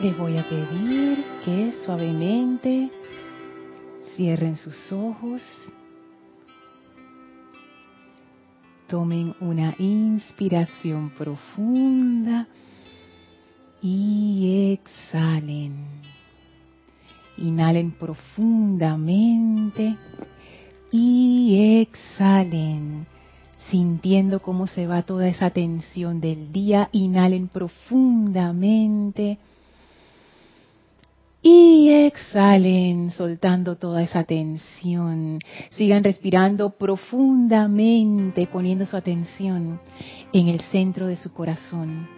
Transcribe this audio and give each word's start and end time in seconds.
Les 0.00 0.16
voy 0.16 0.36
a 0.36 0.48
pedir 0.48 1.24
que 1.44 1.72
suavemente 1.84 2.88
cierren 4.14 4.56
sus 4.56 4.92
ojos, 4.92 5.42
tomen 8.86 9.34
una 9.40 9.74
inspiración 9.76 11.10
profunda 11.10 12.46
y 13.82 14.78
exhalen. 14.78 15.74
Inhalen 17.36 17.90
profundamente 17.90 19.96
y 20.92 21.80
exhalen, 21.80 23.04
sintiendo 23.68 24.42
cómo 24.42 24.68
se 24.68 24.86
va 24.86 25.02
toda 25.02 25.26
esa 25.26 25.50
tensión 25.50 26.20
del 26.20 26.52
día. 26.52 26.88
Inhalen 26.92 27.48
profundamente 27.48 29.38
y 31.42 31.88
exhalen, 31.90 33.10
soltando 33.10 33.76
toda 33.76 34.02
esa 34.02 34.24
tensión. 34.24 35.38
Sigan 35.70 36.02
respirando 36.02 36.70
profundamente, 36.70 38.46
poniendo 38.46 38.86
su 38.86 38.96
atención 38.96 39.80
en 40.32 40.48
el 40.48 40.60
centro 40.62 41.06
de 41.06 41.16
su 41.16 41.32
corazón, 41.32 42.08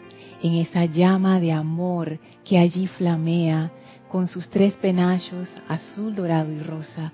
en 0.42 0.54
esa 0.54 0.86
llama 0.86 1.38
de 1.38 1.52
amor 1.52 2.18
que 2.44 2.58
allí 2.58 2.86
flamea 2.86 3.70
con 4.08 4.26
sus 4.26 4.48
tres 4.48 4.74
penachos, 4.78 5.48
azul, 5.68 6.14
dorado 6.14 6.50
y 6.50 6.60
rosa. 6.60 7.12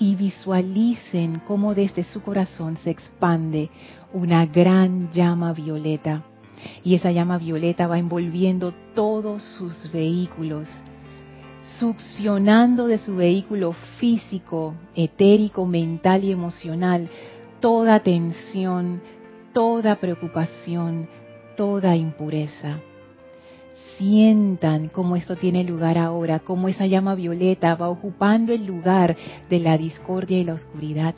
Y 0.00 0.14
visualicen 0.14 1.40
cómo 1.46 1.74
desde 1.74 2.04
su 2.04 2.22
corazón 2.22 2.76
se 2.76 2.90
expande 2.90 3.70
una 4.12 4.46
gran 4.46 5.10
llama 5.10 5.52
violeta. 5.52 6.24
Y 6.84 6.94
esa 6.94 7.10
llama 7.12 7.38
violeta 7.38 7.86
va 7.86 7.98
envolviendo 7.98 8.74
todos 8.94 9.42
sus 9.42 9.90
vehículos, 9.92 10.68
succionando 11.78 12.86
de 12.86 12.98
su 12.98 13.16
vehículo 13.16 13.72
físico, 13.98 14.74
etérico, 14.94 15.66
mental 15.66 16.24
y 16.24 16.32
emocional 16.32 17.08
toda 17.60 18.00
tensión, 18.00 19.00
toda 19.52 19.96
preocupación, 19.96 21.08
toda 21.56 21.96
impureza. 21.96 22.80
Sientan 23.96 24.88
cómo 24.88 25.16
esto 25.16 25.36
tiene 25.36 25.64
lugar 25.64 25.98
ahora, 25.98 26.38
cómo 26.38 26.68
esa 26.68 26.86
llama 26.86 27.16
violeta 27.16 27.74
va 27.74 27.88
ocupando 27.88 28.52
el 28.52 28.64
lugar 28.64 29.16
de 29.50 29.58
la 29.58 29.76
discordia 29.76 30.38
y 30.38 30.44
la 30.44 30.54
oscuridad. 30.54 31.14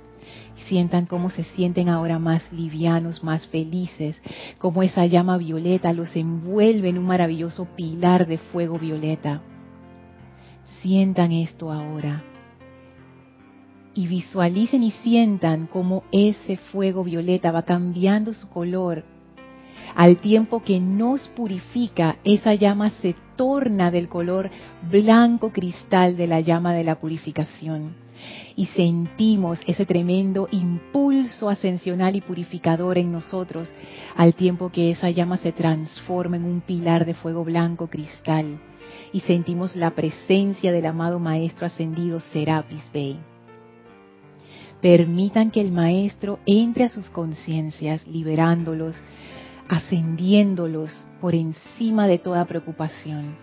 Sientan 0.66 1.06
cómo 1.06 1.30
se 1.30 1.44
sienten 1.44 1.88
ahora 1.88 2.18
más 2.18 2.50
livianos, 2.52 3.22
más 3.22 3.46
felices, 3.48 4.16
cómo 4.58 4.82
esa 4.82 5.04
llama 5.04 5.36
violeta 5.36 5.92
los 5.92 6.14
envuelve 6.16 6.88
en 6.88 6.98
un 6.98 7.06
maravilloso 7.06 7.66
pilar 7.76 8.26
de 8.26 8.38
fuego 8.38 8.78
violeta 8.78 9.42
Sientan 10.82 11.32
esto 11.32 11.70
ahora. 11.70 12.22
Y 13.94 14.06
visualicen 14.06 14.82
y 14.82 14.92
sientan 14.92 15.66
cómo 15.66 16.04
ese 16.10 16.56
fuego 16.56 17.04
violeta 17.04 17.52
va 17.52 17.64
cambiando 17.64 18.32
su 18.32 18.48
color. 18.48 19.04
Al 19.94 20.18
tiempo 20.18 20.62
que 20.62 20.80
nos 20.80 21.28
purifica, 21.28 22.16
esa 22.24 22.54
llama 22.54 22.90
se 23.02 23.14
torna 23.36 23.90
del 23.90 24.08
color 24.08 24.50
blanco 24.90 25.52
cristal 25.52 26.16
de 26.16 26.26
la 26.26 26.40
llama 26.40 26.72
de 26.72 26.84
la 26.84 26.98
purificación. 26.98 27.96
Y 28.56 28.66
sentimos 28.66 29.60
ese 29.66 29.84
tremendo 29.84 30.48
impulso 30.50 31.50
ascensional 31.50 32.16
y 32.16 32.22
purificador 32.22 32.96
en 32.96 33.12
nosotros, 33.12 33.70
al 34.16 34.34
tiempo 34.34 34.70
que 34.70 34.92
esa 34.92 35.10
llama 35.10 35.36
se 35.38 35.52
transforma 35.52 36.36
en 36.36 36.44
un 36.44 36.62
pilar 36.62 37.04
de 37.04 37.14
fuego 37.14 37.44
blanco 37.44 37.88
cristal 37.88 38.60
y 39.12 39.20
sentimos 39.20 39.76
la 39.76 39.90
presencia 39.90 40.72
del 40.72 40.86
amado 40.86 41.18
Maestro 41.18 41.66
ascendido 41.66 42.20
Serapis 42.32 42.82
Bey. 42.92 43.18
Permitan 44.80 45.50
que 45.50 45.60
el 45.60 45.72
Maestro 45.72 46.38
entre 46.46 46.84
a 46.84 46.88
sus 46.88 47.08
conciencias, 47.08 48.06
liberándolos, 48.06 48.96
ascendiéndolos 49.68 50.90
por 51.20 51.34
encima 51.34 52.06
de 52.06 52.18
toda 52.18 52.44
preocupación. 52.46 53.36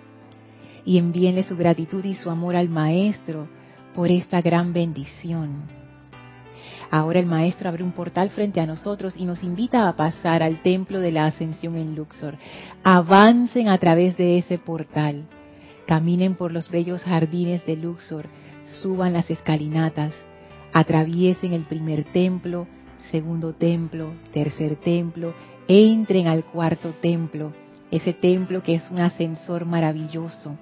Y 0.84 0.98
envíenle 0.98 1.44
su 1.44 1.56
gratitud 1.56 2.04
y 2.06 2.16
su 2.16 2.30
amor 2.30 2.56
al 2.56 2.70
Maestro 2.70 3.48
por 3.94 4.10
esta 4.10 4.42
gran 4.42 4.74
bendición. 4.74 5.64
Ahora 6.90 7.20
el 7.20 7.26
Maestro 7.26 7.70
abre 7.70 7.84
un 7.84 7.92
portal 7.92 8.30
frente 8.30 8.62
a 8.62 8.66
nosotros 8.66 9.14
y 9.18 9.26
nos 9.26 9.44
invita 9.44 9.88
a 9.88 9.96
pasar 9.96 10.42
al 10.42 10.62
Templo 10.62 11.00
de 11.00 11.12
la 11.12 11.26
Ascensión 11.26 11.76
en 11.76 11.96
Luxor. 11.96 12.38
Avancen 12.84 13.68
a 13.68 13.78
través 13.78 14.16
de 14.16 14.38
ese 14.38 14.58
portal 14.58 15.26
caminen 15.88 16.36
por 16.36 16.52
los 16.52 16.70
bellos 16.70 17.02
jardines 17.02 17.66
de 17.66 17.78
Luxor, 17.78 18.28
suban 18.82 19.14
las 19.14 19.32
escalinatas, 19.32 20.14
atraviesen 20.74 21.54
el 21.54 21.64
primer 21.64 22.04
templo, 22.12 22.68
segundo 23.10 23.54
templo, 23.54 24.12
tercer 24.34 24.76
templo, 24.76 25.34
entren 25.68 26.28
al 26.28 26.44
cuarto 26.44 26.94
templo, 27.02 27.54
ese 27.90 28.14
templo 28.14 28.62
que 28.62 28.76
es 28.76 28.92
un 28.92 29.00
ascensor 29.00 29.66
maravilloso. 29.66 30.58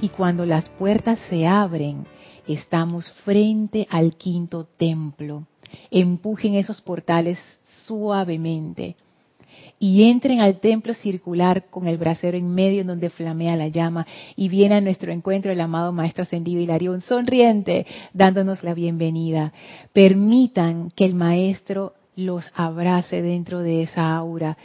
Y 0.00 0.08
cuando 0.08 0.46
las 0.46 0.68
puertas 0.70 1.18
se 1.28 1.46
abren, 1.46 2.06
estamos 2.46 3.10
frente 3.24 3.86
al 3.90 4.16
quinto 4.16 4.64
templo. 4.64 5.46
Empujen 5.90 6.54
esos 6.54 6.80
portales 6.80 7.38
suavemente 7.86 8.96
y 9.78 10.10
entren 10.10 10.40
al 10.40 10.60
templo 10.60 10.94
circular 10.94 11.66
con 11.70 11.86
el 11.86 11.98
brasero 11.98 12.36
en 12.36 12.52
medio 12.52 12.80
en 12.80 12.88
donde 12.88 13.10
flamea 13.10 13.56
la 13.56 13.68
llama 13.68 14.06
y 14.36 14.48
viene 14.48 14.76
a 14.76 14.80
nuestro 14.80 15.12
encuentro 15.12 15.52
el 15.52 15.60
amado 15.60 15.92
Maestro 15.92 16.22
Ascendido 16.22 16.60
Hilarión 16.60 17.00
sonriente 17.02 17.86
dándonos 18.12 18.62
la 18.62 18.74
bienvenida. 18.74 19.52
Permitan 19.92 20.90
que 20.90 21.04
el 21.04 21.14
Maestro 21.14 21.94
los 22.16 22.50
abrace 22.54 23.22
dentro 23.22 23.60
de 23.60 23.82
esa 23.82 24.16
aura, 24.16 24.58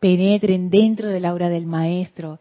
penetren 0.00 0.70
dentro 0.70 1.08
del 1.08 1.26
aura 1.26 1.50
del 1.50 1.66
Maestro 1.66 2.38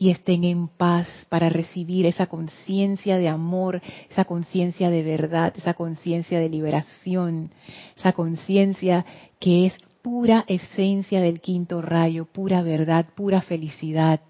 y 0.00 0.10
estén 0.10 0.44
en 0.44 0.68
paz 0.68 1.08
para 1.28 1.48
recibir 1.48 2.06
esa 2.06 2.26
conciencia 2.26 3.18
de 3.18 3.26
amor, 3.26 3.82
esa 4.08 4.24
conciencia 4.24 4.90
de 4.90 5.02
verdad, 5.02 5.52
esa 5.56 5.74
conciencia 5.74 6.38
de 6.38 6.48
liberación, 6.48 7.50
esa 7.96 8.12
conciencia 8.12 9.04
que 9.40 9.66
es 9.66 9.74
pura 10.10 10.46
esencia 10.48 11.20
del 11.20 11.42
quinto 11.42 11.82
rayo, 11.82 12.24
pura 12.24 12.62
verdad, 12.62 13.04
pura 13.14 13.42
felicidad. 13.42 14.20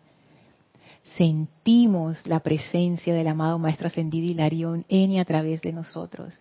Sentimos 1.17 2.19
la 2.27 2.41
presencia 2.41 3.15
del 3.15 3.29
amado 3.29 3.61
Maestro 3.61 3.87
Ascendido 3.87 4.27
Hilarión 4.27 4.85
en 4.89 5.21
a 5.21 5.25
través 5.25 5.63
de 5.63 5.73
nosotros 5.73 6.35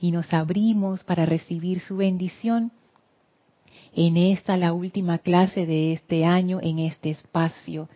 y 0.00 0.12
nos 0.12 0.32
abrimos 0.32 1.04
para 1.04 1.26
recibir 1.26 1.80
su 1.80 1.98
bendición 1.98 2.72
en 3.94 4.16
esta 4.16 4.56
la 4.56 4.72
última 4.72 5.18
clase 5.18 5.66
de 5.66 5.92
este 5.92 6.24
año 6.24 6.58
en 6.62 6.78
este 6.78 7.10
espacio 7.10 7.86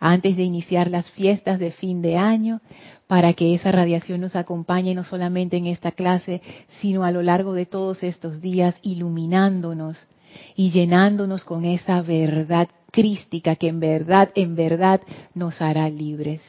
antes 0.00 0.36
de 0.36 0.42
iniciar 0.42 0.90
las 0.90 1.08
fiestas 1.12 1.60
de 1.60 1.70
fin 1.70 2.02
de 2.02 2.16
año, 2.16 2.60
para 3.06 3.34
que 3.34 3.54
esa 3.54 3.70
radiación 3.70 4.20
nos 4.20 4.34
acompañe 4.34 4.96
no 4.96 5.04
solamente 5.04 5.56
en 5.56 5.68
esta 5.68 5.92
clase, 5.92 6.42
sino 6.80 7.04
a 7.04 7.12
lo 7.12 7.22
largo 7.22 7.52
de 7.52 7.66
todos 7.66 8.02
estos 8.02 8.40
días, 8.40 8.74
iluminándonos 8.82 10.08
y 10.56 10.70
llenándonos 10.70 11.44
con 11.44 11.64
esa 11.64 12.02
verdad 12.02 12.68
crística 12.90 13.56
que 13.56 13.68
en 13.68 13.80
verdad, 13.80 14.30
en 14.34 14.54
verdad 14.54 15.00
nos 15.34 15.60
hará 15.62 15.88
libres. 15.88 16.42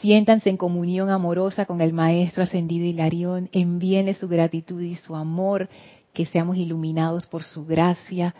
Siéntanse 0.00 0.50
en 0.50 0.56
comunión 0.56 1.10
amorosa 1.10 1.64
con 1.64 1.80
el 1.80 1.92
Maestro 1.92 2.42
Ascendido 2.42 2.84
Hilarión, 2.84 3.48
envíenle 3.52 4.14
su 4.14 4.28
gratitud 4.28 4.80
y 4.80 4.96
su 4.96 5.14
amor, 5.14 5.68
que 6.12 6.26
seamos 6.26 6.56
iluminados 6.56 7.26
por 7.26 7.44
su 7.44 7.64
gracia 7.64 8.34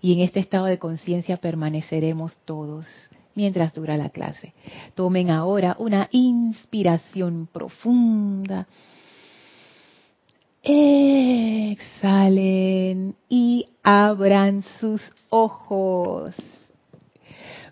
y 0.00 0.12
en 0.12 0.20
este 0.20 0.40
estado 0.40 0.66
de 0.66 0.78
conciencia 0.78 1.36
permaneceremos 1.36 2.38
todos 2.44 2.86
mientras 3.34 3.74
dura 3.74 3.96
la 3.96 4.10
clase. 4.10 4.54
Tomen 4.94 5.30
ahora 5.30 5.76
una 5.78 6.08
inspiración 6.12 7.48
profunda 7.52 8.66
Exhalen 11.72 13.16
y 13.28 13.66
abran 13.82 14.62
sus 14.78 15.02
ojos. 15.28 16.32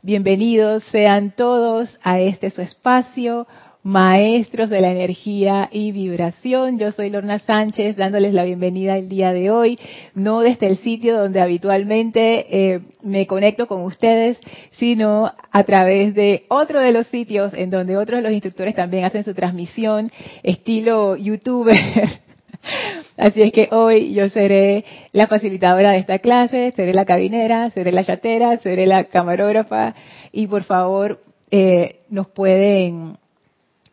Bienvenidos 0.02 0.82
sean 0.90 1.32
todos 1.36 1.96
a 2.02 2.18
este 2.18 2.50
su 2.50 2.60
espacio, 2.60 3.46
maestros 3.84 4.68
de 4.68 4.80
la 4.80 4.90
energía 4.90 5.68
y 5.70 5.92
vibración. 5.92 6.80
Yo 6.80 6.90
soy 6.90 7.10
Lorna 7.10 7.38
Sánchez, 7.38 7.94
dándoles 7.94 8.34
la 8.34 8.42
bienvenida 8.42 8.96
el 8.96 9.08
día 9.08 9.32
de 9.32 9.52
hoy, 9.52 9.78
no 10.14 10.40
desde 10.40 10.66
el 10.66 10.78
sitio 10.78 11.16
donde 11.16 11.40
habitualmente 11.40 12.46
eh, 12.50 12.80
me 13.04 13.28
conecto 13.28 13.68
con 13.68 13.82
ustedes, 13.82 14.38
sino 14.72 15.32
a 15.52 15.62
través 15.62 16.16
de 16.16 16.46
otro 16.48 16.80
de 16.80 16.90
los 16.90 17.06
sitios 17.06 17.54
en 17.54 17.70
donde 17.70 17.96
otros 17.96 18.18
de 18.18 18.22
los 18.24 18.32
instructores 18.32 18.74
también 18.74 19.04
hacen 19.04 19.22
su 19.22 19.34
transmisión, 19.34 20.10
estilo 20.42 21.14
youtuber 21.14 21.76
Así 23.16 23.42
es 23.42 23.52
que 23.52 23.68
hoy 23.72 24.12
yo 24.12 24.28
seré 24.28 24.84
la 25.12 25.26
facilitadora 25.26 25.92
de 25.92 25.98
esta 25.98 26.18
clase, 26.18 26.72
seré 26.76 26.94
la 26.94 27.04
cabinera, 27.04 27.70
seré 27.70 27.92
la 27.92 28.04
chatera, 28.04 28.58
seré 28.58 28.86
la 28.86 29.04
camarógrafa. 29.04 29.94
Y 30.32 30.46
por 30.46 30.64
favor 30.64 31.20
eh, 31.50 32.00
nos 32.10 32.28
pueden, 32.28 33.16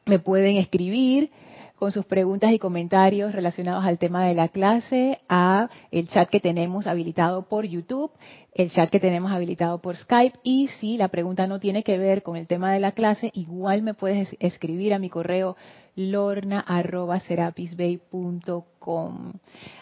me 0.06 0.20
pueden 0.20 0.58
escribir 0.58 1.30
con 1.76 1.92
sus 1.92 2.06
preguntas 2.06 2.52
y 2.52 2.60
comentarios 2.60 3.34
relacionados 3.34 3.86
al 3.86 4.00
tema 4.00 4.26
de 4.26 4.34
la 4.34 4.48
clase 4.48 5.20
a 5.28 5.70
el 5.92 6.08
chat 6.08 6.30
que 6.30 6.40
tenemos 6.40 6.88
habilitado 6.88 7.44
por 7.44 7.66
YouTube, 7.66 8.12
el 8.54 8.72
chat 8.72 8.90
que 8.90 9.00
tenemos 9.00 9.32
habilitado 9.32 9.82
por 9.82 9.96
Skype 9.96 10.40
y 10.44 10.70
si 10.80 10.98
la 10.98 11.10
pregunta 11.10 11.48
no 11.48 11.60
tiene 11.60 11.84
que 11.84 11.98
ver 11.98 12.24
con 12.24 12.38
el 12.38 12.48
tema 12.48 12.72
de 12.72 12.80
la 12.80 12.94
clase, 12.94 13.32
igual 13.34 13.82
me 13.82 13.94
puedes 13.94 14.36
escribir 14.40 14.94
a 14.94 15.00
mi 15.00 15.10
correo 15.10 15.58
lorna.serapisbay.com. 15.96 18.75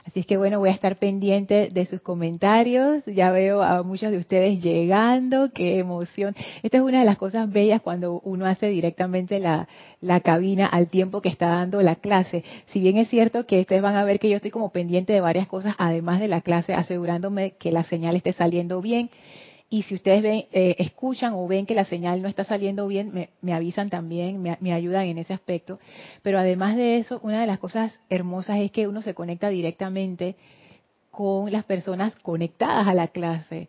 Así 0.06 0.22
es 0.22 0.26
que 0.26 0.38
bueno, 0.38 0.60
voy 0.60 0.70
a 0.70 0.74
estar 0.74 0.98
pendiente 0.98 1.70
de 1.72 1.86
sus 1.86 2.02
comentarios. 2.02 3.04
Ya 3.06 3.32
veo 3.32 3.62
a 3.62 3.84
muchos 3.84 4.12
de 4.12 4.18
ustedes 4.18 4.62
llegando. 4.64 5.52
Qué 5.54 5.78
emoción. 5.78 6.36
Esta 6.62 6.78
es 6.78 6.84
una 6.84 7.00
de 7.00 7.06
las 7.06 7.18
cosas 7.18 7.52
bellas 7.52 7.82
cuando 7.82 8.22
uno 8.24 8.46
hace 8.46 8.68
directamente 8.70 9.40
la, 9.40 9.68
la 10.02 10.22
cabina 10.22 10.68
al 10.68 10.88
tiempo 10.88 11.22
que 11.22 11.30
está 11.30 11.48
dando 11.48 11.82
la 11.82 11.96
clase. 11.96 12.44
Si 12.68 12.80
bien 12.80 12.98
es 12.98 13.10
cierto 13.10 13.46
que 13.46 13.62
ustedes 13.62 13.82
van 13.82 13.96
a 13.96 14.06
ver 14.06 14.20
que 14.20 14.30
yo 14.30 14.38
estoy 14.38 14.52
como 14.52 14.70
pendiente 14.70 15.14
de 15.14 15.22
varias 15.22 15.48
cosas, 15.48 15.76
además 15.78 16.20
de 16.20 16.28
la 16.28 16.42
clase, 16.42 16.74
asegurándome 16.74 17.52
que 17.52 17.72
la 17.72 17.84
señal 17.84 18.16
esté 18.16 18.34
saliendo 18.34 18.82
bien 18.82 19.10
y 19.74 19.82
si 19.82 19.96
ustedes 19.96 20.22
ven, 20.22 20.46
eh, 20.52 20.76
escuchan 20.78 21.34
o 21.34 21.48
ven 21.48 21.66
que 21.66 21.74
la 21.74 21.84
señal 21.84 22.22
no 22.22 22.28
está 22.28 22.44
saliendo 22.44 22.88
bien, 22.88 23.28
me, 23.42 23.54
avisan 23.56 23.90
también, 23.90 24.40
me, 24.40 24.56
me, 24.62 24.72
ayudan 24.72 25.08
en 25.08 25.18
ese 25.18 25.34
aspecto. 25.34 25.80
Pero 26.22 26.38
además 26.38 26.76
de 26.76 27.00
eso, 27.00 27.20
una 27.24 27.42
de 27.42 27.48
las 27.48 27.58
cosas 27.58 28.00
hermosas 28.08 28.60
es 28.60 28.70
que 28.70 28.88
uno 28.88 29.02
se 29.02 29.16
conecta 29.16 29.50
directamente 29.50 30.36
con 31.10 31.52
las 31.52 31.66
personas 31.66 32.14
conectadas 32.18 32.86
a 32.86 32.94
la 32.94 33.08
clase. 33.08 33.68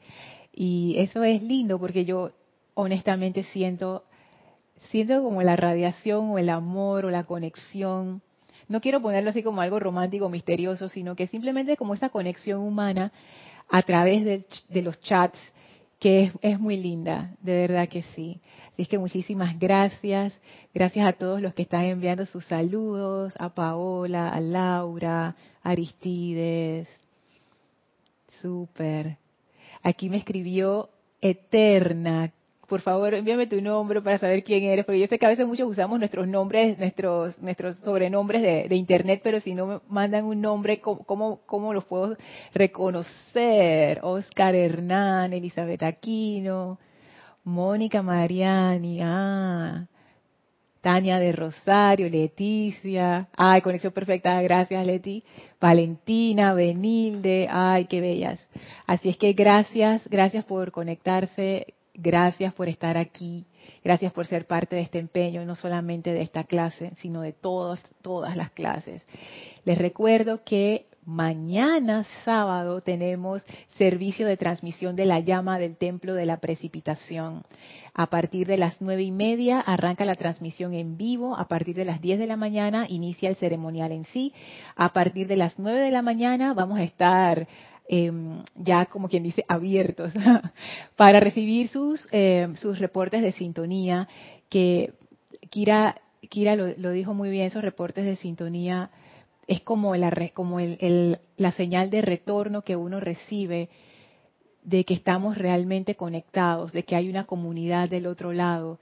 Y 0.52 0.94
eso 0.98 1.24
es 1.24 1.42
lindo 1.42 1.78
porque 1.78 2.04
yo 2.04 2.32
honestamente 2.74 3.42
siento, 3.42 4.04
siento 4.90 5.22
como 5.22 5.42
la 5.42 5.56
radiación 5.56 6.32
o 6.32 6.38
el 6.38 6.50
amor 6.50 7.06
o 7.06 7.10
la 7.10 7.24
conexión. 7.24 8.20
No 8.68 8.82
quiero 8.82 9.00
ponerlo 9.00 9.30
así 9.30 9.42
como 9.42 9.62
algo 9.62 9.80
romántico, 9.80 10.28
misterioso, 10.28 10.90
sino 10.90 11.16
que 11.16 11.28
simplemente 11.28 11.78
como 11.78 11.94
esa 11.94 12.10
conexión 12.10 12.60
humana 12.60 13.10
a 13.70 13.80
través 13.80 14.22
de 14.68 14.82
los 14.82 15.00
chats 15.00 15.40
que 15.98 16.32
es, 16.42 16.60
muy 16.60 16.76
linda, 16.76 17.34
de 17.40 17.52
verdad 17.52 17.88
que 17.88 18.02
sí. 18.02 18.40
Así 18.72 18.82
es 18.82 18.88
que 18.88 18.98
muchísimas 18.98 19.58
gracias. 19.58 20.38
Gracias 20.74 21.06
a 21.06 21.12
todos 21.12 21.40
los 21.40 21.54
que 21.54 21.62
están 21.62 21.84
enviando 21.84 22.26
sus 22.26 22.44
saludos, 22.46 23.32
a 23.38 23.54
Paola, 23.54 24.28
a 24.28 24.40
Laura, 24.40 25.36
a 25.62 25.70
Aristides. 25.70 26.88
Súper. 28.42 29.16
Aquí 29.82 30.10
me 30.10 30.18
escribió 30.18 30.90
Eterna 31.20 32.32
por 32.74 32.80
favor 32.80 33.14
envíame 33.14 33.46
tu 33.46 33.60
nombre 33.60 34.02
para 34.02 34.18
saber 34.18 34.42
quién 34.42 34.64
eres, 34.64 34.84
porque 34.84 34.98
yo 34.98 35.06
sé 35.06 35.16
que 35.16 35.26
a 35.26 35.28
veces 35.28 35.46
muchos 35.46 35.70
usamos 35.70 35.96
nuestros 35.96 36.26
nombres, 36.26 36.76
nuestros 36.76 37.40
nuestros 37.40 37.76
sobrenombres 37.76 38.42
de, 38.68 38.74
internet, 38.74 39.20
pero 39.22 39.38
si 39.38 39.54
no 39.54 39.66
me 39.66 39.78
mandan 39.88 40.24
un 40.24 40.40
nombre, 40.40 40.80
¿cómo, 40.80 41.42
cómo, 41.46 41.72
los 41.72 41.84
puedo 41.84 42.16
reconocer? 42.52 44.00
Oscar 44.02 44.56
Hernán, 44.56 45.32
Elizabeth 45.32 45.84
Aquino, 45.84 46.80
Mónica 47.44 48.02
Mariani, 48.02 48.98
ah, 49.00 49.86
Tania 50.80 51.20
de 51.20 51.30
Rosario, 51.30 52.10
Leticia, 52.10 53.28
ay, 53.36 53.60
conexión 53.60 53.92
perfecta, 53.92 54.42
gracias 54.42 54.84
Leti, 54.84 55.22
Valentina, 55.60 56.54
Benilde, 56.54 57.46
ay, 57.48 57.84
qué 57.84 58.00
bellas. 58.00 58.40
Así 58.84 59.10
es 59.10 59.16
que 59.16 59.32
gracias, 59.32 60.08
gracias 60.08 60.44
por 60.44 60.72
conectarse, 60.72 61.74
Gracias 61.96 62.52
por 62.54 62.68
estar 62.68 62.96
aquí, 62.96 63.46
gracias 63.84 64.12
por 64.12 64.26
ser 64.26 64.48
parte 64.48 64.74
de 64.74 64.82
este 64.82 64.98
empeño, 64.98 65.44
no 65.44 65.54
solamente 65.54 66.12
de 66.12 66.22
esta 66.22 66.42
clase, 66.42 66.90
sino 66.96 67.20
de 67.20 67.32
todas, 67.32 67.80
todas 68.02 68.36
las 68.36 68.50
clases. 68.50 69.00
Les 69.64 69.78
recuerdo 69.78 70.42
que 70.42 70.86
mañana 71.06 72.04
sábado 72.24 72.80
tenemos 72.80 73.42
servicio 73.76 74.26
de 74.26 74.36
transmisión 74.36 74.96
de 74.96 75.06
la 75.06 75.20
llama 75.20 75.58
del 75.58 75.76
templo 75.76 76.14
de 76.14 76.26
la 76.26 76.38
precipitación. 76.38 77.44
A 77.92 78.08
partir 78.08 78.48
de 78.48 78.56
las 78.56 78.80
nueve 78.80 79.04
y 79.04 79.12
media 79.12 79.60
arranca 79.60 80.04
la 80.04 80.16
transmisión 80.16 80.74
en 80.74 80.96
vivo. 80.96 81.36
A 81.36 81.46
partir 81.46 81.76
de 81.76 81.84
las 81.84 82.00
diez 82.00 82.18
de 82.18 82.26
la 82.26 82.36
mañana 82.36 82.86
inicia 82.88 83.28
el 83.28 83.36
ceremonial 83.36 83.92
en 83.92 84.04
sí. 84.04 84.32
A 84.74 84.92
partir 84.92 85.28
de 85.28 85.36
las 85.36 85.58
nueve 85.58 85.78
de 85.78 85.92
la 85.92 86.02
mañana 86.02 86.54
vamos 86.54 86.80
a 86.80 86.82
estar 86.82 87.46
Em, 87.86 88.42
ya 88.54 88.86
como 88.86 89.10
quien 89.10 89.22
dice 89.22 89.44
abiertos 89.46 90.10
para 90.96 91.20
recibir 91.20 91.68
sus, 91.68 92.08
em, 92.12 92.56
sus 92.56 92.78
reportes 92.78 93.20
de 93.20 93.32
sintonía, 93.32 94.08
que 94.48 94.94
Kira, 95.50 96.00
Kira 96.30 96.56
lo, 96.56 96.90
dijo 96.90 97.12
muy 97.12 97.28
bien, 97.28 97.46
esos 97.46 97.62
reportes 97.62 98.06
de 98.06 98.16
sintonía 98.16 98.90
es 99.46 99.60
como, 99.60 99.94
la, 99.96 100.10
como 100.32 100.60
el, 100.60 101.18
la 101.36 101.52
señal 101.52 101.90
de 101.90 102.00
retorno 102.00 102.62
que 102.62 102.74
uno 102.74 103.00
recibe 103.00 103.68
de 104.62 104.84
que 104.84 104.94
estamos 104.94 105.36
realmente 105.36 105.94
conectados, 105.94 106.72
de 106.72 106.84
que 106.84 106.96
hay 106.96 107.10
una 107.10 107.24
comunidad 107.24 107.90
del 107.90 108.06
otro 108.06 108.32
lado, 108.32 108.78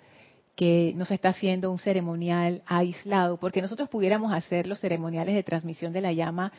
que 0.54 0.92
no 0.94 1.06
se 1.06 1.14
está 1.14 1.30
haciendo 1.30 1.72
un 1.72 1.80
ceremonial 1.80 2.62
aislado, 2.66 3.36
porque 3.38 3.62
nosotros 3.62 3.88
pudiéramos 3.88 4.32
hacer 4.32 4.68
los 4.68 4.78
ceremoniales 4.78 5.34
de 5.34 5.42
transmisión 5.42 5.92
de 5.92 6.02
la 6.02 6.12
llama 6.12 6.52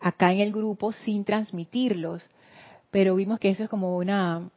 acá 0.00 0.32
en 0.32 0.40
el 0.40 0.52
grupo 0.52 0.92
sin 0.92 1.24
transmitirlos, 1.24 2.28
pero 2.90 3.14
vimos 3.14 3.38
que 3.38 3.50
eso 3.50 3.64
es 3.64 3.70
como 3.70 3.96
una 3.96 4.48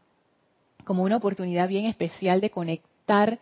como 0.86 1.04
una 1.04 1.18
oportunidad 1.18 1.68
bien 1.70 1.86
especial 1.86 2.42
de 2.42 2.50
conectarnos 2.50 3.40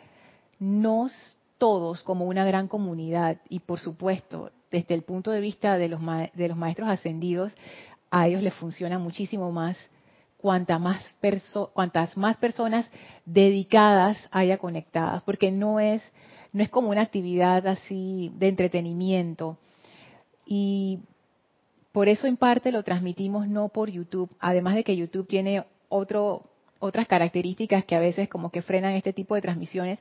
todos 1.57 2.03
como 2.03 2.25
una 2.25 2.45
gran 2.45 2.67
comunidad. 2.67 3.37
Y 3.49 3.59
por 3.59 3.79
supuesto 3.79 4.51
desde 4.69 4.93
el 4.93 5.03
punto 5.03 5.31
de 5.31 5.39
vista 5.41 5.77
de 5.77 5.89
los 5.89 6.01
de 6.33 6.47
los 6.47 6.57
maestros 6.57 6.89
ascendidos 6.89 7.53
a 8.09 8.27
ellos 8.27 8.41
les 8.41 8.53
funciona 8.55 8.99
muchísimo 8.99 9.51
más 9.51 9.77
cuanta 10.37 10.79
más 10.79 11.15
cuantas 11.73 12.17
más 12.17 12.37
personas 12.37 12.89
dedicadas 13.25 14.17
haya 14.31 14.57
conectadas 14.57 15.21
porque 15.23 15.51
no 15.51 15.79
es 15.79 16.01
no 16.51 16.63
es 16.63 16.69
como 16.69 16.89
una 16.89 17.01
actividad 17.01 17.65
así 17.67 18.31
de 18.35 18.49
entretenimiento. 18.49 19.57
Y 20.45 20.99
por 21.91 22.07
eso 22.07 22.27
en 22.27 22.37
parte 22.37 22.71
lo 22.71 22.83
transmitimos 22.83 23.47
no 23.47 23.69
por 23.69 23.89
YouTube, 23.89 24.29
además 24.39 24.75
de 24.75 24.83
que 24.83 24.95
YouTube 24.95 25.27
tiene 25.27 25.63
otro, 25.89 26.41
otras 26.79 27.07
características 27.07 27.85
que 27.85 27.95
a 27.95 27.99
veces 27.99 28.29
como 28.29 28.49
que 28.49 28.61
frenan 28.61 28.93
este 28.93 29.13
tipo 29.13 29.35
de 29.35 29.41
transmisiones, 29.41 29.99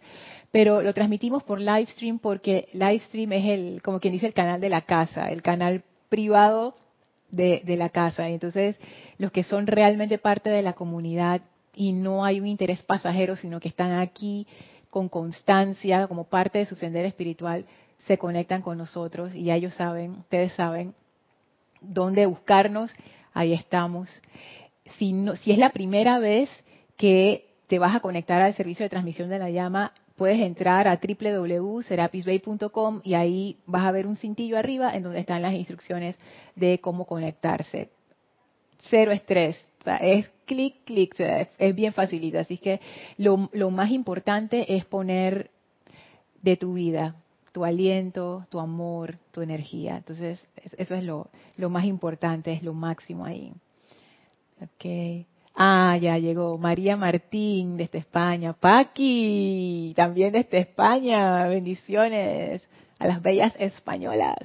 pero 0.51 0.83
lo 0.83 0.95
transmitimos 0.95 1.43
por 1.43 1.61
Livestream 1.61 2.19
porque 2.19 2.69
Livestream 2.73 3.33
es 3.33 3.47
el, 3.47 3.83
como 3.83 4.01
quien 4.01 4.13
dice, 4.13 4.27
el 4.27 4.35
canal 4.35 4.61
de 4.61 4.69
la 4.69 4.83
casa, 4.83 5.31
el 5.31 5.43
canal 5.43 5.83
privado 6.09 6.75
de, 7.31 7.63
la 7.77 7.89
casa. 7.89 8.29
Entonces, 8.29 8.79
los 9.19 9.33
que 9.33 9.45
son 9.45 9.67
realmente 9.67 10.19
parte 10.19 10.51
de 10.51 10.63
la 10.63 10.75
comunidad 10.75 11.43
y 11.75 11.93
no 11.93 12.25
hay 12.25 12.41
un 12.41 12.47
interés 12.47 12.83
pasajero, 12.83 13.37
sino 13.37 13.61
que 13.61 13.69
están 13.69 13.93
aquí 13.93 14.47
con 14.91 15.09
constancia, 15.09 16.09
como 16.09 16.25
parte 16.25 16.59
de 16.59 16.67
su 16.67 16.75
sendero 16.75 17.07
espiritual, 17.07 17.65
se 18.07 18.19
conectan 18.19 18.63
con 18.63 18.79
nosotros 18.79 19.35
y 19.35 19.45
ya 19.45 19.57
ellos 19.57 19.75
saben, 19.75 20.13
ustedes 20.13 20.53
saben 20.55 20.95
dónde 21.81 22.27
buscarnos, 22.27 22.93
ahí 23.33 23.53
estamos. 23.53 24.09
Si, 24.99 25.15
si 25.43 25.53
es 25.53 25.59
la 25.59 25.71
primera 25.71 26.19
vez 26.19 26.51
que 26.97 27.47
te 27.67 27.79
vas 27.79 27.95
a 27.95 28.01
conectar 28.01 28.43
al 28.43 28.55
servicio 28.55 28.85
de 28.85 28.91
transmisión 28.91 29.31
de 29.31 29.39
la 29.39 29.51
llama, 29.51 29.93
puedes 30.17 30.41
entrar 30.41 30.89
a 30.89 31.01
www.serapisbay.com 31.01 33.01
y 33.05 33.15
ahí 33.15 33.57
vas 33.65 33.87
a 33.87 33.91
ver 33.91 34.07
un 34.07 34.17
cintillo 34.17 34.59
arriba 34.59 34.95
en 34.95 35.05
donde 35.05 35.21
están 35.21 35.41
las 35.41 35.55
instrucciones 35.55 36.19
de 36.57 36.79
cómo 36.81 37.07
conectarse. 37.07 37.89
Cero 38.91 39.13
estrés, 39.13 39.67
es 40.01 40.31
clic, 40.45 40.85
clic, 40.85 41.15
es 41.19 41.75
bien 41.75 41.93
facilito. 41.93 42.39
Así 42.39 42.59
que 42.59 42.81
lo 43.17 43.71
más 43.71 43.91
importante 43.91 44.77
es 44.77 44.85
poner 44.85 45.51
de 46.43 46.57
tu 46.57 46.75
vida, 46.75 47.17
tu 47.53 47.65
aliento, 47.65 48.47
tu 48.51 48.61
amor, 48.61 49.19
tu 49.33 49.43
energía. 49.43 49.97
Entonces, 49.97 50.47
eso 50.77 50.95
es 50.95 51.05
lo, 51.05 51.29
lo 51.57 51.71
más 51.71 51.85
importante, 51.85 52.53
es 52.53 52.63
lo 52.63 52.73
máximo 52.73 53.25
ahí. 53.25 53.53
Ok. 54.61 55.27
Ah, 55.55 55.99
ya 56.01 56.17
llegó 56.19 56.57
María 56.59 56.97
Martín 56.97 57.77
desde 57.77 57.99
España. 57.99 58.53
Paqui, 58.53 59.93
también 59.97 60.33
desde 60.33 60.59
España. 60.59 61.47
Bendiciones 61.49 62.67
a 62.99 63.07
las 63.07 63.21
bellas 63.21 63.55
españolas. 63.59 64.39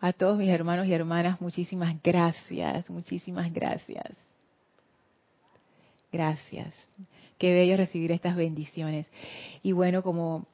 A 0.00 0.12
todos 0.12 0.38
mis 0.38 0.48
hermanos 0.48 0.86
y 0.86 0.92
hermanas, 0.92 1.40
muchísimas 1.40 2.00
gracias, 2.02 2.88
muchísimas 2.88 3.52
gracias. 3.52 4.16
Gracias. 6.12 6.72
Qué 7.36 7.52
bello 7.52 7.76
recibir 7.76 8.12
estas 8.12 8.36
bendiciones. 8.36 9.06
Y 9.62 9.72
bueno, 9.72 10.02
como 10.02 10.46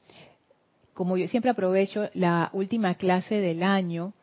como 0.95 1.17
yo 1.17 1.27
siempre 1.27 1.51
aprovecho 1.51 2.09
la 2.13 2.49
última 2.53 2.95
clase 2.95 3.35
del 3.35 3.61
año 3.61 4.13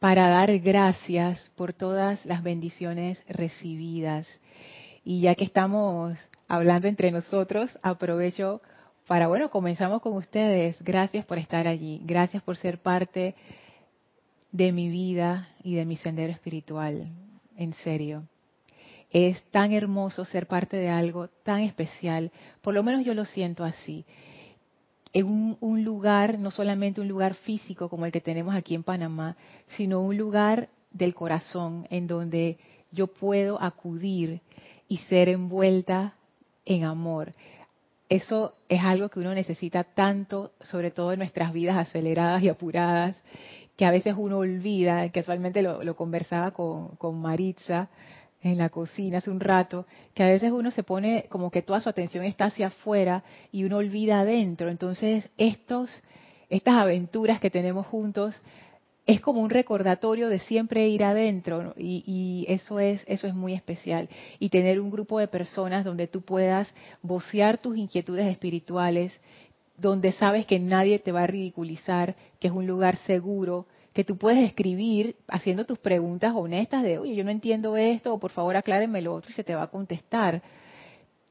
para 0.00 0.28
dar 0.28 0.58
gracias 0.58 1.50
por 1.54 1.72
todas 1.72 2.26
las 2.26 2.42
bendiciones 2.42 3.22
recibidas. 3.28 4.26
Y 5.04 5.20
ya 5.20 5.36
que 5.36 5.44
estamos 5.44 6.18
hablando 6.48 6.88
entre 6.88 7.12
nosotros, 7.12 7.78
aprovecho 7.82 8.60
para, 9.06 9.28
bueno, 9.28 9.50
comenzamos 9.50 10.02
con 10.02 10.14
ustedes. 10.14 10.82
Gracias 10.82 11.24
por 11.24 11.38
estar 11.38 11.68
allí. 11.68 12.00
Gracias 12.04 12.42
por 12.42 12.56
ser 12.56 12.78
parte 12.78 13.36
de 14.50 14.72
mi 14.72 14.88
vida 14.88 15.48
y 15.62 15.76
de 15.76 15.84
mi 15.84 15.96
sendero 15.96 16.32
espiritual. 16.32 17.06
En 17.56 17.72
serio. 17.74 18.24
Es 19.10 19.42
tan 19.50 19.72
hermoso 19.72 20.24
ser 20.24 20.46
parte 20.46 20.76
de 20.76 20.88
algo 20.88 21.28
tan 21.44 21.60
especial. 21.60 22.32
Por 22.62 22.74
lo 22.74 22.82
menos 22.82 23.04
yo 23.04 23.14
lo 23.14 23.24
siento 23.24 23.64
así. 23.64 24.04
En 25.12 25.56
un, 25.60 25.84
lugar, 25.84 26.38
no 26.38 26.50
solamente 26.50 27.00
un 27.00 27.08
lugar 27.08 27.34
físico 27.34 27.88
como 27.88 28.06
el 28.06 28.12
que 28.12 28.20
tenemos 28.20 28.54
aquí 28.54 28.74
en 28.74 28.84
Panamá, 28.84 29.36
sino 29.76 30.00
un 30.00 30.16
lugar 30.16 30.68
del 30.92 31.14
corazón 31.14 31.86
en 31.90 32.06
donde 32.06 32.58
yo 32.92 33.08
puedo 33.08 33.60
acudir 33.60 34.40
y 34.88 34.98
ser 34.98 35.28
envuelta 35.28 36.14
en 36.64 36.84
amor. 36.84 37.32
Eso 38.08 38.54
es 38.68 38.82
algo 38.82 39.08
que 39.08 39.20
uno 39.20 39.34
necesita 39.34 39.84
tanto, 39.84 40.52
sobre 40.60 40.90
todo 40.90 41.12
en 41.12 41.18
nuestras 41.18 41.52
vidas 41.52 41.76
aceleradas 41.76 42.42
y 42.42 42.48
apuradas, 42.48 43.16
que 43.76 43.84
a 43.84 43.90
veces 43.90 44.14
uno 44.16 44.38
olvida, 44.38 45.08
casualmente 45.10 45.62
lo, 45.62 45.82
lo 45.82 45.96
conversaba 45.96 46.52
con, 46.52 46.96
con 46.96 47.20
Maritza 47.20 47.88
en 48.42 48.58
la 48.58 48.70
cocina 48.70 49.18
hace 49.18 49.30
un 49.30 49.40
rato, 49.40 49.86
que 50.14 50.22
a 50.22 50.28
veces 50.28 50.50
uno 50.50 50.70
se 50.70 50.82
pone 50.82 51.26
como 51.28 51.50
que 51.50 51.62
toda 51.62 51.80
su 51.80 51.88
atención 51.88 52.24
está 52.24 52.46
hacia 52.46 52.68
afuera 52.68 53.22
y 53.52 53.64
uno 53.64 53.78
olvida 53.78 54.20
adentro. 54.20 54.68
Entonces, 54.68 55.28
estos, 55.36 55.90
estas 56.48 56.74
aventuras 56.74 57.40
que 57.40 57.50
tenemos 57.50 57.86
juntos 57.86 58.40
es 59.06 59.20
como 59.20 59.40
un 59.40 59.50
recordatorio 59.50 60.28
de 60.28 60.38
siempre 60.38 60.88
ir 60.88 61.02
adentro 61.02 61.74
y, 61.76 62.44
eso 62.48 62.78
es 62.80 63.02
eso 63.06 63.26
es 63.26 63.34
muy 63.34 63.54
especial 63.54 64.08
y 64.38 64.50
tener 64.50 64.80
un 64.80 64.90
grupo 64.90 65.18
de 65.18 65.28
personas 65.28 65.84
donde 65.84 66.06
tú 66.06 66.22
puedas 66.22 66.72
vocear 67.02 67.58
tus 67.58 67.76
inquietudes 67.76 68.26
espirituales 68.26 69.12
donde 69.76 70.12
sabes 70.12 70.46
que 70.46 70.58
nadie 70.58 70.98
te 70.98 71.12
va 71.12 71.22
a 71.22 71.26
ridiculizar 71.26 72.14
que 72.38 72.48
es 72.48 72.52
un 72.52 72.66
lugar 72.66 72.96
seguro 72.98 73.66
que 73.92 74.04
tú 74.04 74.16
puedes 74.16 74.46
escribir 74.46 75.16
haciendo 75.28 75.64
tus 75.64 75.78
preguntas 75.78 76.32
honestas 76.34 76.82
de 76.82 76.98
oye 76.98 77.14
yo 77.14 77.24
no 77.24 77.30
entiendo 77.30 77.76
esto 77.76 78.14
o 78.14 78.18
por 78.18 78.30
favor 78.30 78.56
aclárenme 78.56 79.02
lo 79.02 79.14
otro 79.14 79.30
y 79.30 79.34
se 79.34 79.44
te 79.44 79.54
va 79.54 79.64
a 79.64 79.70
contestar 79.70 80.42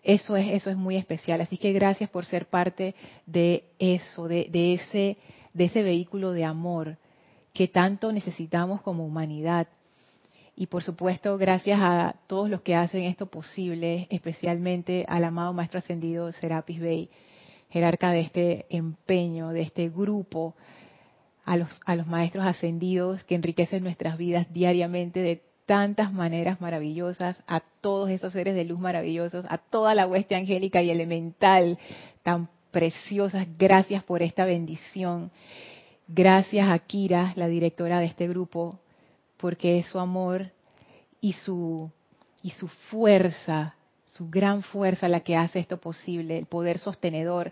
eso 0.03 0.35
es 0.35 0.47
eso 0.53 0.69
es 0.69 0.77
muy 0.77 0.95
especial 0.95 1.41
así 1.41 1.57
que 1.57 1.71
gracias 1.73 2.09
por 2.09 2.25
ser 2.25 2.47
parte 2.47 2.95
de 3.25 3.63
eso 3.79 4.27
de, 4.27 4.47
de 4.51 4.73
ese 4.73 5.17
de 5.53 5.65
ese 5.65 5.83
vehículo 5.83 6.31
de 6.31 6.45
amor 6.45 6.97
que 7.53 7.67
tanto 7.67 8.11
necesitamos 8.11 8.81
como 8.81 9.05
humanidad. 9.05 9.67
Y 10.55 10.67
por 10.67 10.83
supuesto, 10.83 11.37
gracias 11.37 11.79
a 11.81 12.15
todos 12.27 12.49
los 12.49 12.61
que 12.61 12.75
hacen 12.75 13.03
esto 13.03 13.27
posible, 13.27 14.07
especialmente 14.09 15.05
al 15.07 15.23
amado 15.23 15.53
Maestro 15.53 15.79
Ascendido 15.79 16.31
Serapis 16.31 16.79
Bey, 16.79 17.09
jerarca 17.69 18.11
de 18.11 18.21
este 18.21 18.65
empeño, 18.69 19.49
de 19.49 19.61
este 19.61 19.89
grupo, 19.89 20.55
a 21.49 21.57
los, 21.57 21.81
a 21.83 21.95
los 21.95 22.05
Maestros 22.05 22.45
Ascendidos 22.45 23.23
que 23.23 23.33
enriquecen 23.33 23.81
nuestras 23.81 24.19
vidas 24.19 24.45
diariamente 24.53 25.19
de 25.19 25.41
tantas 25.65 26.13
maneras 26.13 26.61
maravillosas, 26.61 27.41
a 27.47 27.61
todos 27.81 28.11
esos 28.11 28.33
seres 28.33 28.53
de 28.53 28.65
luz 28.65 28.79
maravillosos, 28.79 29.47
a 29.49 29.57
toda 29.57 29.95
la 29.95 30.05
hueste 30.05 30.35
angélica 30.35 30.83
y 30.83 30.91
elemental 30.91 31.79
tan 32.21 32.49
preciosas, 32.69 33.47
gracias 33.57 34.03
por 34.03 34.21
esta 34.21 34.45
bendición. 34.45 35.31
Gracias 36.07 36.69
a 36.69 36.77
Kira, 36.77 37.33
la 37.35 37.47
directora 37.47 37.99
de 37.99 38.05
este 38.05 38.27
grupo, 38.27 38.77
porque 39.37 39.79
es 39.79 39.87
su 39.87 39.97
amor 39.97 40.51
y 41.19 41.33
su, 41.33 41.89
y 42.43 42.51
su 42.51 42.67
fuerza, 42.67 43.73
su 44.05 44.29
gran 44.29 44.61
fuerza 44.61 45.07
la 45.07 45.21
que 45.21 45.35
hace 45.35 45.57
esto 45.57 45.77
posible, 45.77 46.37
el 46.37 46.45
poder 46.45 46.77
sostenedor 46.77 47.51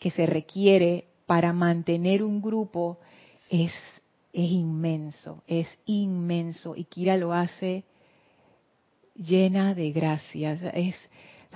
que 0.00 0.10
se 0.10 0.26
requiere 0.26 1.04
para 1.26 1.52
mantener 1.52 2.24
un 2.24 2.42
grupo 2.42 2.98
es, 3.50 3.72
es 4.32 4.50
inmenso, 4.50 5.42
es 5.46 5.68
inmenso. 5.86 6.74
Y 6.76 6.84
Kira 6.84 7.16
lo 7.16 7.32
hace 7.32 7.84
llena 9.14 9.74
de 9.74 9.90
gracias. 9.92 10.62
Es, 10.74 10.96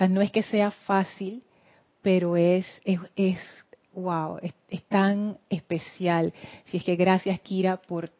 no 0.08 0.20
es 0.20 0.30
que 0.30 0.42
sea 0.42 0.70
fácil, 0.70 1.42
pero 2.02 2.36
es, 2.36 2.66
es, 2.84 2.98
es 3.16 3.38
wow, 3.92 4.38
es, 4.42 4.82
tan 4.88 5.38
especial. 5.48 6.32
Si 6.66 6.78
es 6.78 6.84
que 6.84 6.96
gracias, 6.96 7.40
Kira, 7.40 7.76
por 7.76 8.10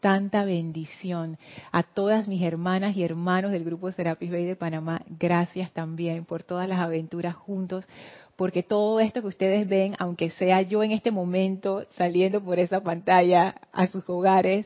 tanta 0.00 0.44
bendición. 0.44 1.38
A 1.72 1.82
todas 1.82 2.28
mis 2.28 2.42
hermanas 2.42 2.96
y 2.96 3.02
hermanos 3.02 3.50
del 3.50 3.64
grupo 3.64 3.90
Serapis 3.90 4.30
Bay 4.30 4.44
de 4.44 4.56
Panamá, 4.56 5.02
gracias 5.18 5.72
también 5.72 6.24
por 6.24 6.44
todas 6.44 6.68
las 6.68 6.80
aventuras 6.80 7.34
juntos, 7.34 7.86
porque 8.38 8.62
todo 8.62 9.00
esto 9.00 9.20
que 9.20 9.26
ustedes 9.26 9.68
ven, 9.68 9.96
aunque 9.98 10.30
sea 10.30 10.62
yo 10.62 10.82
en 10.82 10.92
este 10.92 11.10
momento 11.10 11.84
saliendo 11.96 12.40
por 12.40 12.58
esa 12.58 12.80
pantalla 12.80 13.56
a 13.72 13.88
sus 13.88 14.08
hogares, 14.08 14.64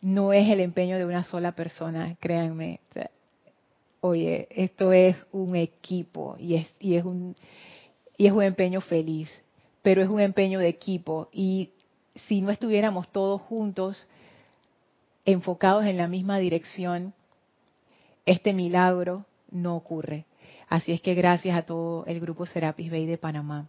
no 0.00 0.32
es 0.32 0.48
el 0.48 0.60
empeño 0.60 0.96
de 0.96 1.04
una 1.04 1.24
sola 1.24 1.52
persona, 1.52 2.16
créanme. 2.20 2.80
Oye, 4.00 4.46
esto 4.50 4.92
es 4.92 5.16
un 5.32 5.56
equipo 5.56 6.36
y 6.38 6.54
es, 6.54 7.04
un 7.04 7.34
y 8.16 8.26
es 8.26 8.32
un 8.32 8.42
empeño 8.42 8.80
feliz 8.80 9.28
pero 9.82 10.00
es 10.00 10.08
un 10.08 10.20
empeño 10.20 10.60
de 10.60 10.68
equipo 10.68 11.28
y 11.32 11.70
si 12.14 12.40
no 12.40 12.50
estuviéramos 12.50 13.10
todos 13.10 13.42
juntos, 13.42 14.06
enfocados 15.24 15.86
en 15.86 15.96
la 15.96 16.08
misma 16.08 16.38
dirección, 16.38 17.14
este 18.24 18.52
milagro 18.52 19.24
no 19.50 19.74
ocurre. 19.74 20.24
Así 20.72 20.90
es 20.90 21.02
que 21.02 21.12
gracias 21.12 21.54
a 21.54 21.66
todo 21.66 22.06
el 22.06 22.18
grupo 22.18 22.46
Serapis 22.46 22.90
Bay 22.90 23.04
de 23.04 23.18
Panamá. 23.18 23.68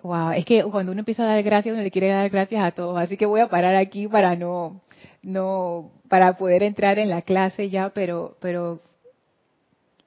Wow, 0.00 0.30
es 0.30 0.44
que 0.44 0.62
cuando 0.62 0.92
uno 0.92 1.00
empieza 1.00 1.24
a 1.24 1.26
dar 1.26 1.42
gracias, 1.42 1.72
uno 1.72 1.82
le 1.82 1.90
quiere 1.90 2.10
dar 2.10 2.30
gracias 2.30 2.62
a 2.62 2.70
todos. 2.70 2.96
Así 2.98 3.16
que 3.16 3.26
voy 3.26 3.40
a 3.40 3.48
parar 3.48 3.74
aquí 3.74 4.06
para 4.06 4.36
no, 4.36 4.80
no, 5.24 5.90
para 6.08 6.36
poder 6.36 6.62
entrar 6.62 7.00
en 7.00 7.10
la 7.10 7.22
clase 7.22 7.68
ya, 7.68 7.88
pero, 7.88 8.36
pero 8.38 8.80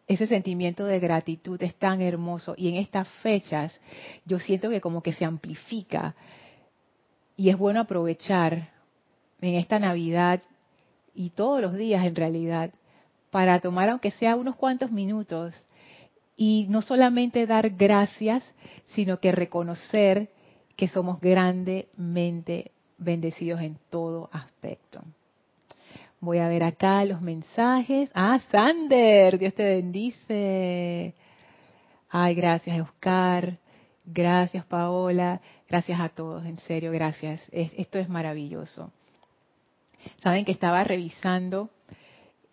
ese 0.08 0.28
sentimiento 0.28 0.86
de 0.86 1.02
gratitud 1.02 1.62
es 1.62 1.76
tan 1.76 2.00
hermoso 2.00 2.54
y 2.56 2.70
en 2.70 2.76
estas 2.76 3.10
fechas 3.22 3.82
yo 4.24 4.40
siento 4.40 4.70
que 4.70 4.80
como 4.80 5.04
que 5.04 5.12
se 5.12 5.26
amplifica 5.26 6.16
y 7.36 7.50
es 7.50 7.58
bueno 7.58 7.82
aprovechar 7.82 8.70
en 9.42 9.56
esta 9.56 9.78
Navidad 9.78 10.42
y 11.14 11.32
todos 11.32 11.60
los 11.62 11.74
días 11.74 12.06
en 12.06 12.16
realidad 12.16 12.72
para 13.36 13.60
tomar 13.60 13.90
aunque 13.90 14.12
sea 14.12 14.38
unos 14.38 14.56
cuantos 14.56 14.92
minutos 14.92 15.54
y 16.38 16.68
no 16.70 16.82
solamente 16.82 17.46
dar 17.46 17.70
gracias, 17.72 18.42
sino 18.86 19.20
que 19.20 19.34
reconocer 19.34 20.30
que 20.78 20.88
somos 20.88 21.20
grandemente 21.20 22.72
bendecidos 22.98 23.60
en 23.60 23.78
todo 23.90 24.30
aspecto. 24.32 25.02
Voy 26.22 26.38
a 26.38 26.48
ver 26.48 26.64
acá 26.64 27.04
los 27.04 27.20
mensajes. 27.20 28.10
Ah, 28.14 28.40
Sander, 28.50 29.38
Dios 29.38 29.54
te 29.54 29.66
bendice. 29.66 31.14
Ay, 32.10 32.36
gracias, 32.36 32.80
Oscar. 32.80 33.58
Gracias, 34.06 34.64
Paola. 34.64 35.42
Gracias 35.68 36.00
a 36.00 36.08
todos, 36.08 36.46
en 36.46 36.58
serio, 36.60 36.90
gracias. 36.94 37.44
esto 37.52 38.00
es 38.00 38.08
maravilloso. 38.08 38.94
Saben 40.24 40.46
que 40.46 40.54
estaba 40.54 40.86
revisando. 40.86 41.70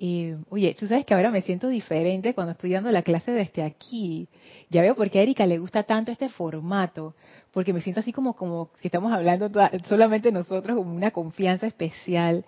Y 0.05 0.35
oye, 0.51 0.75
tú 0.79 0.89
sabes 0.89 1.07
que 1.07 1.15
ahora 1.15 1.31
me 1.31 1.43
siento 1.43 1.69
diferente 1.69 2.35
cuando 2.35 2.53
estoy 2.53 2.73
dando 2.73 2.91
la 2.91 3.03
clase 3.03 3.31
desde 3.31 3.63
aquí. 3.63 4.27
Ya 4.69 4.83
veo 4.83 4.97
por 4.97 5.11
qué 5.11 5.21
a 5.21 5.23
Erika 5.23 5.47
le 5.47 5.59
gusta 5.59 5.85
tanto 5.85 6.11
este 6.11 6.29
formato, 6.29 7.15
porque 7.53 7.73
me 7.73 7.81
siento 7.81 8.01
así 8.01 8.13
como, 8.13 8.35
como 8.35 8.71
que 8.81 8.89
estamos 8.89 9.13
hablando 9.13 9.49
solamente 9.87 10.33
nosotros, 10.33 10.77
con 10.77 10.89
una 10.89 11.13
confianza 11.13 11.69
especial 11.69 12.45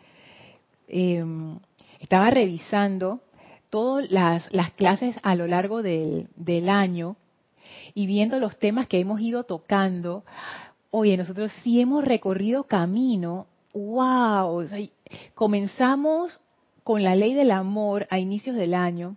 Em, 0.88 1.58
estaba 2.00 2.30
revisando 2.30 3.20
todas 3.70 4.10
las, 4.10 4.48
clases 4.76 5.16
a 5.22 5.34
lo 5.34 5.46
largo 5.46 5.82
del, 5.82 6.68
año 6.68 7.16
y 7.94 8.06
viendo 8.06 8.38
los 8.38 8.58
temas 8.58 8.86
que 8.86 9.00
hemos 9.00 9.20
ido 9.20 9.44
tocando. 9.44 10.24
Oye, 10.90 11.16
nosotros 11.16 11.50
sí 11.62 11.80
hemos 11.80 12.04
recorrido 12.04 12.64
camino. 12.64 13.46
¡Wow! 13.72 14.66
comenzamos 15.34 16.40
con 16.84 17.02
la 17.02 17.16
ley 17.16 17.34
del 17.34 17.50
amor 17.50 18.06
a 18.10 18.18
inicios 18.18 18.56
del 18.56 18.74
año 18.74 19.16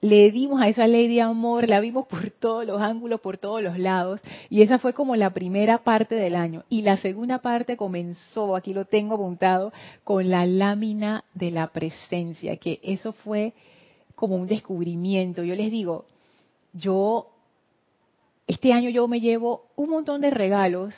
le 0.00 0.30
dimos 0.30 0.60
a 0.60 0.68
esa 0.68 0.86
ley 0.86 1.08
de 1.08 1.20
amor, 1.22 1.68
la 1.68 1.80
vimos 1.80 2.06
por 2.06 2.30
todos 2.30 2.64
los 2.64 2.80
ángulos, 2.80 3.20
por 3.20 3.36
todos 3.36 3.62
los 3.62 3.78
lados, 3.78 4.20
y 4.48 4.62
esa 4.62 4.78
fue 4.78 4.92
como 4.94 5.16
la 5.16 5.34
primera 5.34 5.78
parte 5.78 6.14
del 6.14 6.36
año. 6.36 6.64
Y 6.68 6.82
la 6.82 6.96
segunda 6.98 7.40
parte 7.40 7.76
comenzó, 7.76 8.54
aquí 8.54 8.74
lo 8.74 8.84
tengo 8.84 9.16
apuntado, 9.16 9.72
con 10.04 10.30
la 10.30 10.46
lámina 10.46 11.24
de 11.34 11.50
la 11.50 11.72
presencia, 11.72 12.56
que 12.58 12.78
eso 12.84 13.12
fue 13.12 13.54
como 14.14 14.36
un 14.36 14.46
descubrimiento. 14.46 15.42
Yo 15.42 15.56
les 15.56 15.70
digo, 15.72 16.04
yo, 16.72 17.30
este 18.46 18.72
año 18.72 18.90
yo 18.90 19.08
me 19.08 19.20
llevo 19.20 19.66
un 19.74 19.90
montón 19.90 20.20
de 20.20 20.30
regalos 20.30 20.94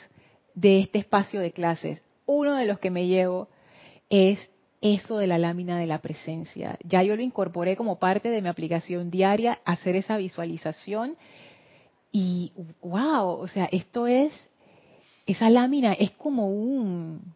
de 0.53 0.79
este 0.79 0.99
espacio 0.99 1.39
de 1.39 1.51
clases, 1.51 2.03
uno 2.27 2.55
de 2.55 2.67
los 2.67 2.77
que 2.77 2.91
me 2.91 3.07
llevo 3.07 3.47
es 4.09 4.50
eso 4.81 5.17
de 5.17 5.27
la 5.27 5.37
lámina 5.37 5.77
de 5.77 5.85
la 5.85 5.99
presencia. 5.99 6.77
Ya 6.83 7.03
yo 7.03 7.15
lo 7.15 7.21
incorporé 7.21 7.77
como 7.77 7.99
parte 7.99 8.29
de 8.29 8.41
mi 8.41 8.49
aplicación 8.49 9.11
diaria, 9.11 9.59
hacer 9.63 9.95
esa 9.95 10.17
visualización 10.17 11.15
y 12.11 12.51
wow, 12.81 13.39
o 13.39 13.47
sea, 13.47 13.69
esto 13.71 14.07
es, 14.07 14.33
esa 15.25 15.49
lámina 15.49 15.93
es 15.93 16.11
como 16.11 16.49
un, 16.49 17.33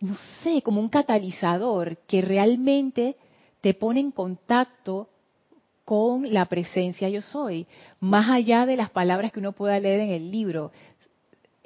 no 0.00 0.16
sé, 0.42 0.60
como 0.62 0.80
un 0.80 0.88
catalizador 0.88 1.96
que 2.06 2.20
realmente 2.20 3.16
te 3.60 3.72
pone 3.72 4.00
en 4.00 4.10
contacto 4.10 5.08
con 5.84 6.32
la 6.34 6.46
presencia 6.46 7.08
yo 7.08 7.22
soy, 7.22 7.66
más 8.00 8.28
allá 8.28 8.66
de 8.66 8.76
las 8.76 8.90
palabras 8.90 9.30
que 9.30 9.38
uno 9.38 9.52
pueda 9.52 9.78
leer 9.78 10.00
en 10.00 10.10
el 10.10 10.32
libro. 10.32 10.72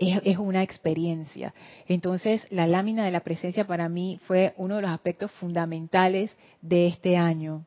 Es, 0.01 0.39
una 0.39 0.63
experiencia. 0.63 1.53
Entonces, 1.87 2.47
la 2.49 2.67
lámina 2.67 3.05
de 3.05 3.11
la 3.11 3.21
presencia 3.21 3.67
para 3.67 3.91
mí 3.91 4.19
fue 4.27 4.55
uno 4.57 4.77
de 4.77 4.83
los 4.83 4.91
aspectos 4.91 5.31
fundamentales 5.33 6.31
de 6.63 6.87
este 6.87 7.19
año. 7.19 7.67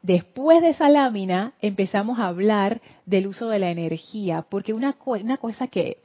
Después 0.00 0.62
de 0.62 0.70
esa 0.70 0.88
lámina 0.88 1.52
empezamos 1.60 2.18
a 2.18 2.28
hablar 2.28 2.80
del 3.04 3.26
uso 3.26 3.50
de 3.50 3.58
la 3.58 3.70
energía, 3.70 4.46
porque 4.48 4.72
una, 4.72 4.94
cosa 4.94 5.66
que 5.66 5.98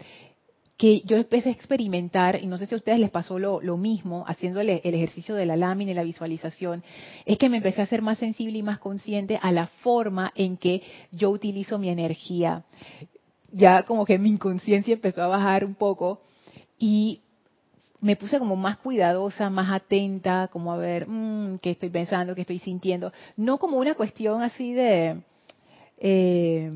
que 0.76 1.02
yo 1.06 1.16
empecé 1.16 1.48
a 1.48 1.54
experimentar, 1.54 2.44
y 2.44 2.48
no 2.48 2.58
sé 2.58 2.66
si 2.66 2.76
a 2.76 2.78
ustedes 2.78 3.00
les 3.00 3.12
pasó 3.12 3.40
lo, 3.40 3.78
mismo, 3.78 4.26
haciendo 4.28 4.60
el, 4.60 4.70
ejercicio 4.70 5.36
de 5.36 5.46
la 5.46 5.56
lámina 5.56 5.92
y 5.92 5.94
la 5.94 6.04
visualización, 6.04 6.84
es 7.26 7.38
que 7.38 7.48
me 7.48 7.58
empecé 7.58 7.82
a 7.82 7.86
ser 7.86 8.02
más 8.02 8.18
sensible 8.18 8.58
y 8.58 8.64
más 8.64 8.80
consciente 8.80 9.40
a 9.42 9.54
la 9.54 9.68
forma 9.68 10.34
en 10.36 10.58
que 10.58 10.82
yo 11.12 11.30
utilizo 11.30 11.78
mi 11.78 11.88
energía. 11.88 12.66
Ya 13.54 13.84
como 13.84 14.06
que 14.06 14.18
mi 14.18 14.30
inconsciencia 14.30 14.94
empezó 14.94 15.22
a 15.24 15.28
bajar 15.28 15.64
un 15.64 15.76
poco 15.76 16.22
y 16.78 17.22
me 18.02 18.16
puse 18.18 18.40
como 18.40 18.56
más 18.56 18.78
cuidadosa, 18.78 19.50
más 19.50 19.72
atenta, 19.72 20.50
como 20.52 20.74
a 20.74 20.78
ver 20.78 21.08
mmm, 21.08 21.58
qué 21.62 21.72
estoy 21.72 21.90
pensando, 21.90 22.36
qué 22.36 22.42
estoy 22.42 22.60
sintiendo. 22.60 23.14
No 23.38 23.58
como 23.60 23.78
una 23.78 23.96
cuestión 23.96 24.42
así 24.42 24.74
de... 24.74 25.22
Eh, 26.00 26.72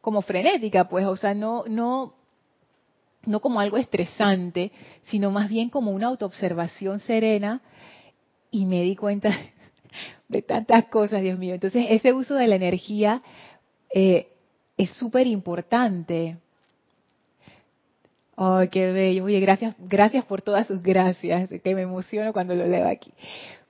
como 0.00 0.20
frenética, 0.20 0.84
pues, 0.84 1.06
o 1.06 1.16
sea, 1.16 1.34
no, 1.34 1.64
no 1.66 2.12
no 3.26 3.40
como 3.40 3.60
algo 3.60 3.76
estresante, 3.76 4.70
sino 5.04 5.30
más 5.30 5.48
bien 5.48 5.70
como 5.70 5.90
una 5.90 6.08
autoobservación 6.08 7.00
serena 7.00 7.62
y 8.50 8.66
me 8.66 8.82
di 8.82 8.96
cuenta 8.96 9.30
de 10.28 10.42
tantas 10.42 10.86
cosas, 10.86 11.22
Dios 11.22 11.38
mío. 11.38 11.54
Entonces, 11.54 11.86
ese 11.88 12.12
uso 12.12 12.34
de 12.34 12.48
la 12.48 12.56
energía 12.56 13.22
eh, 13.94 14.28
es 14.76 14.90
súper 14.94 15.26
importante. 15.26 16.36
¡Ay, 18.36 18.68
qué 18.68 18.90
bello! 18.90 19.24
Oye, 19.24 19.40
gracias, 19.40 19.76
gracias 19.78 20.24
por 20.24 20.42
todas 20.42 20.66
sus 20.66 20.82
gracias, 20.82 21.48
que 21.48 21.74
me 21.74 21.82
emociono 21.82 22.32
cuando 22.32 22.54
lo 22.54 22.66
leo 22.66 22.88
aquí. 22.88 23.12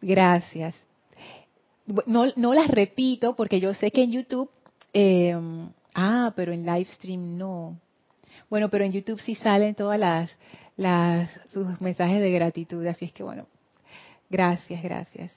Gracias. 0.01 0.75
No, 2.07 2.27
no 2.37 2.55
las 2.55 2.69
repito 2.69 3.37
porque 3.37 3.61
yo 3.61 3.75
sé 3.75 3.91
que 3.91 4.05
en 4.05 4.13
YouTube, 4.13 4.51
eh, 4.95 5.37
ah, 5.95 6.33
pero 6.35 6.53
en 6.53 6.65
Livestream 6.65 7.37
no. 7.37 7.79
Bueno, 8.49 8.71
pero 8.71 8.85
en 8.85 8.93
YouTube 8.93 9.21
sí 9.21 9.35
salen 9.35 9.75
todas 9.75 9.99
las, 9.99 10.31
las 10.77 11.31
sus 11.51 11.81
mensajes 11.81 12.21
de 12.21 12.31
gratitud, 12.31 12.87
así 12.87 13.05
es 13.05 13.13
que 13.13 13.23
bueno, 13.23 13.47
gracias, 14.31 14.83
gracias. 14.83 15.33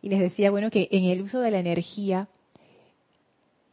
Y 0.00 0.08
les 0.08 0.20
decía, 0.20 0.50
bueno, 0.50 0.70
que 0.70 0.88
en 0.92 1.04
el 1.06 1.22
uso 1.22 1.40
de 1.40 1.50
la 1.50 1.58
energía, 1.58 2.28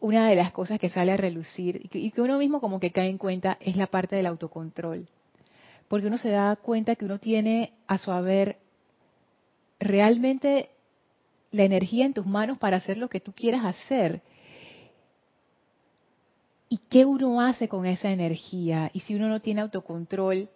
una 0.05 0.29
de 0.29 0.35
las 0.35 0.51
cosas 0.51 0.79
que 0.79 0.89
sale 0.89 1.11
a 1.11 1.17
relucir 1.17 1.89
y 1.91 2.11
que 2.11 2.21
uno 2.21 2.37
mismo 2.37 2.61
como 2.61 2.79
que 2.79 2.91
cae 2.91 3.09
en 3.09 3.17
cuenta 3.17 3.57
es 3.59 3.75
la 3.75 3.87
parte 3.87 4.15
del 4.15 4.27
autocontrol. 4.27 5.07
Porque 5.87 6.05
uno 6.05 6.19
se 6.19 6.29
da 6.29 6.55
cuenta 6.57 6.95
que 6.95 7.05
uno 7.05 7.17
tiene 7.17 7.73
a 7.87 7.97
su 7.97 8.11
haber 8.11 8.59
realmente 9.79 10.69
la 11.49 11.63
energía 11.63 12.05
en 12.05 12.13
tus 12.13 12.27
manos 12.27 12.59
para 12.59 12.77
hacer 12.77 12.97
lo 12.97 13.09
que 13.09 13.19
tú 13.19 13.33
quieras 13.33 13.65
hacer. 13.65 14.21
¿Y 16.69 16.77
qué 16.87 17.03
uno 17.05 17.41
hace 17.41 17.67
con 17.67 17.87
esa 17.87 18.11
energía? 18.11 18.91
Y 18.93 18.99
si 18.99 19.15
uno 19.15 19.27
no 19.27 19.39
tiene 19.39 19.61
autocontrol, 19.61 20.49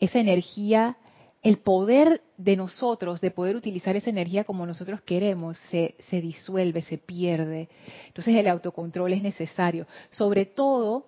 esa 0.00 0.18
energía, 0.18 0.98
el 1.42 1.58
poder 1.58 2.22
de 2.36 2.56
nosotros, 2.56 3.20
de 3.20 3.30
poder 3.30 3.56
utilizar 3.56 3.94
esa 3.96 4.10
energía 4.10 4.44
como 4.44 4.66
nosotros 4.66 5.00
queremos, 5.02 5.58
se, 5.70 5.94
se 6.10 6.20
disuelve, 6.20 6.82
se 6.82 6.98
pierde. 6.98 7.68
Entonces 8.08 8.34
el 8.34 8.48
autocontrol 8.48 9.12
es 9.12 9.22
necesario, 9.22 9.86
sobre 10.10 10.46
todo 10.46 11.06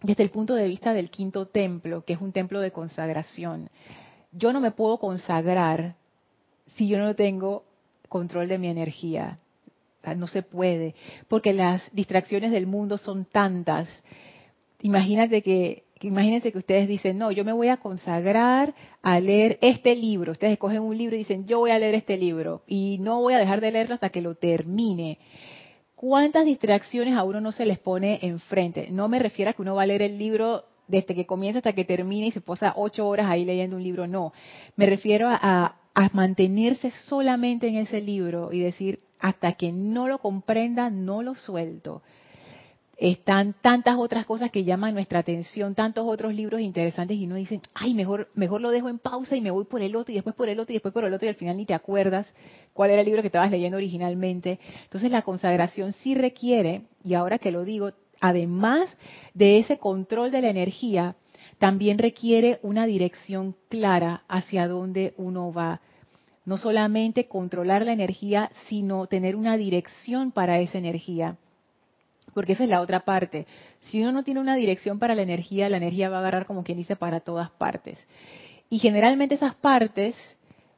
desde 0.00 0.22
el 0.22 0.30
punto 0.30 0.54
de 0.54 0.68
vista 0.68 0.92
del 0.92 1.10
quinto 1.10 1.46
templo, 1.46 2.04
que 2.04 2.12
es 2.12 2.20
un 2.20 2.32
templo 2.32 2.60
de 2.60 2.70
consagración. 2.70 3.68
Yo 4.30 4.52
no 4.52 4.60
me 4.60 4.70
puedo 4.70 4.98
consagrar 4.98 5.96
si 6.66 6.86
yo 6.86 6.98
no 6.98 7.14
tengo 7.16 7.64
control 8.08 8.48
de 8.48 8.58
mi 8.58 8.68
energía 8.68 9.38
no 10.14 10.26
se 10.26 10.42
puede, 10.42 10.94
porque 11.28 11.52
las 11.52 11.82
distracciones 11.92 12.50
del 12.50 12.66
mundo 12.66 12.98
son 12.98 13.24
tantas. 13.24 13.88
Imagínate 14.80 15.42
que, 15.42 15.84
imagínense 16.02 16.52
que 16.52 16.58
ustedes 16.58 16.88
dicen, 16.88 17.18
no, 17.18 17.30
yo 17.30 17.44
me 17.44 17.52
voy 17.52 17.68
a 17.68 17.78
consagrar 17.78 18.74
a 19.02 19.20
leer 19.20 19.58
este 19.60 19.94
libro. 19.96 20.32
Ustedes 20.32 20.52
escogen 20.52 20.80
un 20.80 20.96
libro 20.96 21.16
y 21.16 21.20
dicen, 21.20 21.46
yo 21.46 21.58
voy 21.58 21.70
a 21.70 21.78
leer 21.78 21.94
este 21.94 22.16
libro 22.16 22.62
y 22.66 22.98
no 23.00 23.20
voy 23.20 23.34
a 23.34 23.38
dejar 23.38 23.60
de 23.60 23.72
leerlo 23.72 23.94
hasta 23.94 24.10
que 24.10 24.20
lo 24.20 24.34
termine. 24.34 25.18
¿Cuántas 25.94 26.44
distracciones 26.44 27.16
a 27.16 27.24
uno 27.24 27.40
no 27.40 27.50
se 27.50 27.66
les 27.66 27.78
pone 27.78 28.20
enfrente? 28.22 28.88
No 28.90 29.08
me 29.08 29.18
refiero 29.18 29.50
a 29.50 29.54
que 29.54 29.62
uno 29.62 29.74
va 29.74 29.82
a 29.82 29.86
leer 29.86 30.02
el 30.02 30.18
libro 30.18 30.64
desde 30.86 31.14
que 31.14 31.26
comienza 31.26 31.58
hasta 31.58 31.72
que 31.72 31.84
termine 31.84 32.28
y 32.28 32.30
se 32.30 32.40
posa 32.40 32.72
ocho 32.76 33.06
horas 33.08 33.26
ahí 33.28 33.44
leyendo 33.44 33.76
un 33.76 33.82
libro, 33.82 34.06
no. 34.06 34.32
Me 34.76 34.86
refiero 34.86 35.28
a, 35.28 35.76
a 35.94 36.10
mantenerse 36.12 36.90
solamente 36.90 37.66
en 37.66 37.76
ese 37.76 38.00
libro 38.00 38.52
y 38.52 38.60
decir, 38.60 39.00
hasta 39.18 39.52
que 39.54 39.72
no 39.72 40.08
lo 40.08 40.18
comprenda, 40.18 40.90
no 40.90 41.22
lo 41.22 41.34
suelto. 41.34 42.02
Están 42.98 43.54
tantas 43.60 43.96
otras 43.96 44.26
cosas 44.26 44.50
que 44.50 44.64
llaman 44.64 44.92
nuestra 44.92 45.20
atención, 45.20 45.76
tantos 45.76 46.04
otros 46.04 46.34
libros 46.34 46.60
interesantes 46.60 47.16
y 47.16 47.26
uno 47.26 47.36
dice, 47.36 47.60
ay, 47.72 47.94
mejor, 47.94 48.28
mejor 48.34 48.60
lo 48.60 48.72
dejo 48.72 48.88
en 48.88 48.98
pausa 48.98 49.36
y 49.36 49.40
me 49.40 49.52
voy 49.52 49.66
por 49.66 49.82
el 49.82 49.94
otro 49.94 50.10
y 50.10 50.16
después 50.16 50.34
por 50.34 50.48
el 50.48 50.58
otro 50.58 50.72
y 50.72 50.76
después 50.76 50.92
por 50.92 51.04
el 51.04 51.14
otro 51.14 51.26
y 51.26 51.28
al 51.28 51.36
final 51.36 51.56
ni 51.56 51.64
te 51.64 51.74
acuerdas 51.74 52.26
cuál 52.72 52.90
era 52.90 53.02
el 53.02 53.06
libro 53.06 53.22
que 53.22 53.28
estabas 53.28 53.52
leyendo 53.52 53.76
originalmente. 53.76 54.58
Entonces 54.82 55.12
la 55.12 55.22
consagración 55.22 55.92
sí 55.92 56.16
requiere, 56.16 56.82
y 57.04 57.14
ahora 57.14 57.38
que 57.38 57.52
lo 57.52 57.62
digo, 57.62 57.92
además 58.20 58.90
de 59.32 59.60
ese 59.60 59.78
control 59.78 60.32
de 60.32 60.42
la 60.42 60.50
energía, 60.50 61.14
también 61.58 61.98
requiere 61.98 62.58
una 62.62 62.84
dirección 62.84 63.54
clara 63.68 64.24
hacia 64.26 64.66
dónde 64.66 65.14
uno 65.16 65.52
va 65.52 65.80
no 66.44 66.56
solamente 66.56 67.28
controlar 67.28 67.84
la 67.84 67.92
energía, 67.92 68.50
sino 68.68 69.06
tener 69.06 69.36
una 69.36 69.56
dirección 69.56 70.32
para 70.32 70.58
esa 70.58 70.78
energía. 70.78 71.36
Porque 72.38 72.52
esa 72.52 72.62
es 72.62 72.70
la 72.70 72.82
otra 72.82 73.00
parte. 73.00 73.48
Si 73.80 74.00
uno 74.00 74.12
no 74.12 74.22
tiene 74.22 74.38
una 74.38 74.54
dirección 74.54 75.00
para 75.00 75.16
la 75.16 75.22
energía, 75.22 75.68
la 75.68 75.78
energía 75.78 76.08
va 76.08 76.18
a 76.18 76.20
agarrar 76.20 76.46
como 76.46 76.62
quien 76.62 76.78
dice 76.78 76.94
para 76.94 77.18
todas 77.18 77.50
partes. 77.50 77.98
Y 78.70 78.78
generalmente 78.78 79.34
esas 79.34 79.56
partes 79.56 80.14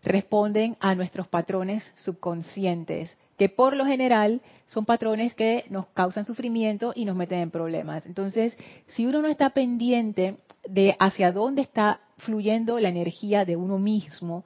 responden 0.03 0.79
a 0.81 0.95
nuestros 0.95 1.29
patrones 1.29 1.85
subconscientes, 1.97 3.15
que 3.37 3.51
por 3.51 3.77
lo 3.77 3.85
general 3.85 4.41
son 4.69 4.87
patrones 4.87 5.35
que 5.35 5.67
nos 5.69 5.85
causan 5.89 6.25
sufrimiento 6.25 6.95
y 6.97 7.05
nos 7.05 7.15
meten 7.15 7.41
en 7.41 7.51
problemas. 7.51 8.07
Entonces, 8.07 8.57
si 8.97 9.05
uno 9.05 9.21
no 9.21 9.29
está 9.29 9.51
pendiente 9.51 10.39
de 10.67 10.97
hacia 10.99 11.31
dónde 11.31 11.61
está 11.61 12.01
fluyendo 12.17 12.81
la 12.81 12.89
energía 12.89 13.45
de 13.45 13.57
uno 13.57 13.79
mismo, 13.79 14.45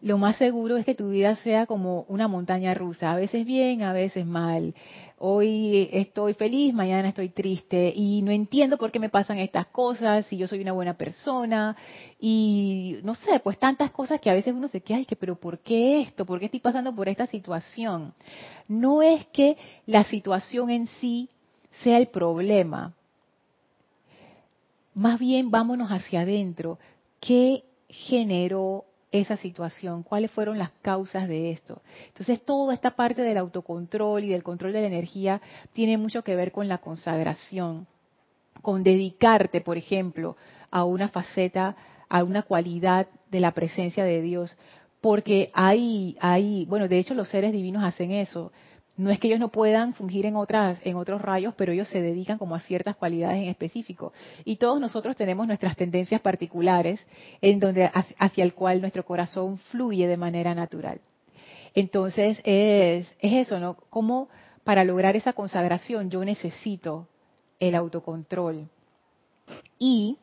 lo 0.00 0.16
más 0.16 0.36
seguro 0.36 0.76
es 0.76 0.84
que 0.84 0.94
tu 0.94 1.10
vida 1.10 1.34
sea 1.36 1.66
como 1.66 2.02
una 2.08 2.28
montaña 2.28 2.72
rusa, 2.72 3.10
a 3.10 3.16
veces 3.16 3.44
bien, 3.44 3.82
a 3.82 3.92
veces 3.92 4.24
mal. 4.24 4.74
Hoy 5.18 5.88
estoy 5.92 6.34
feliz, 6.34 6.72
mañana 6.72 7.08
estoy 7.08 7.30
triste 7.30 7.92
y 7.94 8.22
no 8.22 8.30
entiendo 8.30 8.78
por 8.78 8.92
qué 8.92 9.00
me 9.00 9.08
pasan 9.08 9.38
estas 9.38 9.66
cosas, 9.66 10.24
si 10.26 10.36
yo 10.36 10.46
soy 10.46 10.60
una 10.60 10.70
buena 10.70 10.94
persona 10.94 11.76
y 12.20 12.98
no 13.02 13.16
sé, 13.16 13.40
pues 13.40 13.58
tantas 13.58 13.90
cosas 13.90 14.20
que 14.20 14.30
a 14.30 14.34
veces 14.34 14.54
uno 14.54 14.68
se 14.68 14.82
queda, 14.82 14.98
ay, 14.98 15.04
que 15.04 15.16
pero 15.16 15.34
¿por 15.34 15.58
qué 15.58 16.00
esto? 16.00 16.24
¿Por 16.24 16.38
qué 16.38 16.44
estoy 16.44 16.60
pasando 16.60 16.94
por 16.94 17.08
esta 17.08 17.26
situación? 17.26 18.14
No 18.68 19.02
es 19.02 19.26
que 19.26 19.56
la 19.86 20.04
situación 20.04 20.70
en 20.70 20.86
sí 21.00 21.28
sea 21.82 21.98
el 21.98 22.06
problema. 22.06 22.94
Más 24.94 25.18
bien 25.18 25.50
vámonos 25.50 25.88
hacia 25.90 26.20
adentro. 26.20 26.78
¿Qué 27.20 27.64
generó 27.88 28.84
esa 29.10 29.36
situación, 29.36 30.02
cuáles 30.02 30.30
fueron 30.30 30.58
las 30.58 30.70
causas 30.82 31.28
de 31.28 31.50
esto. 31.50 31.80
Entonces, 32.08 32.44
toda 32.44 32.74
esta 32.74 32.90
parte 32.92 33.22
del 33.22 33.38
autocontrol 33.38 34.24
y 34.24 34.28
del 34.28 34.42
control 34.42 34.72
de 34.72 34.82
la 34.82 34.86
energía 34.86 35.40
tiene 35.72 35.96
mucho 35.96 36.22
que 36.22 36.36
ver 36.36 36.52
con 36.52 36.68
la 36.68 36.78
consagración, 36.78 37.86
con 38.60 38.82
dedicarte, 38.82 39.60
por 39.60 39.78
ejemplo, 39.78 40.36
a 40.70 40.84
una 40.84 41.08
faceta, 41.08 41.76
a 42.08 42.22
una 42.22 42.42
cualidad 42.42 43.06
de 43.30 43.40
la 43.40 43.52
presencia 43.52 44.04
de 44.04 44.20
Dios, 44.20 44.56
porque 45.00 45.50
hay, 45.54 46.16
hay, 46.20 46.66
bueno, 46.66 46.88
de 46.88 46.98
hecho 46.98 47.14
los 47.14 47.28
seres 47.28 47.52
divinos 47.52 47.84
hacen 47.84 48.10
eso. 48.10 48.52
No 48.98 49.10
es 49.10 49.20
que 49.20 49.28
ellos 49.28 49.38
no 49.38 49.48
puedan 49.48 49.94
fungir 49.94 50.26
en 50.26 50.36
otras 50.36 50.80
en 50.84 50.96
otros 50.96 51.22
rayos, 51.22 51.54
pero 51.56 51.72
ellos 51.72 51.88
se 51.88 52.02
dedican 52.02 52.36
como 52.36 52.56
a 52.56 52.58
ciertas 52.58 52.96
cualidades 52.96 53.40
en 53.42 53.48
específico. 53.48 54.12
Y 54.44 54.56
todos 54.56 54.80
nosotros 54.80 55.14
tenemos 55.14 55.46
nuestras 55.46 55.76
tendencias 55.76 56.20
particulares 56.20 57.00
en 57.40 57.60
donde 57.60 57.90
hacia 58.18 58.44
el 58.44 58.54
cual 58.54 58.80
nuestro 58.80 59.04
corazón 59.04 59.56
fluye 59.70 60.08
de 60.08 60.16
manera 60.16 60.52
natural. 60.54 61.00
Entonces 61.74 62.40
es, 62.44 63.14
es 63.20 63.32
eso, 63.46 63.60
¿no? 63.60 63.74
Como 63.88 64.28
para 64.64 64.82
lograr 64.82 65.14
esa 65.14 65.32
consagración 65.32 66.10
yo 66.10 66.24
necesito 66.24 67.06
el 67.60 67.76
autocontrol. 67.76 68.68
Y 69.78 70.18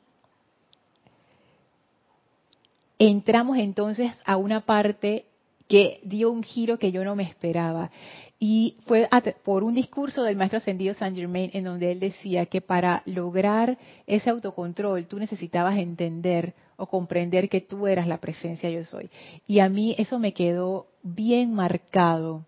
entramos 3.00 3.58
entonces 3.58 4.12
a 4.26 4.36
una 4.36 4.66
parte 4.66 5.26
que 5.68 6.00
dio 6.04 6.32
un 6.32 6.44
giro 6.44 6.78
que 6.78 6.92
yo 6.92 7.04
no 7.04 7.16
me 7.16 7.24
esperaba. 7.24 7.92
Y 8.40 8.78
fue 8.86 9.08
por 9.44 9.64
un 9.64 9.74
discurso 9.74 10.24
del 10.24 10.36
maestro 10.36 10.58
ascendido 10.58 10.94
Saint 10.94 11.16
Germain 11.16 11.50
en 11.54 11.64
donde 11.64 11.92
él 11.92 12.00
decía 12.00 12.46
que 12.48 12.62
para 12.62 13.02
lograr 13.06 13.78
ese 14.06 14.30
autocontrol 14.30 15.08
tú 15.08 15.18
necesitabas 15.18 15.78
entender 15.78 16.54
o 16.78 16.88
comprender 16.88 17.48
que 17.48 17.62
tú 17.62 17.88
eras 17.88 18.08
la 18.08 18.20
presencia 18.20 18.70
yo 18.70 18.84
soy. 18.84 19.10
Y 19.48 19.60
a 19.60 19.70
mí 19.70 19.96
eso 19.98 20.20
me 20.20 20.34
quedó 20.34 20.88
bien 21.02 21.54
marcado. 21.54 22.46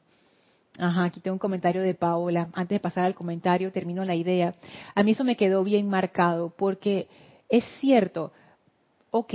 Ajá, 0.78 1.06
aquí 1.06 1.22
tengo 1.22 1.36
un 1.36 1.40
comentario 1.40 1.82
de 1.82 1.96
Paola. 1.96 2.50
Antes 2.54 2.76
de 2.76 2.80
pasar 2.80 3.06
al 3.06 3.16
comentario, 3.16 3.72
termino 3.72 4.04
la 4.04 4.16
idea. 4.16 4.54
A 4.94 5.04
mí 5.04 5.12
eso 5.12 5.24
me 5.24 5.38
quedó 5.38 5.64
bien 5.64 5.90
marcado 5.90 6.54
porque 6.56 7.08
es 7.50 7.64
cierto, 7.80 8.32
ok, 9.10 9.34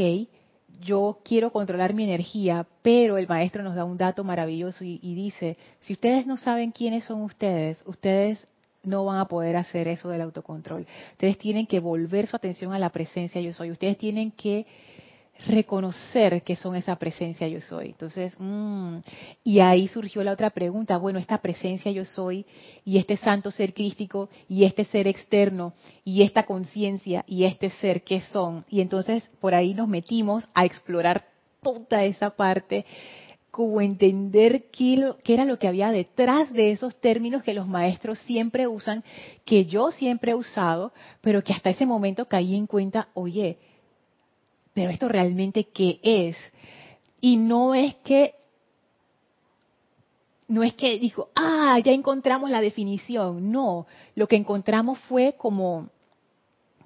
yo 0.83 1.18
quiero 1.25 1.51
controlar 1.51 1.95
mi 1.95 2.05
energía, 2.05 2.66
pero 2.83 3.16
el 3.16 3.29
maestro 3.29 3.62
nos 3.62 3.75
da 3.75 3.85
un 3.85 3.97
dato 3.97 4.25
maravilloso 4.25 4.85
y, 4.85 4.99
dice, 5.14 5.57
si 5.81 5.95
ustedes 5.95 6.27
no 6.27 6.37
saben 6.37 6.73
quiénes 6.73 7.05
son 7.05 7.23
ustedes, 7.23 7.83
ustedes 7.87 8.45
no 8.83 9.05
van 9.05 9.18
a 9.18 9.27
poder 9.27 9.57
hacer 9.57 9.87
eso 9.87 10.09
del 10.09 10.23
autocontrol. 10.23 10.87
Ustedes 11.12 11.38
tienen 11.38 11.66
que 11.66 11.81
volver 11.81 12.27
su 12.27 12.37
atención 12.37 12.73
a 12.73 12.79
la 12.79 12.90
presencia 12.90 13.40
yo 13.40 13.53
soy. 13.53 13.71
Ustedes 13.71 13.97
tienen 13.97 14.33
que 14.33 14.66
reconocer 15.46 16.42
que 16.42 16.57
son 16.57 16.76
esa 16.76 16.96
presencia 16.96 17.48
yo 17.48 17.61
soy. 17.61 17.87
Entonces, 17.87 18.35
mm, 18.38 18.98
y 19.44 19.61
ahí 19.61 19.88
surgió 19.88 20.22
la 20.22 20.33
otra 20.33 20.50
pregunta, 20.50 20.96
bueno, 20.96 21.18
esta 21.18 21.38
presencia 21.38 21.90
yo 21.92 22.05
soy 22.05 22.46
y 22.85 22.98
este 22.98 23.16
santo 23.16 23.50
ser 23.50 23.74
crístico 23.74 24.28
y 24.48 24.64
este 24.64 24.85
ser 24.85 25.07
externo 25.09 25.74
y 26.05 26.22
esta 26.22 26.44
conciencia 26.44 27.24
y 27.26 27.44
este 27.44 27.70
ser, 27.70 28.02
¿qué 28.02 28.20
son? 28.20 28.64
Y 28.68 28.81
entonces 28.81 29.28
por 29.40 29.55
ahí 29.55 29.74
nos 29.74 29.88
metimos 29.88 30.44
a 30.55 30.64
explorar 30.64 31.24
toda 31.62 32.05
esa 32.05 32.31
parte 32.31 32.85
como 33.52 33.83
entender 33.83 34.70
qué, 34.72 35.12
era 35.26 35.44
lo 35.44 35.59
que 35.59 35.68
había 35.68 35.90
detrás 35.90 36.50
de 36.55 36.72
esos 36.72 36.98
términos 37.02 37.42
que 37.42 37.52
los 37.52 37.68
maestros 37.68 38.18
siempre 38.20 38.66
usan, 38.66 39.05
que 39.44 39.66
yo 39.66 39.90
siempre 39.90 40.33
he 40.33 40.35
usado, 40.35 40.94
pero 41.20 41.44
que 41.44 41.52
hasta 41.52 41.68
ese 41.68 41.85
momento 41.85 42.24
caí 42.24 42.57
en 42.57 42.66
cuenta, 42.66 43.09
oye, 43.12 43.59
pero 44.75 44.91
esto 44.91 45.09
realmente 45.09 45.65
qué 45.65 46.01
es. 46.03 46.37
Y 47.21 47.37
no 47.37 47.75
es 47.75 47.95
que 47.97 48.35
no 50.49 50.63
es 50.63 50.75
que 50.75 50.99
dijo, 50.99 51.31
ah, 51.35 51.79
ya 51.83 51.93
encontramos 51.93 52.51
la 52.51 52.61
definición. 52.61 53.51
No, 53.51 53.87
lo 54.15 54.29
que 54.29 54.37
encontramos 54.37 54.99
fue 55.09 55.35
como, 55.39 55.89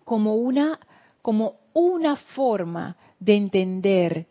como 0.05 0.37
una, 0.37 0.79
como 1.21 1.55
una 1.75 2.15
forma 2.17 2.97
de 3.19 3.35
entender 3.35 4.27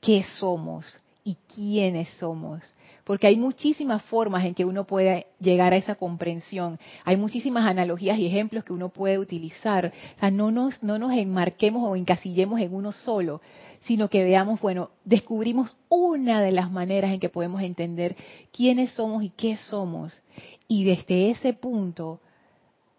qué 0.00 0.24
somos 0.38 0.98
y 1.24 1.36
quiénes 1.54 2.08
somos 2.18 2.62
porque 3.10 3.26
hay 3.26 3.36
muchísimas 3.36 4.04
formas 4.04 4.44
en 4.44 4.54
que 4.54 4.64
uno 4.64 4.86
puede 4.86 5.26
llegar 5.40 5.72
a 5.72 5.76
esa 5.76 5.96
comprensión. 5.96 6.78
Hay 7.04 7.16
muchísimas 7.16 7.66
analogías 7.66 8.16
y 8.16 8.26
ejemplos 8.28 8.62
que 8.62 8.72
uno 8.72 8.90
puede 8.90 9.18
utilizar. 9.18 9.92
O 10.16 10.20
sea, 10.20 10.30
no 10.30 10.52
nos, 10.52 10.80
no 10.80 10.96
nos 10.96 11.10
enmarquemos 11.14 11.82
o 11.82 11.96
encasillemos 11.96 12.60
en 12.60 12.72
uno 12.72 12.92
solo, 12.92 13.40
sino 13.80 14.08
que 14.08 14.22
veamos, 14.22 14.60
bueno, 14.60 14.90
descubrimos 15.04 15.76
una 15.88 16.40
de 16.40 16.52
las 16.52 16.70
maneras 16.70 17.10
en 17.10 17.18
que 17.18 17.28
podemos 17.28 17.62
entender 17.62 18.14
quiénes 18.52 18.92
somos 18.92 19.24
y 19.24 19.30
qué 19.30 19.56
somos. 19.56 20.22
Y 20.68 20.84
desde 20.84 21.30
ese 21.30 21.52
punto, 21.52 22.20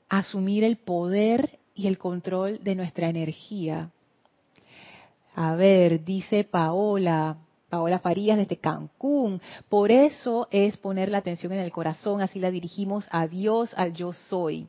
asumir 0.10 0.66
el 0.66 0.76
poder 0.76 1.58
y 1.74 1.88
el 1.88 1.98
control 1.98 2.62
de 2.62 2.76
nuestra 2.76 3.08
energía. 3.08 3.92
A 5.36 5.56
ver, 5.56 6.04
dice 6.04 6.44
Paola, 6.44 7.38
Paola 7.72 8.00
Farías 8.00 8.38
desde 8.38 8.58
Cancún. 8.58 9.42
Por 9.70 9.92
eso 9.92 10.48
es 10.52 10.76
poner 10.78 11.10
la 11.10 11.20
atención 11.20 11.54
en 11.54 11.60
el 11.60 11.72
corazón, 11.72 12.22
así 12.22 12.38
la 12.38 12.52
dirigimos 12.52 13.08
a 13.10 13.28
Dios, 13.28 13.74
al 13.78 13.94
yo 13.94 14.12
soy. 14.12 14.68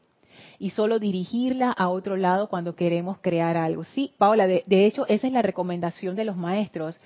Y 0.58 0.70
solo 0.70 1.00
dirigirla 1.00 1.72
a 1.72 1.88
otro 1.88 2.16
lado 2.16 2.48
cuando 2.48 2.76
queremos 2.76 3.18
crear 3.20 3.56
algo. 3.56 3.82
Sí, 3.82 4.14
Paola, 4.16 4.46
de, 4.46 4.86
hecho 4.86 5.04
esa 5.08 5.26
es 5.26 5.32
la 5.32 5.42
recomendación 5.42 6.14
de 6.14 6.24
los 6.24 6.36
maestros. 6.36 6.98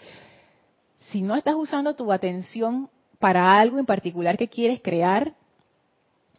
Si 1.11 1.23
no 1.23 1.35
estás 1.35 1.55
usando 1.55 1.97
tu 1.97 2.13
atención 2.13 2.91
para 3.19 3.59
algo 3.59 3.79
en 3.79 3.87
particular 3.87 4.37
que 4.37 4.49
quieres 4.49 4.83
crear, 4.83 5.33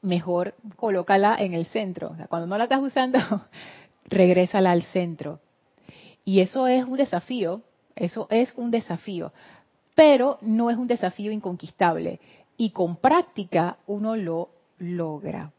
mejor 0.03 0.53
colócala 0.75 1.35
en 1.39 1.55
el 1.55 1.65
centro. 1.65 2.15
cuando 2.29 2.45
no 2.45 2.59
la 2.59 2.65
estás 2.65 2.81
usando, 2.81 3.19
regrésala 4.05 4.71
al 4.71 4.83
centro. 4.83 5.39
Y 6.23 6.41
eso 6.41 6.67
es 6.67 6.85
un 6.85 6.97
desafío 6.97 7.63
eso 7.97 8.27
es 8.29 8.53
un 8.55 8.71
desafío, 8.71 9.31
pero 9.95 10.37
no 10.41 10.69
es 10.69 10.77
un 10.77 10.87
desafío 10.87 11.31
inconquistable. 11.31 12.19
Y 12.55 12.71
con 12.71 12.95
práctica 12.97 13.77
uno 13.87 14.15
lo 14.15 14.49
logra. 14.79 15.51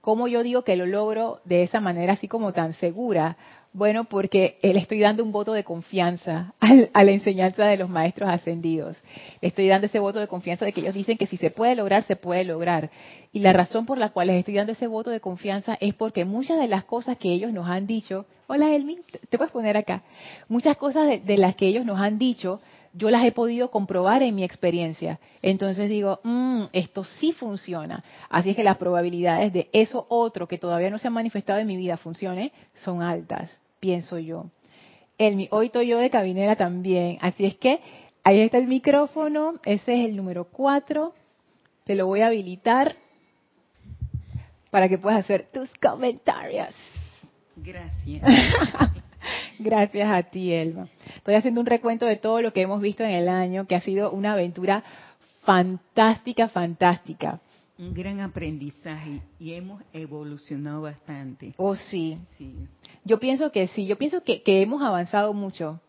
¿Cómo 0.00 0.28
yo 0.28 0.42
digo 0.42 0.64
que 0.64 0.76
lo 0.76 0.86
logro 0.86 1.40
de 1.44 1.62
esa 1.62 1.80
manera 1.80 2.14
así 2.14 2.26
como 2.26 2.52
tan 2.52 2.72
segura? 2.72 3.36
Bueno, 3.72 4.02
porque 4.04 4.58
le 4.62 4.80
estoy 4.80 4.98
dando 4.98 5.22
un 5.22 5.30
voto 5.30 5.52
de 5.52 5.62
confianza 5.62 6.54
a 6.60 7.04
la 7.04 7.10
enseñanza 7.12 7.66
de 7.66 7.76
los 7.76 7.88
maestros 7.88 8.28
ascendidos. 8.28 8.96
estoy 9.40 9.68
dando 9.68 9.86
ese 9.86 10.00
voto 10.00 10.18
de 10.18 10.26
confianza 10.26 10.64
de 10.64 10.72
que 10.72 10.80
ellos 10.80 10.94
dicen 10.94 11.16
que 11.16 11.26
si 11.26 11.36
se 11.36 11.50
puede 11.50 11.76
lograr, 11.76 12.02
se 12.02 12.16
puede 12.16 12.42
lograr. 12.42 12.90
Y 13.32 13.38
la 13.38 13.52
razón 13.52 13.86
por 13.86 13.96
la 13.96 14.08
cual 14.08 14.26
les 14.26 14.38
estoy 14.38 14.54
dando 14.54 14.72
ese 14.72 14.88
voto 14.88 15.10
de 15.10 15.20
confianza 15.20 15.78
es 15.80 15.94
porque 15.94 16.24
muchas 16.24 16.58
de 16.58 16.66
las 16.66 16.82
cosas 16.82 17.16
que 17.18 17.32
ellos 17.32 17.52
nos 17.52 17.68
han 17.68 17.86
dicho, 17.86 18.26
hola 18.48 18.74
Elmi, 18.74 18.98
te 19.28 19.38
puedes 19.38 19.52
poner 19.52 19.76
acá, 19.76 20.02
muchas 20.48 20.76
cosas 20.76 21.24
de, 21.24 21.38
las 21.38 21.54
que 21.54 21.68
ellos 21.68 21.84
nos 21.86 22.00
han 22.00 22.18
dicho, 22.18 22.60
yo 22.92 23.10
las 23.10 23.24
he 23.24 23.32
podido 23.32 23.70
comprobar 23.70 24.22
en 24.22 24.34
mi 24.34 24.44
experiencia. 24.44 25.20
Entonces 25.42 25.88
digo, 25.88 26.20
mm, 26.24 26.64
esto 26.72 27.04
sí 27.04 27.32
funciona. 27.32 28.02
Así 28.28 28.50
es 28.50 28.56
que 28.56 28.64
las 28.64 28.76
probabilidades 28.76 29.52
de 29.52 29.68
eso 29.72 30.06
otro 30.08 30.48
que 30.48 30.58
todavía 30.58 30.90
no 30.90 30.98
se 30.98 31.08
ha 31.08 31.10
manifestado 31.10 31.60
en 31.60 31.66
mi 31.66 31.76
vida 31.76 31.96
funcione 31.96 32.52
son 32.74 33.02
altas 33.02 33.60
pienso 33.80 34.18
yo. 34.18 34.46
El, 35.18 35.48
hoy 35.50 35.66
estoy 35.66 35.88
yo 35.88 35.98
de 35.98 36.10
cabinera 36.10 36.56
también, 36.56 37.18
así 37.20 37.44
es 37.44 37.56
que 37.56 37.80
ahí 38.22 38.40
está 38.40 38.58
el 38.58 38.68
micrófono, 38.68 39.54
ese 39.64 40.00
es 40.00 40.08
el 40.08 40.16
número 40.16 40.44
4, 40.44 41.12
te 41.84 41.94
lo 41.94 42.06
voy 42.06 42.20
a 42.20 42.28
habilitar 42.28 42.96
para 44.70 44.88
que 44.88 44.98
puedas 44.98 45.20
hacer 45.20 45.48
tus 45.52 45.68
comentarios. 45.80 46.74
Gracias. 47.56 48.22
Gracias 49.62 50.10
a 50.10 50.22
ti, 50.22 50.52
Elma. 50.52 50.88
Estoy 51.16 51.34
haciendo 51.34 51.60
un 51.60 51.66
recuento 51.66 52.06
de 52.06 52.16
todo 52.16 52.40
lo 52.40 52.52
que 52.52 52.62
hemos 52.62 52.80
visto 52.80 53.04
en 53.04 53.10
el 53.10 53.28
año, 53.28 53.66
que 53.66 53.76
ha 53.76 53.80
sido 53.80 54.10
una 54.10 54.32
aventura 54.32 54.82
fantástica, 55.44 56.48
fantástica 56.48 57.40
un 57.80 57.94
gran 57.94 58.20
aprendizaje 58.20 59.22
y 59.38 59.54
hemos 59.54 59.82
evolucionado 59.94 60.82
bastante. 60.82 61.54
Oh, 61.56 61.74
sí. 61.74 62.18
sí. 62.36 62.54
Yo 63.04 63.18
pienso 63.18 63.50
que 63.50 63.68
sí, 63.68 63.86
yo 63.86 63.96
pienso 63.96 64.22
que, 64.22 64.42
que 64.42 64.60
hemos 64.60 64.82
avanzado 64.82 65.32
mucho. 65.32 65.80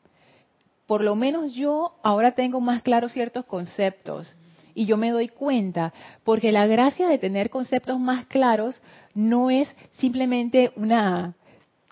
Por 0.87 1.03
lo 1.03 1.15
menos 1.15 1.53
yo 1.53 1.93
ahora 2.01 2.31
tengo 2.31 2.61
más 2.61 2.81
claros 2.81 3.11
ciertos 3.11 3.45
conceptos 3.45 4.33
y 4.73 4.85
yo 4.85 4.95
me 4.95 5.11
doy 5.11 5.27
cuenta, 5.27 5.93
porque 6.23 6.53
la 6.53 6.65
gracia 6.65 7.09
de 7.09 7.17
tener 7.17 7.49
conceptos 7.49 7.99
más 7.99 8.25
claros 8.27 8.81
no 9.13 9.49
es 9.49 9.67
simplemente 9.93 10.71
una 10.77 11.35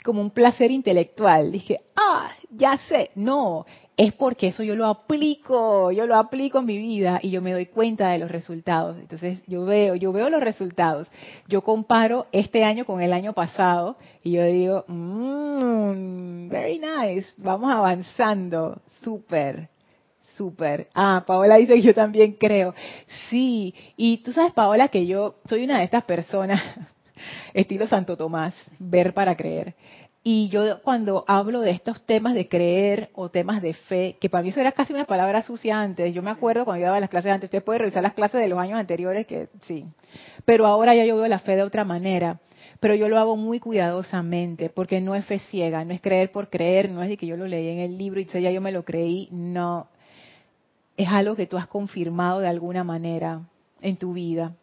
como 0.04 0.22
un 0.22 0.32
placer 0.32 0.72
intelectual. 0.72 1.52
Dije, 1.52 1.82
ah, 1.96 2.32
ya 2.50 2.78
sé. 2.78 3.10
No, 3.16 3.66
es 4.00 4.14
porque 4.14 4.48
eso 4.48 4.64
yo 4.64 4.76
lo 4.76 4.86
aplico, 4.86 5.92
yo 5.92 6.08
lo 6.08 6.16
aplico 6.16 6.60
en 6.60 6.66
mi 6.66 6.78
vida 6.78 7.20
y 7.22 7.32
yo 7.32 7.42
me 7.42 7.52
doy 7.52 7.66
cuenta 7.66 8.10
de 8.12 8.20
los 8.20 8.32
resultados. 8.32 8.98
Entonces 8.98 9.42
yo 9.46 9.66
veo, 9.66 9.94
yo 9.96 10.14
veo 10.14 10.30
los 10.30 10.40
resultados. 10.40 11.10
Yo 11.50 11.64
comparo 11.64 12.28
este 12.32 12.64
año 12.64 12.86
con 12.86 13.02
el 13.02 13.12
año 13.12 13.34
pasado 13.34 13.98
y 14.24 14.32
yo 14.32 14.46
digo, 14.46 14.86
mmm, 14.88 16.48
very 16.48 16.80
nice, 16.80 17.28
vamos 17.36 17.74
avanzando, 17.74 18.82
súper, 19.02 19.68
súper. 20.38 20.88
Ah, 20.94 21.26
Paola 21.28 21.58
dice 21.58 21.74
que 21.76 21.82
yo 21.82 21.94
también 21.94 22.38
creo. 22.40 22.74
Sí, 23.30 23.76
y 23.98 24.20
tú 24.20 24.32
sabes, 24.32 24.54
Paola, 24.54 24.88
que 24.88 25.06
yo 25.08 25.36
soy 25.50 25.66
una 25.66 25.80
de 25.80 25.84
estas 25.84 26.06
personas, 26.06 26.62
estilo 27.54 27.88
Santo 27.88 28.18
Tomás, 28.18 28.54
ver 28.80 29.14
para 29.14 29.36
creer. 29.36 29.76
Y 30.22 30.50
yo 30.50 30.82
cuando 30.82 31.24
hablo 31.28 31.62
de 31.62 31.72
estos 31.72 32.06
temas 32.06 32.34
de 32.34 32.50
creer 32.50 33.10
o 33.14 33.30
temas 33.30 33.62
de 33.62 33.74
fe, 33.74 34.18
que 34.20 34.30
para 34.30 34.44
mí 34.44 34.50
eso 34.50 34.60
era 34.60 34.74
casi 34.74 34.94
una 34.94 35.06
palabra 35.06 35.42
sucia 35.42 35.80
antes, 35.80 36.14
yo 36.14 36.22
me 36.22 36.30
acuerdo 36.30 36.66
cuando 36.66 36.82
yo 36.82 36.88
daba 36.88 37.00
las 37.00 37.10
clases 37.10 37.32
antes, 37.32 37.48
usted 37.48 37.64
puede 37.64 37.80
revisar 37.80 38.04
las 38.04 38.14
clases 38.14 38.42
de 38.42 38.50
los 38.50 38.60
años 38.60 38.78
anteriores, 38.80 39.26
que 39.26 39.48
sí, 39.62 39.86
pero 40.44 40.68
ahora 40.68 40.94
ya 40.94 41.06
yo 41.06 41.16
veo 41.16 41.28
la 41.28 41.40
fe 41.40 41.56
de 41.56 41.64
otra 41.64 41.86
manera, 41.86 42.42
pero 42.82 42.96
yo 42.96 43.08
lo 43.08 43.18
hago 43.18 43.38
muy 43.38 43.62
cuidadosamente, 43.62 44.70
porque 44.70 45.00
no 45.00 45.16
es 45.16 45.26
fe 45.26 45.40
ciega, 45.40 45.86
no 45.86 45.94
es 45.94 46.02
creer 46.02 46.34
por 46.34 46.50
creer, 46.50 46.92
no 46.92 47.02
es 47.02 47.08
de 47.08 47.16
que 47.16 47.26
yo 47.26 47.38
lo 47.38 47.48
leí 47.48 47.70
en 47.70 47.80
el 47.80 47.98
libro 47.98 48.20
y 48.20 48.26
ya 48.26 48.52
yo 48.52 48.60
me 48.60 48.74
lo 48.74 48.84
creí, 48.84 49.30
no, 49.32 49.88
es 50.98 51.08
algo 51.08 51.38
que 51.38 51.48
tú 51.48 51.58
has 51.58 51.68
confirmado 51.68 52.42
de 52.42 52.50
alguna 52.50 52.84
manera 52.84 53.44
en 53.82 53.96
tu 53.96 54.12
vida. 54.12 54.56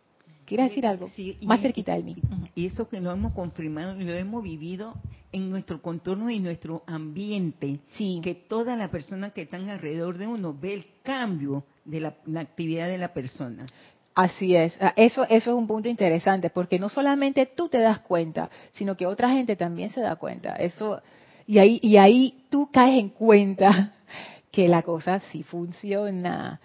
¿Quieres 0.46 0.70
decir 0.70 0.86
algo? 0.86 1.10
Más 1.42 1.60
cerquita 1.60 1.94
de 1.94 2.02
mí. 2.02 2.16
Y 2.54 2.66
eso 2.66 2.88
que 2.88 3.00
lo 3.00 3.10
hemos 3.10 3.34
confirmado 3.34 4.00
y 4.00 4.04
lo 4.04 4.12
hemos 4.12 4.42
vivido 4.42 4.94
en 5.32 5.50
nuestro 5.50 5.82
contorno 5.82 6.30
y 6.30 6.38
nuestro 6.38 6.84
ambiente. 6.86 7.80
Sí. 7.90 8.20
Que 8.22 8.34
toda 8.34 8.76
la 8.76 8.88
persona 8.88 9.30
que 9.30 9.42
están 9.42 9.68
alrededor 9.68 10.18
de 10.18 10.26
uno 10.26 10.56
ve 10.58 10.74
el 10.74 10.86
cambio 11.02 11.64
de 11.84 12.00
la, 12.00 12.14
actividad 12.40 12.86
de 12.86 12.98
la 12.98 13.12
persona. 13.12 13.66
Así 14.14 14.54
es. 14.54 14.78
Ah, 14.80 14.94
eso, 14.96 15.24
eso 15.24 15.50
es 15.50 15.56
un 15.56 15.66
punto 15.66 15.88
interesante, 15.88 16.48
porque 16.48 16.78
no 16.78 16.88
solamente 16.88 17.46
tú 17.46 17.68
te 17.68 17.78
das 17.78 17.98
cuenta, 17.98 18.48
sino 18.70 18.96
que 18.96 19.06
otra 19.06 19.30
gente 19.30 19.56
también 19.56 19.90
se 19.90 20.00
da 20.00 20.16
cuenta. 20.16 20.56
Eso, 20.56 21.02
y 21.46 21.58
ahí, 21.58 21.80
y 21.82 21.96
ahí 21.96 22.44
tú 22.48 22.70
caes 22.72 22.98
en 22.98 23.10
cuenta 23.10 23.94
que 24.52 24.68
la 24.68 24.82
cosa 24.82 25.20
sí 25.32 25.42
funciona. 25.42 26.60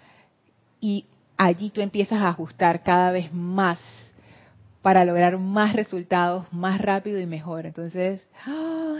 Y 0.80 1.04
allí 1.36 1.70
tú 1.70 1.80
empiezas 1.80 2.20
a 2.20 2.28
ajustar 2.28 2.82
cada 2.82 3.10
vez 3.10 3.32
más 3.32 3.78
para 4.82 5.04
lograr 5.04 5.38
más 5.38 5.74
resultados 5.74 6.52
más 6.52 6.80
rápido 6.80 7.20
y 7.20 7.26
mejor. 7.26 7.66
Entonces, 7.66 8.26
¡ah! 8.46 8.96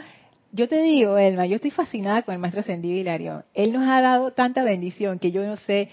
yo 0.52 0.68
te 0.68 0.82
digo, 0.82 1.18
Elma, 1.18 1.46
yo 1.46 1.56
estoy 1.56 1.70
fascinada 1.70 2.22
con 2.22 2.34
el 2.34 2.40
maestro 2.40 2.60
ascendido 2.60 2.96
Hilario. 2.96 3.44
Él 3.54 3.72
nos 3.72 3.88
ha 3.88 4.00
dado 4.00 4.32
tanta 4.32 4.62
bendición 4.62 5.18
que 5.18 5.32
yo 5.32 5.44
no 5.44 5.56
sé, 5.56 5.88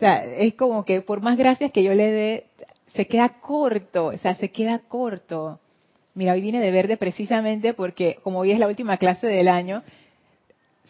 es 0.00 0.54
como 0.54 0.84
que 0.84 1.02
por 1.02 1.20
más 1.20 1.36
gracias 1.36 1.72
que 1.72 1.82
yo 1.82 1.94
le 1.94 2.10
dé, 2.10 2.46
se 2.94 3.06
queda 3.06 3.40
corto, 3.40 4.06
o 4.06 4.18
sea, 4.18 4.34
se 4.34 4.50
queda 4.50 4.80
corto. 4.80 5.60
Mira, 6.14 6.32
hoy 6.32 6.40
vine 6.40 6.60
de 6.60 6.70
verde 6.72 6.96
precisamente 6.96 7.74
porque 7.74 8.18
como 8.22 8.40
hoy 8.40 8.50
es 8.50 8.58
la 8.58 8.66
última 8.66 8.96
clase 8.96 9.26
del 9.26 9.46
año, 9.46 9.82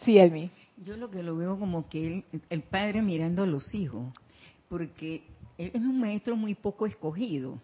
sí, 0.03 0.17
Elmi. 0.17 0.49
Yo 0.77 0.95
lo 0.95 1.11
que 1.11 1.21
lo 1.21 1.35
veo 1.35 1.59
como 1.59 1.89
que 1.89 2.23
el 2.49 2.61
padre 2.61 3.01
mirando 3.01 3.43
a 3.43 3.47
los 3.47 3.75
hijos 3.75 4.13
porque 4.69 5.23
él 5.57 5.71
es 5.73 5.81
un 5.81 5.99
maestro 5.99 6.35
muy 6.37 6.55
poco 6.55 6.85
escogido. 6.85 7.59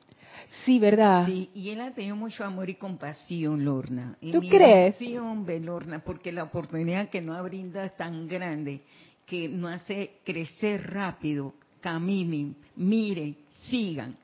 Sí, 0.66 0.80
¿verdad? 0.80 1.26
Sí, 1.28 1.50
y 1.54 1.70
él 1.70 1.80
ha 1.80 1.92
tenido 1.92 2.16
mucho 2.16 2.44
amor 2.44 2.70
y 2.70 2.76
compasión, 2.76 3.64
Lorna. 3.64 4.18
¿Tú 4.32 4.42
crees? 4.42 4.96
Sí, 4.96 5.16
hombre, 5.18 5.60
Lorna, 5.60 6.00
porque 6.00 6.32
la 6.32 6.44
oportunidad 6.44 7.10
que 7.10 7.22
nos 7.22 7.42
brinda 7.44 7.86
es 7.86 7.96
tan 7.96 8.28
grande 8.28 8.82
que 9.26 9.48
nos 9.48 9.72
hace 9.72 10.18
crecer 10.26 10.92
rápido. 10.92 11.54
Caminen, 11.80 12.56
miren, 12.76 13.38
sigan. 13.70 14.18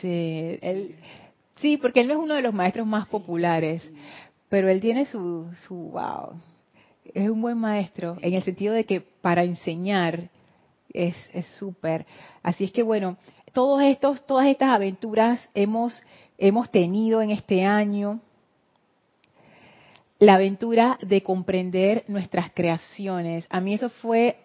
Sí, 0.00 0.58
él, 0.60 0.96
sí, 1.56 1.76
porque 1.76 2.00
él 2.00 2.08
no 2.08 2.14
es 2.14 2.20
uno 2.20 2.34
de 2.34 2.42
los 2.42 2.52
maestros 2.52 2.86
más 2.86 3.06
populares, 3.06 3.88
pero 4.48 4.68
él 4.68 4.80
tiene 4.80 5.06
su, 5.06 5.46
su, 5.66 5.74
wow, 5.74 6.32
es 7.14 7.30
un 7.30 7.40
buen 7.40 7.58
maestro 7.58 8.18
en 8.20 8.34
el 8.34 8.42
sentido 8.42 8.74
de 8.74 8.84
que 8.84 9.00
para 9.00 9.44
enseñar 9.44 10.28
es 10.92 11.14
súper. 11.58 12.06
Así 12.42 12.64
es 12.64 12.72
que 12.72 12.82
bueno, 12.82 13.16
todos 13.52 13.82
estos, 13.82 14.24
todas 14.26 14.46
estas 14.46 14.70
aventuras 14.70 15.40
hemos, 15.54 16.02
hemos 16.38 16.70
tenido 16.70 17.22
en 17.22 17.30
este 17.30 17.64
año. 17.64 18.20
La 20.18 20.34
aventura 20.34 20.98
de 21.02 21.22
comprender 21.22 22.04
nuestras 22.06 22.50
creaciones. 22.52 23.46
A 23.48 23.60
mí 23.60 23.74
eso 23.74 23.88
fue, 23.88 24.36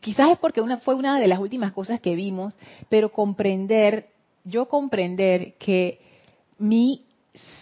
quizás 0.00 0.30
es 0.30 0.38
porque 0.38 0.62
una, 0.62 0.78
fue 0.78 0.94
una 0.94 1.20
de 1.20 1.28
las 1.28 1.38
últimas 1.38 1.72
cosas 1.72 2.00
que 2.00 2.14
vimos, 2.14 2.54
pero 2.88 3.12
comprender, 3.12 4.06
yo 4.44 4.66
comprender 4.66 5.54
que 5.58 6.00
mi 6.58 7.04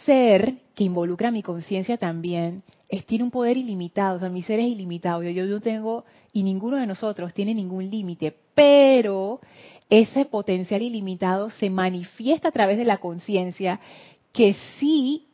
ser, 0.06 0.54
que 0.74 0.84
involucra 0.84 1.30
mi 1.30 1.42
conciencia 1.42 1.98
también, 1.98 2.62
es, 2.88 3.04
tiene 3.04 3.24
un 3.24 3.30
poder 3.30 3.56
ilimitado, 3.56 4.16
o 4.16 4.20
sea, 4.20 4.28
mi 4.28 4.42
ser 4.42 4.60
es 4.60 4.66
ilimitado, 4.66 5.22
yo, 5.22 5.44
yo 5.44 5.60
tengo, 5.60 6.04
y 6.32 6.42
ninguno 6.42 6.76
de 6.76 6.86
nosotros 6.86 7.34
tiene 7.34 7.54
ningún 7.54 7.90
límite, 7.90 8.34
pero 8.54 9.40
ese 9.90 10.24
potencial 10.24 10.82
ilimitado 10.82 11.50
se 11.50 11.70
manifiesta 11.70 12.48
a 12.48 12.52
través 12.52 12.78
de 12.78 12.84
la 12.84 12.98
conciencia 12.98 13.80
que 14.32 14.54
sí 14.78 15.26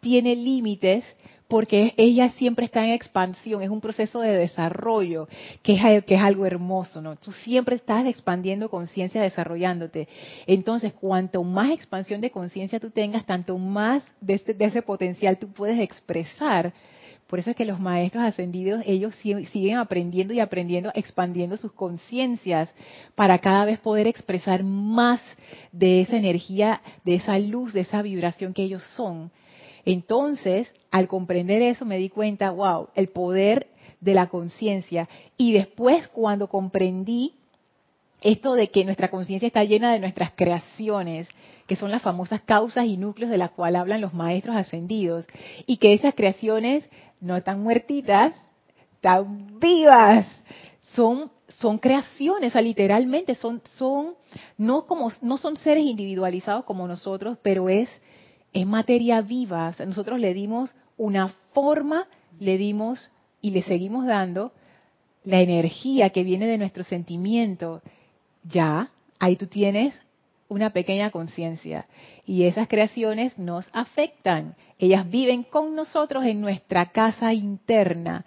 tiene 0.00 0.36
límites 0.36 1.04
porque 1.48 1.94
ella 1.96 2.30
siempre 2.30 2.64
está 2.64 2.84
en 2.84 2.92
expansión, 2.92 3.62
es 3.62 3.70
un 3.70 3.80
proceso 3.80 4.20
de 4.20 4.36
desarrollo, 4.36 5.28
que 5.62 5.74
es, 5.74 6.04
que 6.04 6.16
es 6.16 6.20
algo 6.20 6.44
hermoso, 6.44 7.00
¿no? 7.00 7.16
Tú 7.16 7.30
siempre 7.30 7.76
estás 7.76 8.04
expandiendo 8.06 8.68
conciencia, 8.68 9.22
desarrollándote. 9.22 10.08
Entonces, 10.46 10.92
cuanto 10.92 11.44
más 11.44 11.70
expansión 11.70 12.20
de 12.20 12.30
conciencia 12.30 12.80
tú 12.80 12.90
tengas, 12.90 13.24
tanto 13.26 13.58
más 13.58 14.02
de, 14.20 14.34
este, 14.34 14.54
de 14.54 14.64
ese 14.64 14.82
potencial 14.82 15.38
tú 15.38 15.48
puedes 15.48 15.78
expresar. 15.78 16.72
Por 17.28 17.40
eso 17.40 17.50
es 17.50 17.56
que 17.56 17.64
los 17.64 17.80
maestros 17.80 18.24
ascendidos, 18.24 18.82
ellos 18.86 19.14
siguen 19.16 19.78
aprendiendo 19.78 20.32
y 20.32 20.38
aprendiendo, 20.38 20.92
expandiendo 20.94 21.56
sus 21.56 21.72
conciencias 21.72 22.72
para 23.16 23.38
cada 23.38 23.64
vez 23.64 23.80
poder 23.80 24.06
expresar 24.06 24.62
más 24.62 25.20
de 25.72 26.02
esa 26.02 26.16
energía, 26.16 26.80
de 27.04 27.16
esa 27.16 27.36
luz, 27.38 27.72
de 27.72 27.80
esa 27.80 28.02
vibración 28.02 28.52
que 28.52 28.62
ellos 28.62 28.82
son. 28.94 29.32
Entonces, 29.86 30.68
al 30.90 31.08
comprender 31.08 31.62
eso 31.62 31.86
me 31.86 31.96
di 31.96 32.10
cuenta, 32.10 32.50
wow, 32.50 32.88
el 32.94 33.08
poder 33.08 33.68
de 34.00 34.14
la 34.14 34.26
conciencia. 34.26 35.08
Y 35.38 35.52
después 35.52 36.08
cuando 36.08 36.48
comprendí 36.48 37.34
esto 38.20 38.54
de 38.54 38.68
que 38.68 38.84
nuestra 38.84 39.10
conciencia 39.10 39.46
está 39.46 39.62
llena 39.62 39.92
de 39.92 40.00
nuestras 40.00 40.32
creaciones, 40.34 41.28
que 41.66 41.76
son 41.76 41.90
las 41.90 42.02
famosas 42.02 42.40
causas 42.42 42.86
y 42.86 42.96
núcleos 42.96 43.30
de 43.30 43.38
las 43.38 43.50
cuales 43.50 43.80
hablan 43.80 44.00
los 44.00 44.14
maestros 44.14 44.56
ascendidos, 44.56 45.26
y 45.66 45.76
que 45.76 45.94
esas 45.94 46.14
creaciones 46.14 46.88
no 47.20 47.36
están 47.36 47.62
muertitas, 47.62 48.34
están 48.94 49.58
vivas, 49.60 50.26
son 50.94 51.30
son 51.48 51.78
creaciones, 51.78 52.48
o 52.48 52.54
sea, 52.54 52.60
literalmente 52.60 53.36
son 53.36 53.62
son 53.64 54.14
no 54.58 54.86
como 54.86 55.10
no 55.22 55.38
son 55.38 55.56
seres 55.56 55.84
individualizados 55.84 56.64
como 56.64 56.88
nosotros, 56.88 57.38
pero 57.40 57.68
es 57.68 57.88
es 58.56 58.66
materia 58.66 59.20
viva. 59.20 59.74
nosotros 59.86 60.18
le 60.18 60.32
dimos 60.32 60.74
una 60.96 61.28
forma, 61.52 62.06
le 62.40 62.56
dimos 62.56 63.10
y 63.42 63.50
le 63.50 63.60
seguimos 63.60 64.06
dando 64.06 64.52
la 65.24 65.40
energía 65.40 66.08
que 66.08 66.22
viene 66.22 66.46
de 66.46 66.56
nuestro 66.56 66.82
sentimiento. 66.82 67.82
Ya, 68.44 68.90
ahí 69.18 69.36
tú 69.36 69.46
tienes 69.46 69.94
una 70.48 70.70
pequeña 70.70 71.10
conciencia. 71.10 71.86
Y 72.24 72.44
esas 72.44 72.66
creaciones 72.66 73.38
nos 73.38 73.66
afectan. 73.74 74.54
Ellas 74.78 75.06
viven 75.10 75.42
con 75.42 75.74
nosotros 75.74 76.24
en 76.24 76.40
nuestra 76.40 76.92
casa 76.92 77.34
interna. 77.34 78.24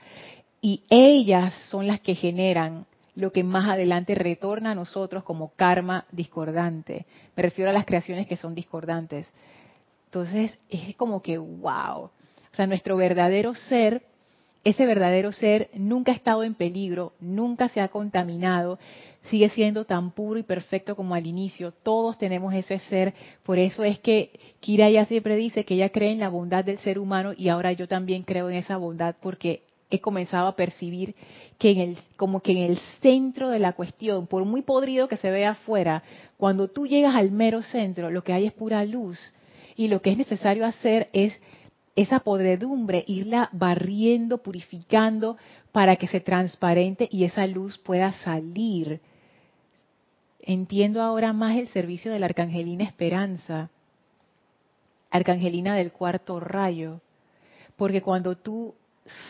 Y 0.61 0.83
ellas 0.91 1.55
son 1.69 1.87
las 1.87 2.01
que 2.01 2.13
generan 2.13 2.85
lo 3.15 3.31
que 3.31 3.43
más 3.43 3.67
adelante 3.67 4.13
retorna 4.13 4.71
a 4.71 4.75
nosotros 4.75 5.23
como 5.23 5.53
karma 5.55 6.05
discordante. 6.11 7.07
Me 7.35 7.41
refiero 7.43 7.71
a 7.71 7.73
las 7.73 7.85
creaciones 7.85 8.27
que 8.27 8.37
son 8.37 8.53
discordantes. 8.53 9.27
Entonces 10.09 10.57
es 10.69 10.95
como 10.95 11.21
que, 11.21 11.37
wow. 11.37 12.05
O 12.05 12.55
sea, 12.55 12.65
nuestro 12.65 12.97
verdadero 12.97 13.53
ser, 13.53 14.01
ese 14.63 14.87
verdadero 14.87 15.31
ser 15.31 15.69
nunca 15.75 16.11
ha 16.11 16.15
estado 16.15 16.43
en 16.43 16.55
peligro, 16.55 17.13
nunca 17.19 17.69
se 17.69 17.79
ha 17.79 17.89
contaminado, 17.89 18.79
sigue 19.29 19.49
siendo 19.49 19.85
tan 19.85 20.09
puro 20.09 20.39
y 20.39 20.43
perfecto 20.43 20.95
como 20.95 21.13
al 21.13 21.27
inicio. 21.27 21.71
Todos 21.83 22.17
tenemos 22.17 22.55
ese 22.55 22.79
ser. 22.79 23.13
Por 23.43 23.59
eso 23.59 23.83
es 23.83 23.99
que 23.99 24.31
Kira 24.61 24.89
ya 24.89 25.05
siempre 25.05 25.35
dice 25.35 25.63
que 25.63 25.75
ella 25.75 25.89
cree 25.89 26.11
en 26.11 26.19
la 26.19 26.29
bondad 26.29 26.65
del 26.65 26.79
ser 26.79 26.97
humano 26.97 27.33
y 27.37 27.49
ahora 27.49 27.71
yo 27.73 27.87
también 27.87 28.23
creo 28.23 28.49
en 28.49 28.55
esa 28.55 28.77
bondad 28.77 29.15
porque 29.21 29.61
he 29.91 30.01
comenzado 30.01 30.47
a 30.47 30.55
percibir 30.55 31.13
que 31.59 31.69
en 31.69 31.79
el, 31.79 31.97
como 32.17 32.39
que 32.39 32.53
en 32.53 32.57
el 32.57 32.79
centro 32.99 33.51
de 33.51 33.59
la 33.59 33.73
cuestión, 33.73 34.25
por 34.25 34.43
muy 34.43 34.63
podrido 34.63 35.07
que 35.07 35.17
se 35.17 35.29
vea 35.29 35.51
afuera, 35.51 36.01
cuando 36.37 36.67
tú 36.67 36.87
llegas 36.87 37.15
al 37.15 37.29
mero 37.29 37.61
centro, 37.61 38.09
lo 38.09 38.23
que 38.23 38.33
hay 38.33 38.47
es 38.47 38.53
pura 38.53 38.83
luz 38.85 39.19
y 39.79 39.87
lo 39.87 40.01
que 40.01 40.09
es 40.09 40.17
necesario 40.17 40.65
hacer 40.65 41.07
es 41.13 41.39
esa 41.95 42.19
podredumbre, 42.19 43.05
irla 43.07 43.47
barriendo, 43.53 44.39
purificando 44.39 45.37
para 45.71 45.95
que 45.95 46.07
se 46.07 46.19
transparente 46.19 47.07
y 47.09 47.23
esa 47.23 47.47
luz 47.47 47.77
pueda 47.77 48.11
salir. 48.11 48.99
Entiendo 50.41 51.01
ahora 51.01 51.31
más 51.31 51.55
el 51.55 51.69
servicio 51.69 52.11
de 52.11 52.19
la 52.19 52.25
Arcangelina 52.25 52.83
Esperanza, 52.83 53.69
Arcangelina 55.11 55.75
del 55.75 55.93
cuarto 55.93 56.41
rayo, 56.41 56.99
porque 57.77 58.01
cuando 58.01 58.35
tú 58.35 58.75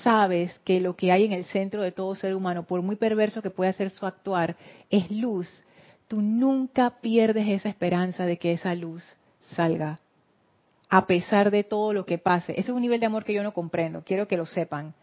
sabes 0.01 0.59
que 0.65 0.81
lo 0.81 0.95
que 0.95 1.12
hay 1.12 1.25
en 1.25 1.33
el 1.33 1.45
centro 1.45 1.83
de 1.83 1.91
todo 1.91 2.15
ser 2.15 2.33
humano, 2.33 2.63
por 2.63 2.81
muy 2.81 2.95
perverso 2.95 3.43
que 3.43 3.51
pueda 3.51 3.71
ser 3.73 3.91
su 3.91 4.03
actuar, 4.07 4.57
es 4.89 5.12
luz, 5.12 5.63
tú 6.07 6.23
nunca 6.23 6.89
pierdes 7.01 7.47
esa 7.47 7.69
esperanza 7.69 8.25
de 8.25 8.39
que 8.39 8.53
esa 8.53 8.73
luz 8.73 9.03
salga 9.55 9.99
a 10.89 11.06
pesar 11.06 11.52
de 11.52 11.63
todo 11.63 11.93
lo 11.93 12.06
que 12.06 12.17
pase. 12.17 12.54
Ese 12.54 12.62
es 12.62 12.69
un 12.69 12.82
nivel 12.82 12.99
de 12.99 13.06
amor 13.06 13.23
que 13.23 13.34
yo 13.34 13.43
no 13.43 13.54
comprendo, 13.54 14.04
quiero 14.04 14.28
que 14.28 14.38
lo 14.38 14.45
sepan. 14.45 14.93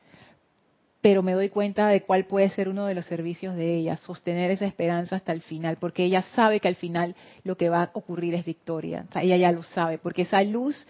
Pero 1.00 1.22
me 1.22 1.34
doy 1.34 1.50
cuenta 1.50 1.86
de 1.88 2.02
cuál 2.02 2.24
puede 2.24 2.50
ser 2.50 2.68
uno 2.68 2.86
de 2.86 2.94
los 2.94 3.06
servicios 3.06 3.54
de 3.54 3.76
ella, 3.76 3.96
sostener 3.96 4.50
esa 4.50 4.66
esperanza 4.66 5.16
hasta 5.16 5.32
el 5.32 5.42
final, 5.42 5.76
porque 5.76 6.04
ella 6.04 6.22
sabe 6.34 6.58
que 6.58 6.66
al 6.66 6.74
final 6.74 7.14
lo 7.44 7.56
que 7.56 7.68
va 7.68 7.84
a 7.84 7.90
ocurrir 7.92 8.34
es 8.34 8.44
victoria. 8.44 9.06
ella 9.14 9.36
ya 9.36 9.52
lo 9.52 9.62
sabe, 9.62 9.98
porque 9.98 10.22
esa 10.22 10.42
luz 10.42 10.86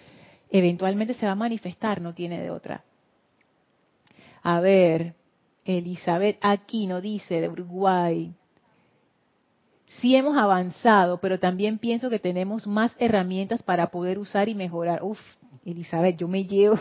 eventualmente 0.51 1.15
se 1.15 1.27
va 1.27 1.33
a 1.33 1.37
manifestar, 1.37 2.01
no 2.01 2.15
tiene 2.15 2.41
de 2.41 2.51
otra. 2.51 2.83
A 4.43 4.61
ver, 4.61 5.15
Elizabeth 5.65 6.39
Aquino 6.41 7.01
dice 7.01 7.41
de 7.41 7.49
Uruguay, 7.49 8.33
sí 10.01 10.17
hemos 10.17 10.37
avanzado, 10.37 11.19
pero 11.21 11.39
también 11.39 11.79
pienso 11.79 12.11
que 12.11 12.19
tenemos 12.19 12.67
más 12.67 12.93
herramientas 12.99 13.63
para 13.63 13.89
poder 13.89 14.19
usar 14.19 14.49
y 14.49 14.55
mejorar. 14.55 15.03
Uf, 15.03 15.19
Elizabeth, 15.65 16.17
yo 16.17 16.29
me 16.29 16.45
llevo, 16.45 16.79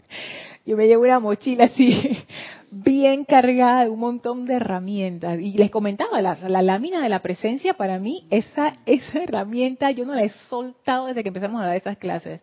yo 0.66 0.76
me 0.76 0.86
llevo 0.86 1.04
una 1.04 1.20
mochila 1.20 1.64
así, 1.64 2.18
bien 2.70 3.24
cargada 3.24 3.84
de 3.84 3.90
un 3.90 4.00
montón 4.00 4.46
de 4.46 4.54
herramientas. 4.54 5.38
Y 5.40 5.52
les 5.52 5.70
comentaba, 5.70 6.20
la, 6.20 6.36
la, 6.48 6.62
lámina 6.62 7.02
de 7.02 7.08
la 7.08 7.20
presencia 7.20 7.74
para 7.74 7.98
mí, 7.98 8.26
esa, 8.30 8.74
esa 8.86 9.22
herramienta 9.22 9.90
yo 9.90 10.04
no 10.04 10.14
la 10.14 10.24
he 10.24 10.30
soltado 10.48 11.06
desde 11.06 11.22
que 11.22 11.28
empezamos 11.28 11.62
a 11.62 11.66
dar 11.66 11.76
esas 11.76 11.96
clases. 11.98 12.40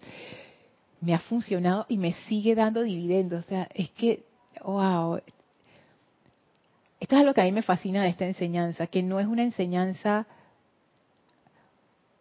Me 1.02 1.14
ha 1.14 1.20
funcionado 1.20 1.86
y 1.90 1.98
me 1.98 2.14
sigue 2.28 2.56
dando 2.56 2.82
dividendos. 2.82 3.46
O 3.46 3.48
sea, 3.48 3.68
es 3.76 3.92
que, 3.92 4.24
wow, 4.64 5.20
esto 7.00 7.18
es 7.18 7.26
lo 7.26 7.34
que 7.34 7.42
a 7.42 7.46
mí 7.46 7.52
me 7.52 7.62
fascina 7.62 8.04
de 8.04 8.10
esta 8.10 8.26
enseñanza, 8.26 8.88
que 8.88 9.04
no 9.04 9.20
es 9.20 9.28
una 9.28 9.44
enseñanza 9.44 10.26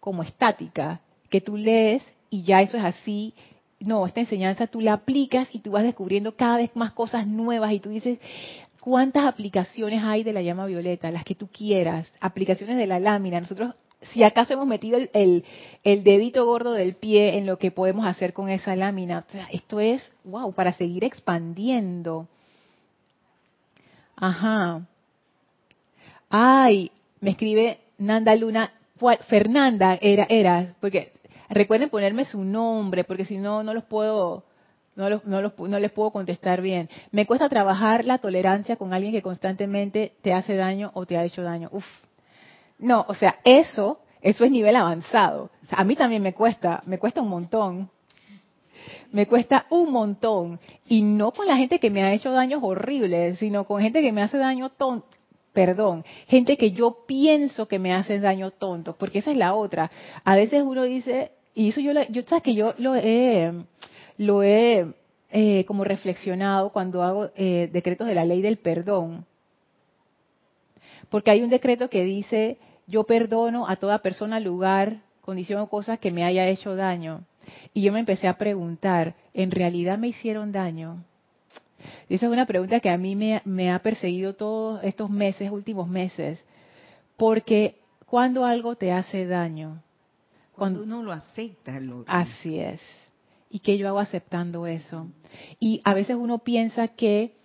como 0.00 0.22
estática, 0.22 1.00
que 1.30 1.40
tú 1.40 1.56
lees 1.56 2.02
y 2.28 2.42
ya 2.42 2.60
eso 2.60 2.76
es 2.76 2.84
así. 2.84 3.34
No, 3.80 4.06
esta 4.06 4.20
enseñanza 4.20 4.66
tú 4.66 4.80
la 4.80 4.94
aplicas 4.94 5.48
y 5.52 5.60
tú 5.60 5.72
vas 5.72 5.82
descubriendo 5.82 6.36
cada 6.36 6.58
vez 6.58 6.74
más 6.74 6.92
cosas 6.92 7.26
nuevas 7.26 7.72
y 7.72 7.80
tú 7.80 7.90
dices, 7.90 8.18
¿cuántas 8.80 9.24
aplicaciones 9.24 10.02
hay 10.02 10.24
de 10.24 10.32
la 10.32 10.42
llama 10.42 10.66
violeta? 10.66 11.10
Las 11.10 11.24
que 11.24 11.34
tú 11.34 11.48
quieras, 11.48 12.12
aplicaciones 12.20 12.76
de 12.76 12.86
la 12.86 13.00
lámina. 13.00 13.40
Nosotros, 13.40 13.74
si 14.12 14.22
acaso 14.22 14.52
hemos 14.52 14.66
metido 14.66 14.98
el, 14.98 15.44
el, 15.84 16.04
dedito 16.04 16.44
gordo 16.44 16.72
del 16.72 16.94
pie 16.94 17.38
en 17.38 17.46
lo 17.46 17.58
que 17.58 17.70
podemos 17.70 18.06
hacer 18.06 18.32
con 18.32 18.50
esa 18.50 18.76
lámina, 18.76 19.24
esto 19.50 19.80
es, 19.80 20.10
wow, 20.24 20.52
para 20.52 20.72
seguir 20.72 21.04
expandiendo. 21.04 22.28
Ajá. 24.16 24.86
Ay, 26.30 26.90
me 27.20 27.30
escribe 27.30 27.80
Nanda 27.98 28.34
Luna. 28.36 28.72
Fernanda 29.28 29.98
era, 30.00 30.26
era, 30.30 30.74
porque 30.80 31.12
recuerden 31.50 31.90
ponerme 31.90 32.24
su 32.24 32.42
nombre, 32.44 33.04
porque 33.04 33.24
si 33.24 33.36
no, 33.38 33.62
no 33.62 33.74
los 33.74 33.84
puedo, 33.84 34.44
no, 34.96 35.10
los, 35.10 35.24
no, 35.26 35.42
los, 35.42 35.58
no 35.58 35.78
les 35.78 35.90
puedo 35.90 36.10
contestar 36.10 36.62
bien. 36.62 36.88
Me 37.10 37.26
cuesta 37.26 37.48
trabajar 37.48 38.04
la 38.04 38.18
tolerancia 38.18 38.76
con 38.76 38.94
alguien 38.94 39.12
que 39.12 39.20
constantemente 39.20 40.14
te 40.22 40.32
hace 40.32 40.56
daño 40.56 40.90
o 40.94 41.06
te 41.06 41.18
ha 41.18 41.24
hecho 41.24 41.42
daño. 41.42 41.68
Uf. 41.72 41.84
No, 42.78 43.04
o 43.08 43.14
sea, 43.14 43.36
eso, 43.44 44.00
eso 44.22 44.44
es 44.44 44.50
nivel 44.50 44.76
avanzado. 44.76 45.50
a 45.70 45.84
mí 45.84 45.96
también 45.96 46.22
me 46.22 46.32
cuesta, 46.32 46.82
me 46.86 46.98
cuesta 46.98 47.20
un 47.20 47.28
montón 47.28 47.90
me 49.14 49.28
cuesta 49.28 49.66
un 49.70 49.92
montón. 49.92 50.58
Y 50.88 51.02
no 51.02 51.30
con 51.30 51.46
la 51.46 51.56
gente 51.56 51.78
que 51.78 51.88
me 51.88 52.02
ha 52.02 52.12
hecho 52.12 52.32
daños 52.32 52.60
horribles, 52.64 53.38
sino 53.38 53.64
con 53.64 53.80
gente 53.80 54.02
que 54.02 54.10
me 54.10 54.22
hace 54.22 54.38
daño 54.38 54.70
tonto. 54.70 55.06
Perdón, 55.52 56.04
gente 56.26 56.56
que 56.56 56.72
yo 56.72 57.04
pienso 57.06 57.68
que 57.68 57.78
me 57.78 57.94
hace 57.94 58.18
daño 58.18 58.50
tonto, 58.50 58.96
porque 58.98 59.20
esa 59.20 59.30
es 59.30 59.36
la 59.36 59.54
otra. 59.54 59.88
A 60.24 60.34
veces 60.34 60.64
uno 60.64 60.82
dice, 60.82 61.30
y 61.54 61.68
eso 61.68 61.80
yo, 61.80 61.92
yo 62.10 62.22
sabes 62.22 62.42
que 62.42 62.56
yo 62.56 62.74
lo 62.78 62.96
he, 62.96 63.52
lo 64.18 64.42
he 64.42 64.92
eh, 65.30 65.64
como 65.64 65.84
reflexionado 65.84 66.70
cuando 66.70 67.04
hago 67.04 67.30
eh, 67.36 67.70
decretos 67.72 68.08
de 68.08 68.16
la 68.16 68.24
ley 68.24 68.42
del 68.42 68.56
perdón. 68.56 69.26
Porque 71.08 71.30
hay 71.30 71.42
un 71.42 71.50
decreto 71.50 71.88
que 71.88 72.02
dice, 72.02 72.58
yo 72.88 73.04
perdono 73.04 73.68
a 73.68 73.76
toda 73.76 74.00
persona, 74.00 74.40
lugar, 74.40 75.02
condición 75.20 75.60
o 75.60 75.68
cosa 75.68 75.98
que 75.98 76.10
me 76.10 76.24
haya 76.24 76.48
hecho 76.48 76.74
daño. 76.74 77.22
Y 77.72 77.82
yo 77.82 77.92
me 77.92 78.00
empecé 78.00 78.28
a 78.28 78.38
preguntar, 78.38 79.14
¿en 79.32 79.50
realidad 79.50 79.98
me 79.98 80.08
hicieron 80.08 80.52
daño? 80.52 81.04
esa 82.08 82.26
es 82.26 82.32
una 82.32 82.46
pregunta 82.46 82.80
que 82.80 82.90
a 82.90 82.96
mí 82.96 83.14
me, 83.16 83.72
ha 83.72 83.78
perseguido 83.80 84.34
todos 84.34 84.82
estos 84.84 85.10
meses, 85.10 85.50
últimos 85.50 85.88
meses, 85.88 86.42
porque 87.16 87.80
cuando 88.06 88.44
algo 88.44 88.76
te 88.76 88.92
hace 88.92 89.26
daño, 89.26 89.82
cuando, 90.56 90.82
uno 90.82 91.02
lo 91.02 91.12
acepta, 91.12 91.78
lo... 91.80 92.04
así 92.06 92.58
es. 92.58 92.80
¿Y 93.50 93.60
qué 93.60 93.78
yo 93.78 93.88
hago 93.88 93.98
aceptando 93.98 94.66
eso? 94.66 95.08
Y 95.60 95.80
a 95.84 95.94
veces 95.94 96.16
uno 96.16 96.38
piensa 96.38 96.88
que 96.88 97.36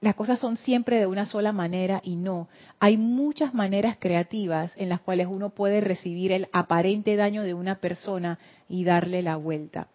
las 0.00 0.14
cosas 0.14 0.38
son 0.38 0.56
siempre 0.56 0.98
de 0.98 1.06
una 1.06 1.26
sola 1.26 1.52
manera 1.52 2.00
y 2.04 2.16
no. 2.16 2.48
Hay 2.78 2.96
muchas 2.96 3.52
maneras 3.52 3.96
creativas 3.98 4.72
en 4.76 4.88
las 4.88 5.00
cuales 5.00 5.26
uno 5.28 5.50
puede 5.50 5.80
recibir 5.80 6.30
el 6.30 6.48
aparente 6.52 7.16
daño 7.16 7.42
de 7.42 7.54
una 7.54 7.76
persona 7.80 8.38
y 8.68 8.84
darle 8.84 9.22
la 9.22 9.36
vuelta. 9.36 9.88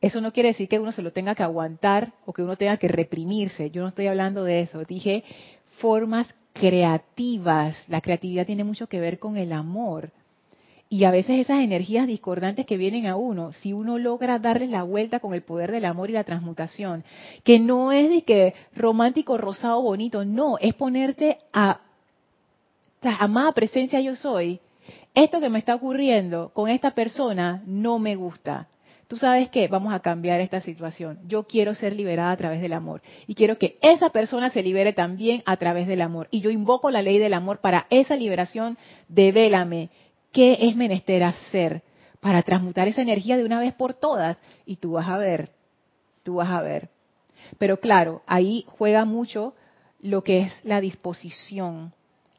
Eso 0.00 0.20
no 0.20 0.32
quiere 0.32 0.50
decir 0.50 0.68
que 0.68 0.78
uno 0.78 0.92
se 0.92 1.02
lo 1.02 1.12
tenga 1.12 1.34
que 1.34 1.42
aguantar 1.42 2.12
o 2.24 2.32
que 2.32 2.42
uno 2.42 2.56
tenga 2.56 2.76
que 2.76 2.86
reprimirse. 2.86 3.70
Yo 3.70 3.82
no 3.82 3.88
estoy 3.88 4.06
hablando 4.06 4.44
de 4.44 4.60
eso. 4.60 4.84
Dije 4.84 5.24
formas 5.78 6.32
creativas. 6.52 7.76
La 7.88 8.00
creatividad 8.00 8.46
tiene 8.46 8.62
mucho 8.62 8.86
que 8.86 9.00
ver 9.00 9.18
con 9.18 9.36
el 9.36 9.52
amor. 9.52 10.12
Y 10.90 11.04
a 11.04 11.10
veces 11.10 11.38
esas 11.38 11.60
energías 11.60 12.06
discordantes 12.06 12.64
que 12.64 12.78
vienen 12.78 13.06
a 13.06 13.16
uno, 13.16 13.52
si 13.52 13.74
uno 13.74 13.98
logra 13.98 14.38
darles 14.38 14.70
la 14.70 14.84
vuelta 14.84 15.20
con 15.20 15.34
el 15.34 15.42
poder 15.42 15.70
del 15.70 15.84
amor 15.84 16.08
y 16.08 16.14
la 16.14 16.24
transmutación, 16.24 17.04
que 17.44 17.58
no 17.58 17.92
es 17.92 18.08
de 18.08 18.22
que 18.22 18.54
romántico, 18.74 19.36
rosado, 19.36 19.82
bonito, 19.82 20.24
no, 20.24 20.56
es 20.58 20.74
ponerte 20.74 21.38
a, 21.52 21.80
amada 23.02 23.52
presencia 23.52 24.00
yo 24.00 24.16
soy, 24.16 24.60
esto 25.14 25.40
que 25.40 25.50
me 25.50 25.58
está 25.58 25.74
ocurriendo 25.74 26.50
con 26.54 26.70
esta 26.70 26.92
persona 26.92 27.62
no 27.66 27.98
me 27.98 28.16
gusta. 28.16 28.68
Tú 29.08 29.16
sabes 29.16 29.48
qué, 29.48 29.68
vamos 29.68 29.92
a 29.94 30.00
cambiar 30.00 30.40
esta 30.40 30.60
situación. 30.60 31.18
Yo 31.26 31.44
quiero 31.44 31.74
ser 31.74 31.94
liberada 31.94 32.30
a 32.30 32.36
través 32.36 32.60
del 32.60 32.74
amor 32.74 33.00
y 33.26 33.34
quiero 33.34 33.58
que 33.58 33.78
esa 33.80 34.10
persona 34.10 34.50
se 34.50 34.62
libere 34.62 34.92
también 34.92 35.42
a 35.46 35.56
través 35.56 35.86
del 35.86 36.02
amor. 36.02 36.28
Y 36.30 36.40
yo 36.40 36.50
invoco 36.50 36.90
la 36.90 37.00
ley 37.00 37.18
del 37.18 37.32
amor 37.32 37.58
para 37.60 37.86
esa 37.88 38.16
liberación. 38.16 38.76
Devélame 39.08 39.88
¿Qué 40.32 40.58
es 40.60 40.76
menester 40.76 41.22
hacer 41.22 41.82
para 42.20 42.42
transmutar 42.42 42.88
esa 42.88 43.02
energía 43.02 43.36
de 43.36 43.44
una 43.44 43.60
vez 43.60 43.74
por 43.74 43.94
todas? 43.94 44.38
Y 44.66 44.76
tú 44.76 44.92
vas 44.92 45.08
a 45.08 45.18
ver, 45.18 45.50
tú 46.22 46.36
vas 46.36 46.50
a 46.50 46.62
ver. 46.62 46.90
Pero 47.58 47.78
claro, 47.80 48.22
ahí 48.26 48.64
juega 48.68 49.04
mucho 49.04 49.54
lo 50.00 50.22
que 50.22 50.40
es 50.40 50.52
la 50.64 50.80
disposición 50.80 51.92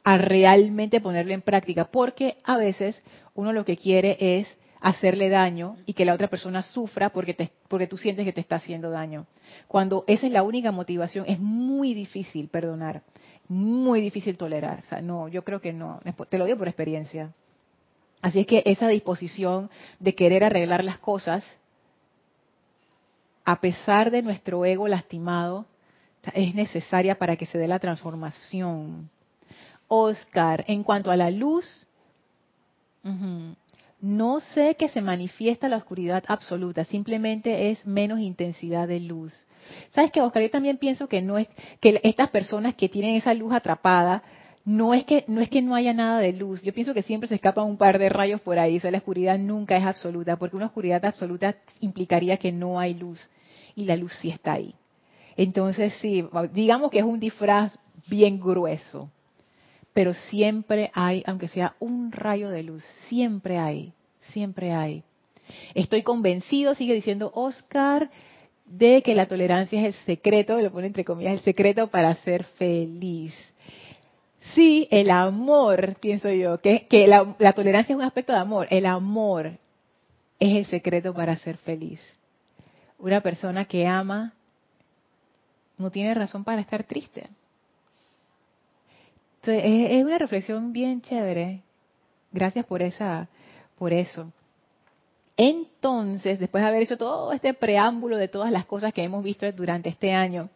a 0.04 0.18
realmente 0.18 1.00
ponerlo 1.00 1.32
en 1.32 1.42
práctica, 1.42 1.86
porque 1.86 2.38
a 2.44 2.56
veces 2.56 3.02
uno 3.34 3.52
lo 3.52 3.64
que 3.64 3.76
quiere 3.76 4.16
es 4.20 4.48
hacerle 4.80 5.28
daño 5.28 5.76
y 5.84 5.92
que 5.92 6.04
la 6.04 6.14
otra 6.14 6.28
persona 6.28 6.62
sufra 6.62 7.10
porque, 7.10 7.34
te, 7.34 7.50
porque 7.68 7.86
tú 7.86 7.98
sientes 7.98 8.24
que 8.24 8.32
te 8.32 8.40
está 8.40 8.56
haciendo 8.56 8.90
daño. 8.90 9.26
Cuando 9.68 10.04
esa 10.06 10.26
es 10.26 10.32
la 10.32 10.42
única 10.42 10.72
motivación, 10.72 11.26
es 11.28 11.38
muy 11.38 11.92
difícil 11.92 12.48
perdonar, 12.48 13.02
muy 13.48 14.00
difícil 14.00 14.38
tolerar. 14.38 14.78
O 14.78 14.88
sea, 14.88 15.02
no, 15.02 15.28
yo 15.28 15.44
creo 15.44 15.60
que 15.60 15.72
no, 15.72 16.00
te 16.28 16.38
lo 16.38 16.46
digo 16.46 16.58
por 16.58 16.68
experiencia. 16.68 17.32
Así 18.22 18.40
es 18.40 18.46
que 18.46 18.62
esa 18.66 18.88
disposición 18.88 19.70
de 19.98 20.14
querer 20.14 20.44
arreglar 20.44 20.84
las 20.84 20.98
cosas, 20.98 21.44
a 23.44 23.60
pesar 23.60 24.10
de 24.10 24.22
nuestro 24.22 24.64
ego 24.64 24.86
lastimado, 24.88 25.66
es 26.34 26.54
necesaria 26.54 27.18
para 27.18 27.36
que 27.36 27.46
se 27.46 27.58
dé 27.58 27.66
la 27.66 27.78
transformación. 27.78 29.08
Oscar, 29.88 30.64
en 30.68 30.82
cuanto 30.82 31.10
a 31.10 31.16
la 31.16 31.30
luz, 31.30 31.86
no 34.00 34.40
sé 34.40 34.76
que 34.76 34.88
se 34.88 35.00
manifiesta 35.00 35.68
la 35.68 35.78
oscuridad 35.78 36.22
absoluta, 36.28 36.84
simplemente 36.84 37.70
es 37.70 37.84
menos 37.86 38.20
intensidad 38.20 38.86
de 38.86 39.00
luz. 39.00 39.32
¿Sabes 39.92 40.10
qué, 40.10 40.20
Oscar? 40.20 40.42
Yo 40.42 40.50
también 40.50 40.78
pienso 40.78 41.06
que 41.08 41.22
no 41.22 41.38
es 41.38 41.48
que 41.80 42.00
estas 42.02 42.28
personas 42.30 42.74
que 42.74 42.88
tienen 42.88 43.16
esa 43.16 43.34
luz 43.34 43.52
atrapada 43.52 44.22
no 44.64 44.94
es 44.94 45.04
que 45.04 45.24
no 45.26 45.40
es 45.40 45.48
que 45.48 45.62
no 45.62 45.74
haya 45.74 45.92
nada 45.92 46.20
de 46.20 46.32
luz. 46.32 46.62
Yo 46.62 46.72
pienso 46.72 46.94
que 46.94 47.02
siempre 47.02 47.28
se 47.28 47.34
escapan 47.34 47.66
un 47.66 47.76
par 47.76 47.98
de 47.98 48.08
rayos 48.08 48.40
por 48.40 48.58
ahí. 48.58 48.76
O 48.76 48.80
sea, 48.80 48.90
la 48.90 48.98
oscuridad 48.98 49.38
nunca 49.38 49.76
es 49.76 49.84
absoluta, 49.84 50.36
porque 50.36 50.56
una 50.56 50.66
oscuridad 50.66 51.04
absoluta 51.04 51.56
implicaría 51.80 52.36
que 52.36 52.52
no 52.52 52.78
hay 52.78 52.94
luz 52.94 53.28
y 53.74 53.84
la 53.84 53.96
luz 53.96 54.12
sí 54.20 54.30
está 54.30 54.52
ahí. 54.52 54.74
Entonces, 55.36 55.94
sí, 56.00 56.26
digamos 56.52 56.90
que 56.90 56.98
es 56.98 57.04
un 57.04 57.20
disfraz 57.20 57.78
bien 58.08 58.40
grueso, 58.40 59.10
pero 59.92 60.12
siempre 60.12 60.90
hay, 60.94 61.22
aunque 61.26 61.48
sea 61.48 61.74
un 61.80 62.12
rayo 62.12 62.50
de 62.50 62.62
luz, 62.62 62.84
siempre 63.08 63.58
hay, 63.58 63.92
siempre 64.32 64.72
hay. 64.72 65.02
Estoy 65.74 66.02
convencido, 66.02 66.74
sigue 66.74 66.94
diciendo 66.94 67.32
Oscar, 67.34 68.10
de 68.66 69.02
que 69.02 69.14
la 69.14 69.26
tolerancia 69.26 69.80
es 69.80 69.96
el 69.96 70.04
secreto, 70.04 70.60
lo 70.60 70.70
pone 70.70 70.86
entre 70.86 71.04
comillas, 71.04 71.32
el 71.32 71.40
secreto 71.40 71.88
para 71.88 72.14
ser 72.16 72.44
feliz. 72.44 73.34
Sí, 74.40 74.88
el 74.90 75.10
amor, 75.10 75.96
pienso 76.00 76.30
yo, 76.30 76.58
que, 76.60 76.86
que 76.86 77.06
la, 77.06 77.52
tolerancia 77.52 77.92
es 77.92 77.96
un 77.96 78.04
aspecto 78.04 78.32
de 78.32 78.38
amor, 78.38 78.66
el 78.70 78.86
amor. 78.86 79.52
es 80.38 80.56
el 80.56 80.64
secreto 80.64 81.12
para 81.12 81.36
ser 81.36 81.58
feliz. 81.58 82.00
Una 82.98 83.20
persona 83.20 83.66
que 83.66 83.86
ama 83.86 84.32
no 85.76 85.90
tiene 85.90 86.14
razón 86.14 86.44
para 86.44 86.60
estar 86.60 86.84
triste. 86.84 87.28
Entonces, 89.42 89.62
es, 89.92 90.04
una 90.04 90.18
reflexión 90.18 90.72
bien 90.72 91.00
chévere. 91.00 91.62
Gracias 92.32 92.64
por 92.66 92.82
esa, 92.82 93.28
por 93.78 93.92
eso. 93.92 94.32
Entonces, 95.36 96.38
después 96.38 96.62
de 96.62 96.68
haber 96.68 96.82
hecho 96.82 96.98
todo 96.98 97.32
este 97.32 97.54
preámbulo 97.54 98.16
de 98.16 98.28
todas 98.28 98.52
las 98.52 98.66
cosas 98.66 98.92
que 98.92 99.02
hemos 99.02 99.24
visto 99.24 99.50
durante 99.52 99.88
este 99.88 100.12
año, 100.12 100.50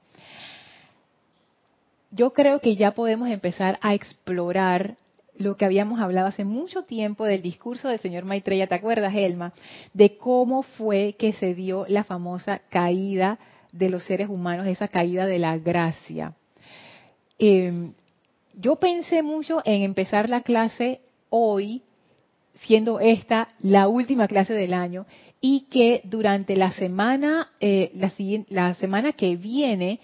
yo 2.15 2.33
creo 2.33 2.61
que 2.61 2.77
ya 2.77 2.93
podemos 2.93 3.29
empezar 3.29 3.79
a 3.83 3.95
explorar 3.95 4.97
lo 5.37 5.57
que 5.57 5.65
habíamos 5.65 6.01
hablado 6.01 6.29
hace 6.29 6.45
mucho 6.45 6.83
tiempo 6.83 7.25
del 7.25 7.43
discurso 7.43 7.89
del 7.89 7.99
señor 7.99 8.25
Maitreya, 8.25 8.69
¿te 8.69 8.77
acuerdas, 8.77 9.15
Elma? 9.15 9.53
De 9.93 10.17
cómo 10.17 10.63
fue 10.63 11.17
que 11.19 11.33
se 11.33 11.55
dio 11.55 11.87
la 11.89 12.05
famosa 12.05 12.61
caída 12.71 13.39
de 13.73 13.91
los 13.91 14.05
seres 14.05 14.29
humanos, 14.29 14.69
esa 14.69 14.87
caída 14.87 15.27
de 15.27 15.41
la 15.41 15.59
gracia. 15.59 16.35
Em, 17.39 17.95
yo 18.55 18.77
pensé 18.77 19.25
mucho 19.25 19.61
en 19.65 19.83
empezar 19.83 20.29
la 20.29 20.43
clase 20.43 21.01
hoy, 21.31 21.83
siendo 22.55 23.01
esta 23.01 23.49
la 23.59 23.89
última 23.89 24.29
clase 24.29 24.55
del 24.55 24.73
año, 24.73 25.07
y 25.41 25.63
que 25.63 26.01
durante 26.05 26.55
la 26.57 26.71
semana, 26.73 27.51
eh, 27.59 27.91
la, 27.97 28.13
la 28.49 28.75
semana 28.75 29.13
que 29.15 29.35
viene, 29.35 29.99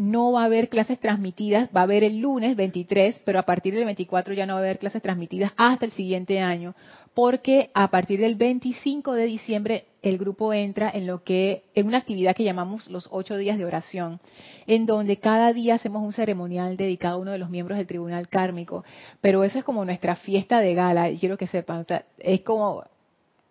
no 0.00 0.32
va 0.32 0.42
a 0.42 0.46
haber 0.46 0.70
clases 0.70 0.98
transmitidas, 0.98 1.68
va 1.76 1.80
a 1.80 1.82
haber 1.82 2.04
el 2.04 2.20
lunes 2.20 2.56
23, 2.56 3.20
pero 3.22 3.38
a 3.38 3.42
partir 3.42 3.74
del 3.74 3.84
24 3.84 4.32
ya 4.32 4.46
no 4.46 4.54
va 4.54 4.60
a 4.60 4.62
haber 4.62 4.78
clases 4.78 5.02
transmitidas 5.02 5.52
hasta 5.58 5.84
el 5.84 5.92
siguiente 5.92 6.40
año, 6.40 6.74
porque 7.12 7.70
a 7.74 7.90
partir 7.90 8.18
del 8.18 8.34
25 8.34 9.12
de 9.12 9.26
diciembre 9.26 9.84
el 10.00 10.16
grupo 10.16 10.54
entra 10.54 10.90
en 10.90 11.06
lo 11.06 11.22
que 11.22 11.64
en 11.74 11.86
una 11.86 11.98
actividad 11.98 12.34
que 12.34 12.44
llamamos 12.44 12.88
los 12.88 13.08
ocho 13.10 13.36
días 13.36 13.58
de 13.58 13.66
oración, 13.66 14.20
en 14.66 14.86
donde 14.86 15.18
cada 15.18 15.52
día 15.52 15.74
hacemos 15.74 16.02
un 16.02 16.14
ceremonial 16.14 16.78
dedicado 16.78 17.16
a 17.16 17.20
uno 17.20 17.32
de 17.32 17.38
los 17.38 17.50
miembros 17.50 17.76
del 17.76 17.86
tribunal 17.86 18.26
kármico, 18.30 18.84
pero 19.20 19.44
eso 19.44 19.58
es 19.58 19.64
como 19.64 19.84
nuestra 19.84 20.16
fiesta 20.16 20.60
de 20.60 20.72
gala, 20.72 21.10
y 21.10 21.18
quiero 21.18 21.36
que 21.36 21.46
sepan, 21.46 21.84
es 22.20 22.40
como 22.40 22.84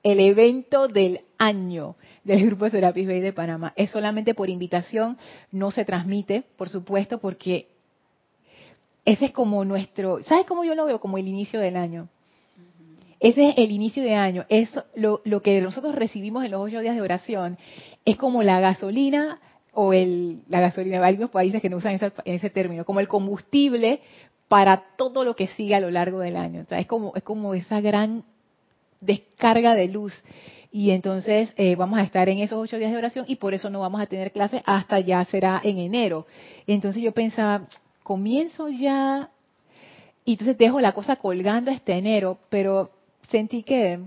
el 0.02 0.20
evento 0.20 0.88
del 0.88 1.22
año 1.38 1.96
del 2.30 2.46
Grupo 2.46 2.66
de 2.66 2.72
Serapis 2.72 3.08
Bay 3.08 3.20
de 3.20 3.34
Panamá. 3.34 3.74
Es 3.76 3.92
solamente 3.92 4.34
por 4.34 4.50
invitación, 4.50 5.18
no 5.52 5.72
se 5.72 5.86
transmite, 5.86 6.44
por 6.58 6.70
supuesto, 6.70 7.20
porque 7.20 7.68
ese 9.06 9.26
es 9.26 9.32
como 9.32 9.66
nuestro, 9.66 10.22
¿sabes 10.24 10.46
cómo 10.46 10.64
yo 10.64 10.76
lo 10.76 10.86
veo? 10.86 11.00
Como 11.00 11.18
el 11.18 11.28
inicio 11.28 11.60
del 11.60 11.76
año. 11.76 12.08
Ese 13.20 13.50
es 13.50 13.56
el 13.58 13.72
inicio 13.72 14.04
de 14.04 14.16
año. 14.16 14.46
Es 14.48 14.70
lo, 14.96 15.22
lo 15.26 15.42
que 15.42 15.60
nosotros 15.60 15.96
recibimos 15.96 16.46
en 16.46 16.52
los 16.52 16.62
ocho 16.62 16.80
días 16.80 16.96
de 16.96 17.02
oración. 17.02 17.58
Es 18.06 18.16
como 18.16 18.44
la 18.44 18.60
gasolina 18.60 19.40
o 19.74 19.94
el, 19.94 20.42
la 20.48 20.62
gasolina, 20.62 20.98
hay 20.98 21.14
algunos 21.14 21.32
países 21.32 21.62
que 21.62 21.70
no 21.70 21.78
usan 21.78 22.00
ese, 22.26 22.50
término, 22.50 22.86
como 22.86 23.00
el 23.00 23.08
combustible 23.08 24.02
para 24.48 24.84
todo 24.96 25.24
lo 25.24 25.36
que 25.36 25.48
sigue 25.48 25.76
a 25.76 25.80
lo 25.80 25.92
largo 25.92 26.20
del 26.20 26.38
año. 26.38 26.66
es 26.70 26.88
como, 26.88 27.14
es 27.16 27.24
como 27.24 27.54
esa 27.54 27.82
gran 27.82 28.24
descarga 29.02 29.76
de 29.76 29.88
luz. 29.88 30.14
Y 30.72 30.92
entonces 30.92 31.52
eh, 31.58 31.76
vamos 31.76 32.00
a 32.00 32.04
estar 32.04 32.30
en 32.30 32.40
esos 32.40 32.60
ocho 32.60 32.78
días 32.78 32.92
de 32.92 32.98
oración 32.98 33.26
y 33.28 33.38
por 33.38 33.54
eso 33.54 33.70
no 33.70 33.80
vamos 33.80 34.02
a 34.02 34.06
tener 34.06 34.32
clase 34.32 34.62
hasta 34.66 35.00
ya 35.00 35.26
será 35.26 35.60
en 35.64 35.80
enero. 35.80 36.28
Entonces 36.68 37.02
yo 37.02 37.12
pensaba, 37.12 37.68
comienzo 38.04 38.70
ya 38.70 39.30
y 40.26 40.34
entonces 40.34 40.58
dejo 40.58 40.80
la 40.80 40.92
cosa 40.92 41.16
colgando 41.16 41.72
este 41.72 41.94
enero, 41.94 42.38
pero 42.50 42.92
sentí 43.30 43.64
que 43.64 44.00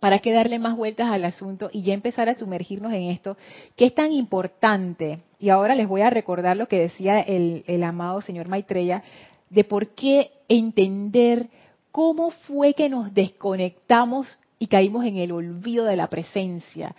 para 0.00 0.20
que 0.20 0.32
darle 0.32 0.58
más 0.58 0.76
vueltas 0.76 1.10
al 1.10 1.24
asunto 1.24 1.68
y 1.72 1.82
ya 1.82 1.92
empezar 1.92 2.28
a 2.28 2.34
sumergirnos 2.34 2.92
en 2.92 3.04
esto, 3.04 3.36
que 3.76 3.86
es 3.86 3.94
tan 3.94 4.12
importante. 4.12 5.18
Y 5.38 5.50
ahora 5.50 5.74
les 5.74 5.88
voy 5.88 6.02
a 6.02 6.10
recordar 6.10 6.56
lo 6.56 6.68
que 6.68 6.78
decía 6.78 7.20
el, 7.20 7.64
el 7.66 7.82
amado 7.82 8.22
señor 8.22 8.48
Maitreya, 8.48 9.02
de 9.50 9.64
por 9.64 9.88
qué 9.88 10.30
entender 10.48 11.48
cómo 11.90 12.30
fue 12.30 12.74
que 12.74 12.88
nos 12.88 13.12
desconectamos 13.12 14.38
y 14.58 14.66
caímos 14.66 15.04
en 15.04 15.16
el 15.16 15.32
olvido 15.32 15.84
de 15.84 15.96
la 15.96 16.08
presencia. 16.08 16.94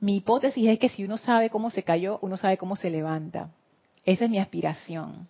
Mi 0.00 0.16
hipótesis 0.16 0.68
es 0.68 0.78
que 0.78 0.88
si 0.88 1.04
uno 1.04 1.18
sabe 1.18 1.50
cómo 1.50 1.70
se 1.70 1.82
cayó, 1.82 2.18
uno 2.22 2.36
sabe 2.36 2.56
cómo 2.56 2.76
se 2.76 2.90
levanta. 2.90 3.50
Esa 4.04 4.24
es 4.24 4.30
mi 4.30 4.38
aspiración. 4.38 5.28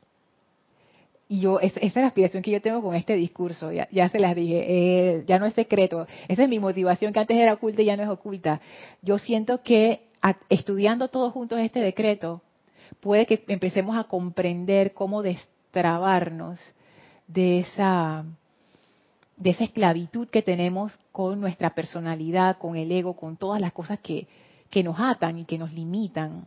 Y 1.29 1.41
yo, 1.41 1.61
esa, 1.61 1.81
es 1.81 1.95
la 1.95 2.07
aspiración 2.07 2.43
que 2.43 2.51
yo 2.51 2.63
tengo 2.63 2.83
con 2.83 2.95
este 2.95 3.15
discurso, 3.15 3.71
ya, 3.71 4.09
se 4.09 4.19
las 4.19 4.35
dije, 4.35 4.65
eh, 4.67 5.25
ya 5.27 5.39
no 5.39 5.47
es 5.47 5.55
secreto. 5.55 6.07
Esa 6.27 6.45
es 6.45 6.49
mi 6.49 6.59
motivación, 6.59 7.13
que 7.13 7.21
antes 7.21 7.37
era 7.37 7.53
oculta 7.53 7.83
y 7.83 7.87
ya 7.87 7.97
no 7.97 8.03
es 8.03 8.09
oculta. 8.09 8.61
Yo 9.03 9.19
siento 9.19 9.63
que 9.63 10.09
estudiando 10.49 11.09
todos 11.09 11.33
juntos 11.33 11.59
este 11.59 11.81
decreto, 11.81 12.43
puede 13.01 13.27
que 13.27 13.45
empecemos 13.49 13.97
a 13.99 14.05
comprender 14.05 14.95
cómo 14.95 15.23
destrabarnos 15.23 16.59
de 17.27 17.61
esa 17.61 18.25
de 19.39 19.51
esa 19.51 19.65
esclavitud 19.65 20.29
que 20.29 20.43
tenemos 20.43 20.99
con 21.13 21.41
nuestra 21.41 21.75
personalidad, 21.75 22.59
con 22.59 22.77
el 22.77 22.91
ego, 22.91 23.15
con 23.15 23.37
todas 23.37 23.61
las 23.61 23.73
cosas 23.73 24.01
que, 24.01 24.27
que 24.69 24.83
nos 24.83 24.99
atan 24.99 25.39
y 25.39 25.45
que 25.45 25.59
nos 25.59 25.73
limitan. 25.73 26.47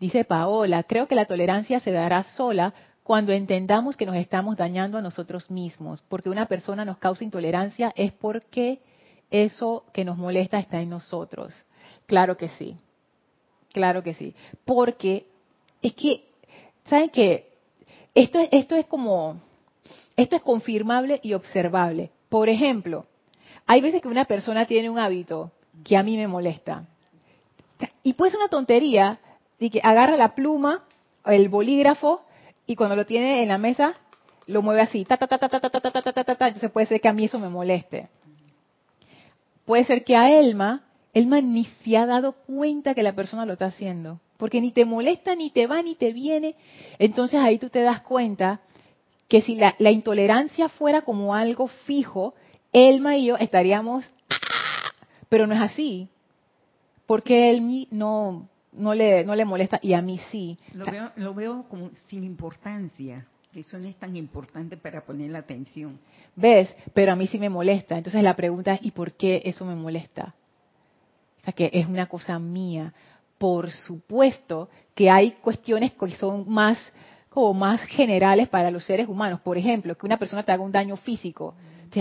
Dice 0.00 0.24
Paola, 0.24 0.82
creo 0.82 1.06
que 1.06 1.14
la 1.14 1.26
tolerancia 1.26 1.80
se 1.80 1.92
dará 1.92 2.24
sola 2.24 2.74
cuando 3.04 3.32
entendamos 3.32 3.96
que 3.96 4.06
nos 4.06 4.16
estamos 4.16 4.56
dañando 4.56 4.98
a 4.98 5.02
nosotros 5.02 5.50
mismos, 5.50 6.02
porque 6.08 6.30
una 6.30 6.46
persona 6.46 6.84
nos 6.84 6.98
causa 6.98 7.22
intolerancia 7.22 7.92
es 7.94 8.12
porque 8.12 8.80
eso 9.30 9.84
que 9.92 10.04
nos 10.04 10.16
molesta 10.16 10.58
está 10.58 10.80
en 10.80 10.90
nosotros. 10.90 11.54
Claro 12.06 12.36
que 12.36 12.48
sí, 12.48 12.76
claro 13.72 14.02
que 14.02 14.14
sí, 14.14 14.34
porque 14.64 15.26
es 15.82 15.92
que, 15.94 16.24
¿saben 16.86 17.10
qué? 17.10 17.52
Esto, 18.14 18.38
esto 18.50 18.74
es 18.74 18.86
como, 18.86 19.40
esto 20.16 20.36
es 20.36 20.42
confirmable 20.42 21.20
y 21.22 21.34
observable. 21.34 22.10
Por 22.28 22.48
ejemplo, 22.48 23.06
hay 23.66 23.80
veces 23.80 24.02
que 24.02 24.08
una 24.08 24.24
persona 24.24 24.66
tiene 24.66 24.90
un 24.90 24.98
hábito 24.98 25.52
que 25.84 25.96
a 25.96 26.02
mí 26.02 26.16
me 26.16 26.28
molesta. 26.28 26.86
Y 28.02 28.14
puede 28.14 28.32
ser 28.32 28.40
una 28.40 28.48
tontería, 28.48 29.18
de 29.58 29.70
que 29.70 29.80
agarra 29.82 30.16
la 30.16 30.34
pluma, 30.34 30.84
el 31.24 31.48
bolígrafo, 31.48 32.24
y 32.66 32.76
cuando 32.76 32.96
lo 32.96 33.06
tiene 33.06 33.42
en 33.42 33.48
la 33.48 33.58
mesa, 33.58 33.94
lo 34.46 34.62
mueve 34.62 34.82
así, 34.82 35.04
ta, 35.04 35.16
ta, 35.16 35.26
ta, 35.26 35.38
ta, 35.38 35.48
ta, 35.48 35.60
ta, 35.60 35.70
ta, 35.70 36.02
ta, 36.02 36.24
ta, 36.24 36.48
entonces 36.48 36.70
puede 36.70 36.86
ser 36.86 37.00
que 37.00 37.08
a 37.08 37.12
mí 37.12 37.24
eso 37.24 37.38
me 37.38 37.48
moleste. 37.48 38.08
Puede 39.64 39.84
ser 39.84 40.04
que 40.04 40.16
a 40.16 40.30
Elma, 40.38 40.84
Elma 41.14 41.40
ni 41.40 41.64
se 41.64 41.96
ha 41.96 42.06
dado 42.06 42.32
cuenta 42.32 42.94
que 42.94 43.02
la 43.02 43.14
persona 43.14 43.46
lo 43.46 43.54
está 43.54 43.66
haciendo, 43.66 44.20
porque 44.36 44.60
ni 44.60 44.72
te 44.72 44.84
molesta, 44.84 45.34
ni 45.34 45.50
te 45.50 45.66
va, 45.66 45.82
ni 45.82 45.94
te 45.94 46.12
viene. 46.12 46.56
Entonces 46.98 47.40
ahí 47.40 47.58
tú 47.58 47.70
te 47.70 47.80
das 47.80 48.02
cuenta 48.02 48.60
que 49.28 49.42
si 49.42 49.56
la, 49.56 49.90
intolerancia 49.90 50.68
fuera 50.68 51.02
como 51.02 51.34
algo 51.34 51.68
fijo, 51.68 52.34
Elma 52.72 53.16
y 53.16 53.26
yo 53.26 53.36
estaríamos, 53.36 54.08
pero 55.28 55.46
no 55.46 55.54
es 55.54 55.60
así, 55.60 56.08
porque 57.06 57.50
él 57.50 57.88
no, 57.90 58.48
no, 58.72 58.94
le, 58.94 59.24
no 59.24 59.34
le 59.34 59.44
molesta 59.44 59.78
y 59.82 59.94
a 59.94 60.02
mí 60.02 60.18
sí. 60.30 60.58
Lo 60.72 60.84
veo, 60.84 61.12
lo 61.16 61.34
veo 61.34 61.64
como 61.68 61.90
sin 62.06 62.24
importancia. 62.24 63.26
Eso 63.54 63.78
no 63.78 63.86
es 63.86 63.96
tan 63.96 64.16
importante 64.16 64.76
para 64.76 65.04
poner 65.04 65.30
la 65.30 65.38
atención. 65.38 65.98
¿Ves? 66.34 66.74
Pero 66.92 67.12
a 67.12 67.16
mí 67.16 67.28
sí 67.28 67.38
me 67.38 67.48
molesta. 67.48 67.96
Entonces 67.96 68.22
la 68.22 68.34
pregunta 68.34 68.74
es, 68.74 68.80
¿y 68.82 68.90
por 68.90 69.12
qué 69.12 69.42
eso 69.44 69.64
me 69.64 69.76
molesta? 69.76 70.34
O 71.40 71.44
sea, 71.44 71.52
que 71.52 71.70
es 71.72 71.86
una 71.86 72.06
cosa 72.06 72.38
mía. 72.38 72.92
Por 73.38 73.70
supuesto 73.70 74.68
que 74.94 75.08
hay 75.08 75.32
cuestiones 75.32 75.92
que 75.92 76.16
son 76.16 76.48
más 76.48 76.78
como 77.34 77.52
más 77.52 77.80
generales 77.82 78.48
para 78.48 78.70
los 78.70 78.84
seres 78.84 79.08
humanos. 79.08 79.40
Por 79.40 79.58
ejemplo, 79.58 79.96
que 79.96 80.06
una 80.06 80.18
persona 80.18 80.44
te 80.44 80.52
haga 80.52 80.62
un 80.62 80.70
daño 80.70 80.96
físico. 80.96 81.54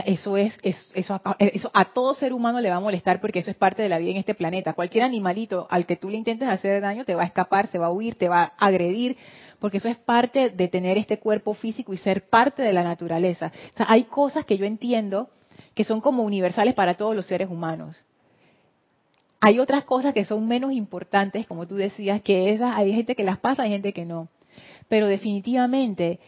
Eso 0.05 0.37
es, 0.37 0.57
eso, 0.61 1.19
eso 1.39 1.71
a 1.73 1.85
todo 1.85 2.13
ser 2.13 2.33
humano 2.33 2.61
le 2.61 2.69
va 2.69 2.75
a 2.75 2.79
molestar 2.79 3.19
porque 3.19 3.39
eso 3.39 3.49
es 3.49 3.57
parte 3.57 3.81
de 3.81 3.89
la 3.89 3.97
vida 3.97 4.11
en 4.11 4.17
este 4.17 4.35
planeta. 4.35 4.73
Cualquier 4.73 5.03
animalito 5.03 5.65
al 5.71 5.87
que 5.87 5.95
tú 5.95 6.09
le 6.09 6.17
intentes 6.17 6.47
hacer 6.47 6.81
daño 6.81 7.03
te 7.03 7.15
va 7.15 7.23
a 7.23 7.25
escapar, 7.25 7.65
se 7.67 7.79
va 7.79 7.87
a 7.87 7.91
huir, 7.91 8.15
te 8.15 8.29
va 8.29 8.53
a 8.57 8.65
agredir, 8.67 9.17
porque 9.59 9.77
eso 9.77 9.89
es 9.89 9.97
parte 9.97 10.51
de 10.51 10.67
tener 10.67 10.99
este 10.99 11.17
cuerpo 11.17 11.55
físico 11.55 11.93
y 11.93 11.97
ser 11.97 12.27
parte 12.27 12.61
de 12.61 12.73
la 12.73 12.83
naturaleza. 12.83 13.51
O 13.73 13.77
sea, 13.77 13.87
hay 13.89 14.03
cosas 14.03 14.45
que 14.45 14.57
yo 14.57 14.65
entiendo 14.65 15.29
que 15.73 15.83
son 15.83 15.99
como 15.99 16.23
universales 16.23 16.75
para 16.75 16.93
todos 16.93 17.15
los 17.15 17.25
seres 17.25 17.49
humanos. 17.49 18.03
Hay 19.39 19.59
otras 19.59 19.83
cosas 19.83 20.13
que 20.13 20.25
son 20.25 20.47
menos 20.47 20.71
importantes, 20.73 21.47
como 21.47 21.67
tú 21.67 21.75
decías, 21.75 22.21
que 22.21 22.51
esas 22.51 22.77
hay 22.77 22.93
gente 22.93 23.15
que 23.15 23.23
las 23.23 23.39
pasa, 23.39 23.63
hay 23.63 23.71
gente 23.71 23.93
que 23.93 24.05
no. 24.05 24.27
Pero 24.87 25.07
definitivamente 25.07 26.19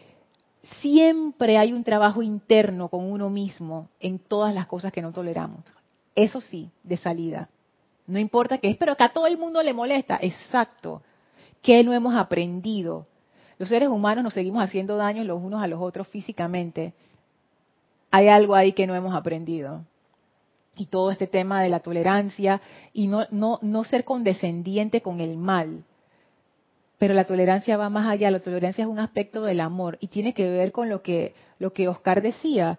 siempre 0.80 1.58
hay 1.58 1.72
un 1.72 1.84
trabajo 1.84 2.22
interno 2.22 2.88
con 2.88 3.10
uno 3.10 3.30
mismo 3.30 3.88
en 4.00 4.18
todas 4.18 4.54
las 4.54 4.66
cosas 4.66 4.92
que 4.92 5.02
no 5.02 5.12
toleramos. 5.12 5.60
Eso 6.14 6.40
sí, 6.40 6.70
de 6.82 6.96
salida. 6.96 7.48
No 8.06 8.18
importa 8.18 8.58
qué 8.58 8.70
es, 8.70 8.76
pero 8.76 8.96
que 8.96 9.04
a 9.04 9.12
todo 9.12 9.26
el 9.26 9.38
mundo 9.38 9.62
le 9.62 9.72
molesta. 9.72 10.18
Exacto. 10.20 11.02
¿Qué 11.62 11.82
no 11.84 11.92
hemos 11.92 12.14
aprendido? 12.14 13.06
Los 13.58 13.68
seres 13.68 13.88
humanos 13.88 14.22
nos 14.24 14.34
seguimos 14.34 14.62
haciendo 14.62 14.96
daño 14.96 15.24
los 15.24 15.42
unos 15.42 15.62
a 15.62 15.66
los 15.66 15.80
otros 15.80 16.08
físicamente. 16.08 16.94
Hay 18.10 18.28
algo 18.28 18.54
ahí 18.54 18.72
que 18.72 18.86
no 18.86 18.94
hemos 18.94 19.14
aprendido. 19.14 19.84
y 20.76 20.86
todo 20.86 21.10
este 21.10 21.26
tema 21.26 21.62
de 21.62 21.70
la 21.70 21.80
tolerancia 21.80 22.60
y 22.92 23.08
no, 23.08 23.26
no, 23.30 23.58
no 23.62 23.84
ser 23.84 24.04
condescendiente 24.04 25.00
con 25.00 25.20
el 25.20 25.36
mal. 25.36 25.84
Pero 26.98 27.14
la 27.14 27.24
tolerancia 27.24 27.76
va 27.76 27.90
más 27.90 28.06
allá, 28.08 28.30
la 28.30 28.40
tolerancia 28.40 28.82
es 28.82 28.88
un 28.88 28.98
aspecto 28.98 29.42
del 29.42 29.60
amor 29.60 29.98
y 30.00 30.08
tiene 30.08 30.32
que 30.32 30.48
ver 30.48 30.72
con 30.72 30.88
lo 30.88 31.02
que, 31.02 31.34
lo 31.58 31.72
que 31.72 31.88
Oscar 31.88 32.22
decía. 32.22 32.78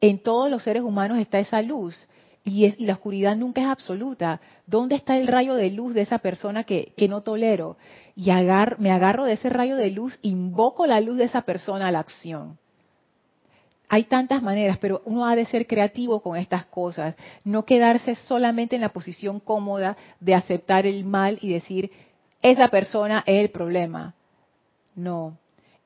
En 0.00 0.22
todos 0.22 0.50
los 0.50 0.62
seres 0.62 0.82
humanos 0.82 1.18
está 1.18 1.38
esa 1.38 1.62
luz 1.62 2.08
y, 2.44 2.66
es, 2.66 2.78
y 2.78 2.84
la 2.84 2.92
oscuridad 2.92 3.34
nunca 3.34 3.62
es 3.62 3.68
absoluta. 3.68 4.40
¿Dónde 4.66 4.96
está 4.96 5.16
el 5.16 5.26
rayo 5.26 5.54
de 5.54 5.70
luz 5.70 5.94
de 5.94 6.02
esa 6.02 6.18
persona 6.18 6.64
que, 6.64 6.92
no 7.08 7.22
tolero? 7.22 7.78
Y 8.14 8.30
me 8.78 8.92
agarro 8.92 9.24
de 9.24 9.32
ese 9.32 9.48
rayo 9.48 9.76
de 9.76 9.90
luz, 9.90 10.18
invoco 10.20 10.86
la 10.86 11.00
luz 11.00 11.16
de 11.16 11.24
esa 11.24 11.42
persona 11.42 11.88
a 11.88 11.92
la 11.92 12.00
acción 12.00 12.58
hay 13.88 14.04
tantas 14.04 14.42
maneras, 14.42 14.78
pero 14.78 15.02
uno 15.04 15.26
ha 15.26 15.36
de 15.36 15.46
ser 15.46 15.66
creativo 15.66 16.20
con 16.20 16.36
estas 16.36 16.66
cosas, 16.66 17.14
no 17.44 17.64
quedarse 17.64 18.14
solamente 18.14 18.74
en 18.74 18.82
la 18.82 18.88
posición 18.88 19.40
cómoda 19.40 19.96
de 20.20 20.34
aceptar 20.34 20.86
el 20.86 21.04
mal 21.04 21.38
y 21.40 21.52
decir, 21.52 21.90
esa 22.42 22.68
persona 22.68 23.22
es 23.26 23.40
el 23.40 23.50
problema. 23.50 24.14
No. 24.94 25.36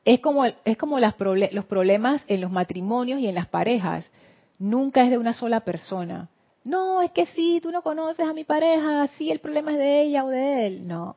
Es 0.04 0.20
como, 0.20 0.44
es 0.46 0.76
como 0.78 0.98
las 0.98 1.14
los 1.52 1.64
problemas 1.66 2.22
en 2.26 2.40
los 2.40 2.50
matrimonios 2.50 3.20
y 3.20 3.28
en 3.28 3.34
las 3.34 3.46
parejas. 3.46 4.10
Nunca 4.58 5.02
es 5.04 5.10
de 5.10 5.18
una 5.18 5.32
sola 5.32 5.60
persona. 5.60 6.28
No, 6.64 7.02
es 7.02 7.10
que 7.12 7.26
sí, 7.26 7.60
tú 7.62 7.70
no 7.70 7.82
conoces 7.82 8.26
a 8.26 8.34
mi 8.34 8.44
pareja, 8.44 9.08
sí, 9.16 9.30
el 9.30 9.40
problema 9.40 9.72
es 9.72 9.78
de 9.78 10.02
ella 10.02 10.24
o 10.24 10.28
de 10.28 10.66
él. 10.66 10.88
No. 10.88 11.16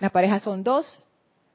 La 0.00 0.10
pareja 0.10 0.40
son 0.40 0.62
dos 0.64 1.04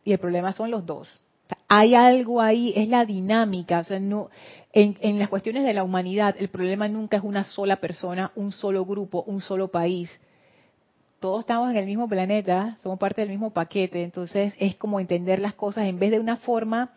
y 0.03 0.13
el 0.13 0.19
problema 0.19 0.53
son 0.53 0.71
los 0.71 0.85
dos 0.85 1.19
hay 1.67 1.95
algo 1.95 2.41
ahí, 2.41 2.73
es 2.75 2.87
la 2.87 3.05
dinámica, 3.05 3.79
o 3.79 3.83
sea, 3.83 3.99
no, 3.99 4.29
en, 4.73 4.97
en, 5.01 5.19
las 5.19 5.29
cuestiones 5.29 5.63
de 5.63 5.73
la 5.73 5.83
humanidad, 5.83 6.35
el 6.37 6.49
problema 6.49 6.87
nunca 6.87 7.17
es 7.17 7.23
una 7.23 7.43
sola 7.43 7.77
persona, 7.77 8.31
un 8.35 8.51
solo 8.51 8.85
grupo, 8.85 9.23
un 9.25 9.41
solo 9.41 9.69
país. 9.69 10.09
Todos 11.21 11.41
estamos 11.41 11.69
en 11.69 11.77
el 11.77 11.85
mismo 11.85 12.09
planeta, 12.09 12.79
somos 12.81 12.97
parte 12.97 13.21
del 13.21 13.29
mismo 13.29 13.51
paquete, 13.51 14.01
entonces 14.01 14.55
es 14.57 14.75
como 14.75 14.99
entender 14.99 15.37
las 15.37 15.53
cosas 15.53 15.85
en 15.85 15.99
vez 15.99 16.09
de 16.09 16.19
una 16.19 16.35
forma 16.37 16.93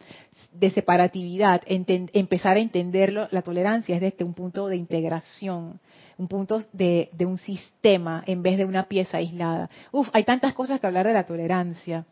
de 0.50 0.70
separatividad, 0.70 1.60
empezar 1.66 2.56
a 2.56 2.60
entenderlo, 2.60 3.28
la 3.32 3.42
tolerancia 3.42 3.94
es 3.94 4.00
desde 4.00 4.24
un 4.24 4.32
punto 4.32 4.68
de 4.68 4.76
integración, 4.76 5.78
un 6.16 6.26
punto 6.26 6.62
de, 6.72 7.10
de 7.12 7.26
un 7.26 7.36
sistema 7.36 8.24
en 8.26 8.42
vez 8.42 8.56
de 8.56 8.64
una 8.64 8.88
pieza 8.88 9.18
aislada. 9.18 9.68
Uf, 9.92 10.08
hay 10.14 10.24
tantas 10.24 10.54
cosas 10.54 10.80
que 10.80 10.86
hablar 10.86 11.06
de 11.06 11.12
la 11.12 11.26
tolerancia. 11.26 12.06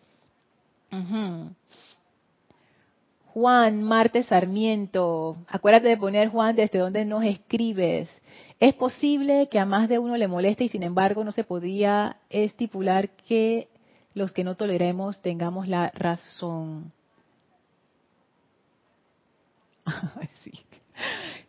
Juan 3.32 3.82
Marte 3.82 4.22
Sarmiento, 4.24 5.38
acuérdate 5.48 5.88
de 5.88 5.96
poner 5.96 6.28
Juan 6.28 6.54
desde 6.56 6.78
donde 6.78 7.06
nos 7.06 7.24
escribes. 7.24 8.10
Es 8.62 8.74
posible 8.74 9.48
que 9.48 9.58
a 9.58 9.66
más 9.66 9.88
de 9.88 9.98
uno 9.98 10.16
le 10.16 10.28
moleste 10.28 10.62
y 10.62 10.68
sin 10.68 10.84
embargo 10.84 11.24
no 11.24 11.32
se 11.32 11.42
podría 11.42 12.18
estipular 12.30 13.08
que 13.08 13.66
los 14.14 14.30
que 14.30 14.44
no 14.44 14.54
toleremos 14.54 15.20
tengamos 15.20 15.66
la 15.66 15.90
razón. 15.96 16.92
sí. 20.44 20.52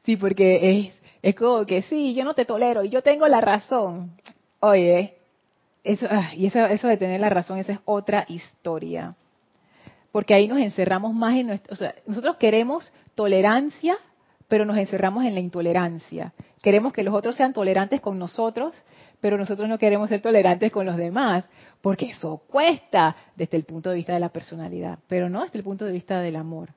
sí, 0.03 0.17
porque 0.17 0.87
es, 0.87 1.01
es 1.21 1.35
como 1.35 1.67
que 1.67 1.83
sí, 1.83 2.15
yo 2.15 2.23
no 2.23 2.33
te 2.33 2.45
tolero 2.45 2.83
y 2.83 2.89
yo 2.89 3.03
tengo 3.03 3.27
la 3.27 3.41
razón. 3.41 4.17
Oye, 4.59 5.13
eso, 5.83 6.07
ah, 6.09 6.31
y 6.35 6.47
eso, 6.47 6.65
eso 6.65 6.87
de 6.87 6.97
tener 6.97 7.21
la 7.21 7.29
razón, 7.29 7.59
esa 7.59 7.73
es 7.73 7.79
otra 7.85 8.25
historia 8.27 9.15
porque 10.11 10.35
ahí 10.35 10.47
nos 10.47 10.59
encerramos 10.59 11.13
más 11.13 11.35
en 11.35 11.47
nuestro, 11.47 11.73
o 11.73 11.75
sea, 11.75 11.95
nosotros 12.05 12.37
queremos 12.37 12.93
tolerancia, 13.15 13.97
pero 14.53 14.65
nos 14.65 14.77
encerramos 14.77 15.25
en 15.25 15.33
la 15.33 15.39
intolerancia. 15.39 16.31
Queremos 16.61 16.93
que 16.93 17.01
los 17.01 17.15
otros 17.15 17.33
sean 17.33 17.53
tolerantes 17.53 17.99
con 18.01 18.19
nosotros, 18.19 18.79
pero 19.19 19.35
nosotros 19.35 19.67
no 19.67 19.79
queremos 19.79 20.09
ser 20.09 20.21
tolerantes 20.21 20.71
con 20.71 20.85
los 20.85 20.95
demás, 20.95 21.43
porque 21.81 22.11
eso 22.11 22.43
cuesta 22.47 23.15
desde 23.35 23.57
el 23.57 23.63
punto 23.63 23.89
de 23.89 23.95
vista 23.95 24.13
de 24.13 24.19
la 24.19 24.29
personalidad, 24.29 24.99
pero 25.07 25.27
no 25.27 25.41
desde 25.41 25.57
el 25.57 25.63
punto 25.63 25.85
de 25.85 25.91
vista 25.91 26.21
del 26.21 26.35
amor. 26.35 26.69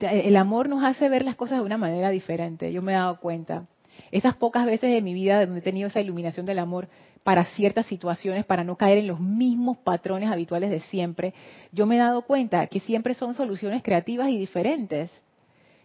El 0.00 0.36
amor 0.36 0.68
nos 0.68 0.84
hace 0.84 1.08
ver 1.08 1.24
las 1.24 1.34
cosas 1.34 1.60
de 1.60 1.64
una 1.64 1.78
manera 1.78 2.10
diferente, 2.10 2.70
yo 2.70 2.82
me 2.82 2.92
he 2.92 2.96
dado 2.96 3.18
cuenta. 3.18 3.64
Esas 4.10 4.34
pocas 4.34 4.66
veces 4.66 4.92
de 4.92 5.00
mi 5.00 5.14
vida 5.14 5.46
donde 5.46 5.60
he 5.60 5.62
tenido 5.62 5.88
esa 5.88 6.02
iluminación 6.02 6.44
del 6.44 6.58
amor, 6.58 6.88
para 7.22 7.46
ciertas 7.46 7.86
situaciones, 7.86 8.44
para 8.44 8.64
no 8.64 8.76
caer 8.76 8.98
en 8.98 9.06
los 9.06 9.18
mismos 9.18 9.78
patrones 9.78 10.30
habituales 10.30 10.68
de 10.68 10.80
siempre, 10.80 11.32
yo 11.72 11.86
me 11.86 11.96
he 11.96 11.98
dado 12.00 12.20
cuenta 12.20 12.66
que 12.66 12.80
siempre 12.80 13.14
son 13.14 13.32
soluciones 13.32 13.82
creativas 13.82 14.28
y 14.28 14.36
diferentes, 14.36 15.10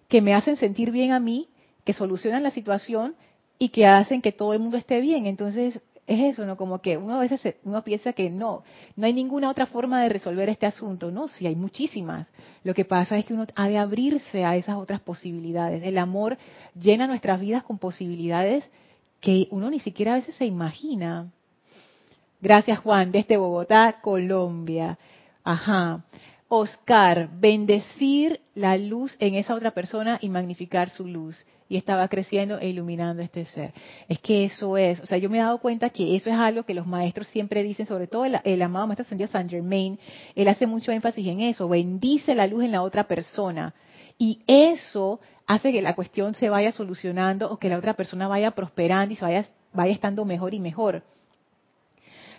que 0.10 0.22
me 0.22 0.34
hacen 0.34 0.57
sentir 0.57 0.91
bien 0.91 1.12
a 1.12 1.20
mí, 1.22 1.47
que 1.86 1.93
solucionan 1.93 2.43
la 2.43 2.51
situación 2.51 3.16
y 3.57 3.70
que 3.70 3.88
hacen 3.88 4.22
que 4.22 4.34
todo 4.34 4.53
el 4.53 4.60
mundo 4.60 4.76
esté 4.76 4.99
bien. 4.99 5.26
Entonces, 5.26 5.80
es 6.10 6.20
eso, 6.20 6.45
¿no? 6.45 6.57
Como 6.57 6.82
que 6.82 6.97
uno 6.97 7.16
a 7.16 7.20
veces 7.20 7.55
uno 7.64 7.84
piensa 7.84 8.14
que 8.14 8.32
no, 8.32 8.64
no 8.95 9.05
hay 9.05 9.14
ninguna 9.14 9.49
otra 9.49 9.68
forma 9.68 10.01
de 10.01 10.10
resolver 10.10 10.49
este 10.49 10.66
asunto. 10.66 11.12
No, 11.12 11.28
sí 11.28 11.45
hay 11.45 11.55
muchísimas. 11.55 12.28
Lo 12.64 12.74
que 12.74 12.84
pasa 12.84 13.18
es 13.18 13.26
que 13.26 13.34
uno 13.36 13.45
ha 13.55 13.70
de 13.70 13.78
abrirse 13.78 14.43
a 14.43 14.55
esas 14.55 14.76
otras 14.78 15.01
posibilidades. 15.01 15.84
El 15.84 15.99
amor 15.99 16.38
llena 16.74 17.05
nuestras 17.05 17.39
vidas 17.39 17.64
con 17.64 17.78
posibilidades 17.78 18.68
que 19.22 19.47
uno 19.51 19.70
ni 19.70 19.80
siquiera 19.80 20.14
a 20.14 20.16
veces 20.16 20.34
se 20.36 20.45
imagina. 20.45 21.32
Gracias 22.41 22.80
Juan, 22.80 23.12
desde 23.12 23.38
Bogotá, 23.38 23.99
Colombia. 24.01 24.97
Ajá. 25.43 26.03
Oscar, 26.52 27.30
bendecir 27.39 28.41
la 28.56 28.76
luz 28.76 29.16
en 29.20 29.36
esa 29.36 29.54
otra 29.54 29.72
persona 29.72 30.18
y 30.20 30.30
magnificar 30.30 30.89
su 30.89 31.08
luz. 31.08 31.45
Y 31.70 31.78
estaba 31.78 32.08
creciendo 32.08 32.58
e 32.58 32.70
iluminando 32.70 33.22
este 33.22 33.45
ser. 33.45 33.72
Es 34.08 34.18
que 34.20 34.45
eso 34.45 34.76
es, 34.76 35.00
o 35.00 35.06
sea, 35.06 35.20
yo 35.20 35.30
me 35.30 35.38
he 35.38 35.41
dado 35.41 35.60
cuenta 35.60 35.91
que 35.91 36.16
eso 36.16 36.32
es 36.32 36.36
algo 36.36 36.64
que 36.64 36.74
los 36.74 36.88
maestros 36.88 37.28
siempre 37.28 37.62
dicen, 37.62 37.86
sobre 37.86 38.08
todo 38.08 38.26
el, 38.26 38.62
amado 38.64 38.88
maestro 38.88 39.06
San 39.06 39.20
Saint 39.28 39.52
Germain, 39.52 40.00
él 40.34 40.47
hace 40.47 40.66
mucho 40.66 40.91
énfasis 40.91 41.28
en 41.28 41.41
eso, 41.41 41.70
bendice 41.70 42.34
la 42.34 42.47
luz 42.47 42.64
en 42.64 42.72
la 42.72 42.82
otra 42.82 43.04
persona. 43.08 43.76
Y 44.18 44.39
eso 44.47 45.20
hace 45.45 45.72
que 45.72 45.84
la 45.84 45.93
cuestión 45.93 46.34
se 46.34 46.50
vaya 46.50 46.72
solucionando 46.72 47.52
o 47.52 47.58
que 47.58 47.70
la 47.70 47.78
otra 47.78 47.93
persona 47.93 48.28
vaya 48.28 48.52
prosperando 48.52 49.14
y 49.14 49.18
se 49.18 49.26
vaya, 49.26 49.45
vaya 49.72 49.93
estando 49.93 50.26
mejor 50.26 50.56
y 50.56 50.60
mejor. 50.60 51.04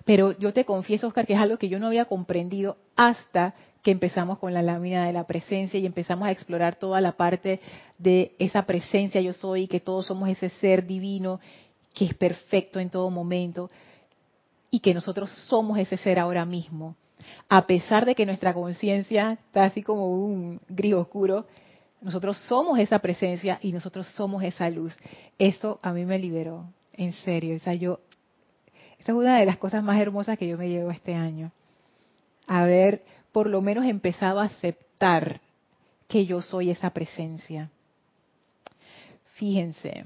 Pero 0.04 0.36
yo 0.38 0.52
te 0.52 0.64
confieso, 0.64 1.06
Oscar, 1.06 1.26
que 1.26 1.34
es 1.34 1.38
algo 1.38 1.58
que 1.58 1.68
yo 1.68 1.78
no 1.78 1.86
había 1.86 2.06
comprendido 2.06 2.76
hasta 2.96 3.54
que 3.82 3.90
empezamos 3.90 4.38
con 4.38 4.52
la 4.52 4.62
lámina 4.62 5.06
de 5.06 5.12
la 5.12 5.24
presencia 5.24 5.80
y 5.80 5.86
empezamos 5.86 6.28
a 6.28 6.32
explorar 6.32 6.76
toda 6.76 7.00
la 7.00 7.12
parte 7.12 7.60
de 7.98 8.34
esa 8.38 8.66
presencia 8.66 9.20
yo 9.20 9.32
soy, 9.32 9.66
que 9.66 9.80
todos 9.80 10.06
somos 10.06 10.28
ese 10.28 10.48
ser 10.48 10.86
divino 10.86 11.40
que 11.94 12.04
es 12.04 12.14
perfecto 12.14 12.78
en 12.78 12.90
todo 12.90 13.10
momento 13.10 13.70
y 14.70 14.80
que 14.80 14.94
nosotros 14.94 15.30
somos 15.48 15.78
ese 15.78 15.96
ser 15.96 16.18
ahora 16.18 16.44
mismo. 16.44 16.96
A 17.48 17.66
pesar 17.66 18.06
de 18.06 18.14
que 18.14 18.26
nuestra 18.26 18.54
conciencia 18.54 19.32
está 19.32 19.64
así 19.64 19.82
como 19.82 20.10
un 20.10 20.60
gris 20.68 20.94
oscuro, 20.94 21.46
nosotros 22.00 22.38
somos 22.48 22.78
esa 22.78 22.98
presencia 23.00 23.58
y 23.62 23.72
nosotros 23.72 24.06
somos 24.14 24.42
esa 24.42 24.70
luz. 24.70 24.96
Eso 25.38 25.78
a 25.82 25.92
mí 25.92 26.04
me 26.04 26.18
liberó, 26.18 26.66
en 26.94 27.12
serio. 27.12 27.54
Esa, 27.54 27.74
yo, 27.74 28.00
esa 28.98 29.12
es 29.12 29.18
una 29.18 29.38
de 29.38 29.46
las 29.46 29.58
cosas 29.58 29.82
más 29.82 30.00
hermosas 30.00 30.38
que 30.38 30.48
yo 30.48 30.56
me 30.56 30.68
llevo 30.68 30.90
este 30.90 31.14
año. 31.14 31.52
Haber 32.46 33.02
por 33.32 33.48
lo 33.48 33.60
menos 33.60 33.84
empezado 33.84 34.40
a 34.40 34.44
aceptar 34.44 35.40
que 36.08 36.26
yo 36.26 36.42
soy 36.42 36.70
esa 36.70 36.90
presencia. 36.90 37.70
Fíjense, 39.34 40.04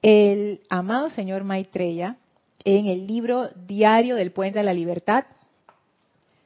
el 0.00 0.60
amado 0.70 1.10
señor 1.10 1.44
Maitreya, 1.44 2.16
en 2.64 2.86
el 2.86 3.06
libro 3.06 3.48
Diario 3.66 4.16
del 4.16 4.32
Puente 4.32 4.60
de 4.60 4.64
la 4.64 4.72
Libertad, 4.72 5.24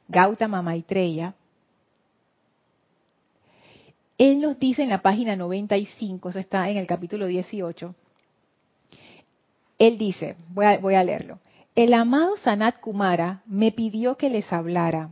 Gautama 0.07 0.61
Maitreya, 0.61 1.35
él 4.17 4.41
nos 4.41 4.59
dice 4.59 4.83
en 4.83 4.89
la 4.89 5.01
página 5.01 5.35
95, 5.35 6.29
eso 6.29 6.39
está 6.39 6.69
en 6.69 6.77
el 6.77 6.87
capítulo 6.87 7.27
18, 7.27 7.95
él 9.79 9.97
dice, 9.97 10.35
voy 10.49 10.65
a, 10.65 10.77
voy 10.77 10.95
a 10.95 11.03
leerlo, 11.03 11.39
el 11.75 11.93
amado 11.93 12.37
Sanat 12.37 12.79
Kumara 12.79 13.41
me 13.45 13.71
pidió 13.71 14.15
que 14.15 14.29
les 14.29 14.51
hablara. 14.53 15.09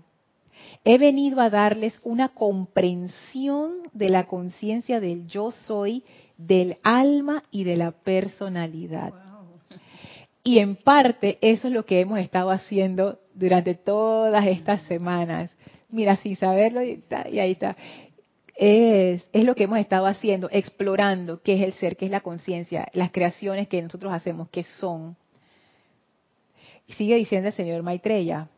He 0.83 0.97
venido 0.97 1.41
a 1.41 1.49
darles 1.49 1.99
una 2.03 2.29
comprensión 2.29 3.83
de 3.93 4.09
la 4.09 4.25
conciencia 4.25 4.99
del 4.99 5.27
yo 5.27 5.51
soy, 5.51 6.03
del 6.37 6.77
alma 6.83 7.43
y 7.51 7.63
de 7.63 7.77
la 7.77 7.91
personalidad. 7.91 9.13
Y 10.43 10.57
en 10.57 10.75
parte 10.75 11.37
eso 11.41 11.67
es 11.67 11.73
lo 11.73 11.85
que 11.85 11.99
hemos 11.99 12.19
estado 12.19 12.49
haciendo 12.49 13.19
durante 13.35 13.75
todas 13.75 14.45
estas 14.47 14.81
semanas. 14.83 15.51
Mira, 15.89 16.15
sin 16.15 16.35
saberlo, 16.35 16.83
y, 16.83 17.03
y 17.31 17.39
ahí 17.39 17.51
está 17.51 17.75
es, 18.61 19.23
lo 19.33 19.55
que 19.55 19.63
hemos 19.63 19.79
estado 19.79 20.05
haciendo, 20.05 20.47
explorando 20.51 21.41
qué 21.41 21.55
es 21.55 21.61
el 21.61 21.73
ser, 21.73 21.97
qué 21.97 22.05
es 22.05 22.11
la 22.11 22.21
conciencia, 22.21 22.87
las 22.93 23.11
creaciones 23.11 23.67
que 23.67 23.81
nosotros 23.81 24.13
hacemos, 24.13 24.49
qué 24.49 24.63
son. 24.63 25.17
Sigue 26.89 27.15
diciendo 27.15 27.47
el 27.47 27.55
señor 27.55 27.81
Maitreya, 27.81 28.49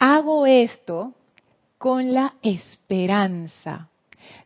hago 0.00 0.46
esto 0.46 1.12
con 1.78 2.12
la 2.12 2.34
esperanza 2.42 3.88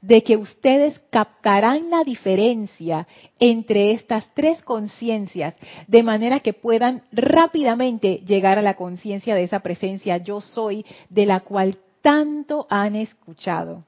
de 0.02 0.22
que 0.22 0.36
ustedes 0.36 0.98
captarán 1.10 1.90
la 1.90 2.04
diferencia 2.04 3.06
entre 3.38 3.92
estas 3.92 4.28
tres 4.34 4.62
conciencias, 4.62 5.54
de 5.86 6.02
manera 6.02 6.40
que 6.40 6.52
puedan 6.52 7.02
rápidamente 7.12 8.22
llegar 8.26 8.58
a 8.58 8.62
la 8.62 8.74
conciencia 8.74 9.34
de 9.34 9.44
esa 9.44 9.60
presencia 9.60 10.18
yo 10.18 10.40
soy, 10.40 10.84
de 11.08 11.26
la 11.26 11.40
cual 11.40 11.78
tanto 12.02 12.66
han 12.68 12.96
escuchado, 12.96 13.84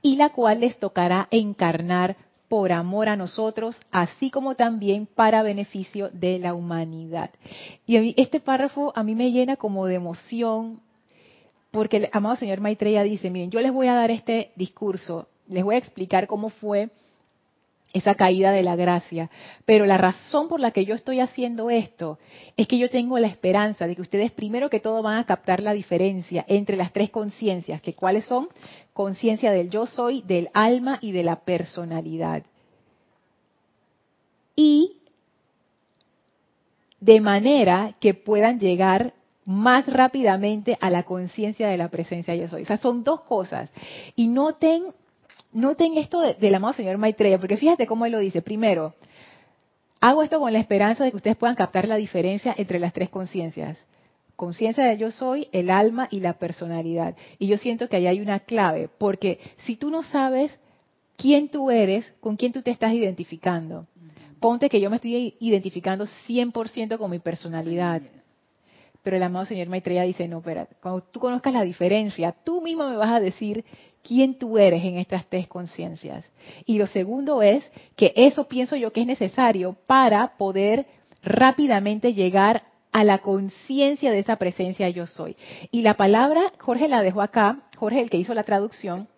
y 0.00 0.16
la 0.16 0.30
cual 0.30 0.60
les 0.60 0.78
tocará 0.78 1.28
encarnar 1.30 2.16
por 2.48 2.72
amor 2.72 3.08
a 3.08 3.16
nosotros, 3.16 3.76
así 3.90 4.30
como 4.30 4.54
también 4.54 5.06
para 5.06 5.42
beneficio 5.42 6.08
de 6.10 6.38
la 6.38 6.54
humanidad. 6.54 7.30
Y 7.86 8.14
este 8.20 8.40
párrafo 8.40 8.92
a 8.96 9.02
mí 9.02 9.14
me 9.14 9.32
llena 9.32 9.56
como 9.56 9.86
de 9.86 9.96
emoción, 9.96 10.80
porque 11.70 11.98
el 11.98 12.08
amado 12.12 12.36
señor 12.36 12.60
Maitreya 12.60 13.02
dice, 13.02 13.30
miren, 13.30 13.50
yo 13.50 13.60
les 13.60 13.72
voy 13.72 13.88
a 13.88 13.94
dar 13.94 14.10
este 14.10 14.52
discurso, 14.56 15.28
les 15.48 15.64
voy 15.64 15.74
a 15.74 15.78
explicar 15.78 16.26
cómo 16.26 16.50
fue 16.50 16.90
esa 17.92 18.14
caída 18.14 18.52
de 18.52 18.62
la 18.62 18.76
gracia. 18.76 19.30
Pero 19.64 19.86
la 19.86 19.98
razón 19.98 20.48
por 20.48 20.60
la 20.60 20.70
que 20.70 20.84
yo 20.84 20.94
estoy 20.94 21.20
haciendo 21.20 21.70
esto 21.70 22.18
es 22.56 22.68
que 22.68 22.78
yo 22.78 22.90
tengo 22.90 23.18
la 23.18 23.28
esperanza 23.28 23.86
de 23.86 23.96
que 23.96 24.02
ustedes 24.02 24.30
primero 24.30 24.70
que 24.70 24.80
todo 24.80 25.02
van 25.02 25.18
a 25.18 25.26
captar 25.26 25.62
la 25.62 25.72
diferencia 25.72 26.44
entre 26.48 26.76
las 26.76 26.92
tres 26.92 27.10
conciencias, 27.10 27.80
que 27.80 27.94
cuáles 27.94 28.26
son 28.26 28.48
conciencia 28.92 29.52
del 29.52 29.70
yo 29.70 29.86
soy, 29.86 30.22
del 30.22 30.48
alma 30.54 30.98
y 31.00 31.12
de 31.12 31.22
la 31.22 31.36
personalidad. 31.36 32.42
Y 34.56 34.96
de 37.00 37.20
manera 37.20 37.94
que 38.00 38.12
puedan 38.14 38.58
llegar 38.58 39.14
más 39.48 39.86
rápidamente 39.90 40.76
a 40.78 40.90
la 40.90 41.04
conciencia 41.04 41.68
de 41.68 41.78
la 41.78 41.88
presencia 41.88 42.34
yo 42.34 42.48
soy. 42.48 42.64
O 42.64 42.66
sea, 42.66 42.76
son 42.76 43.02
dos 43.02 43.22
cosas. 43.22 43.70
Y 44.14 44.28
noten, 44.28 44.84
noten 45.54 45.96
esto 45.96 46.20
del 46.20 46.54
amado 46.54 46.74
señor 46.74 46.98
Maitreya, 46.98 47.38
porque 47.38 47.56
fíjate 47.56 47.86
cómo 47.86 48.04
él 48.04 48.12
lo 48.12 48.18
dice. 48.18 48.42
Primero, 48.42 48.92
hago 50.00 50.22
esto 50.22 50.38
con 50.38 50.52
la 50.52 50.58
esperanza 50.58 51.02
de 51.02 51.12
que 51.12 51.16
ustedes 51.16 51.38
puedan 51.38 51.56
captar 51.56 51.88
la 51.88 51.96
diferencia 51.96 52.54
entre 52.58 52.78
las 52.78 52.92
tres 52.92 53.08
conciencias. 53.08 53.78
Conciencia 54.36 54.84
de 54.84 54.98
yo 54.98 55.10
soy, 55.10 55.48
el 55.50 55.70
alma 55.70 56.08
y 56.10 56.20
la 56.20 56.34
personalidad. 56.34 57.16
Y 57.38 57.46
yo 57.46 57.56
siento 57.56 57.88
que 57.88 57.96
ahí 57.96 58.06
hay 58.06 58.20
una 58.20 58.40
clave, 58.40 58.90
porque 58.98 59.40
si 59.64 59.76
tú 59.76 59.90
no 59.90 60.02
sabes 60.02 60.58
quién 61.16 61.48
tú 61.48 61.70
eres, 61.70 62.12
con 62.20 62.36
quién 62.36 62.52
tú 62.52 62.60
te 62.60 62.70
estás 62.70 62.92
identificando, 62.92 63.86
ponte 64.40 64.68
que 64.68 64.78
yo 64.78 64.90
me 64.90 64.96
estoy 64.96 65.36
identificando 65.40 66.04
100% 66.04 66.98
con 66.98 67.10
mi 67.10 67.18
personalidad 67.18 68.02
pero 69.08 69.16
el 69.16 69.22
amado 69.22 69.46
señor 69.46 69.68
Maitreya 69.68 70.02
dice, 70.02 70.28
no, 70.28 70.40
espera, 70.40 70.68
cuando 70.82 71.00
tú 71.00 71.18
conozcas 71.18 71.54
la 71.54 71.62
diferencia, 71.62 72.34
tú 72.44 72.60
mismo 72.60 72.86
me 72.86 72.96
vas 72.98 73.10
a 73.10 73.20
decir 73.20 73.64
quién 74.02 74.34
tú 74.34 74.58
eres 74.58 74.84
en 74.84 74.98
estas 74.98 75.24
tres 75.30 75.48
conciencias. 75.48 76.30
Y 76.66 76.76
lo 76.76 76.86
segundo 76.86 77.40
es 77.40 77.64
que 77.96 78.12
eso 78.16 78.48
pienso 78.48 78.76
yo 78.76 78.92
que 78.92 79.00
es 79.00 79.06
necesario 79.06 79.76
para 79.86 80.36
poder 80.36 80.84
rápidamente 81.22 82.12
llegar 82.12 82.64
a 82.92 83.02
la 83.02 83.20
conciencia 83.20 84.12
de 84.12 84.18
esa 84.18 84.36
presencia 84.36 84.90
yo 84.90 85.06
soy. 85.06 85.38
Y 85.70 85.80
la 85.80 85.94
palabra, 85.94 86.42
Jorge 86.58 86.86
la 86.86 87.02
dejó 87.02 87.22
acá, 87.22 87.60
Jorge 87.78 88.02
el 88.02 88.10
que 88.10 88.18
hizo 88.18 88.34
la 88.34 88.42
traducción, 88.42 89.08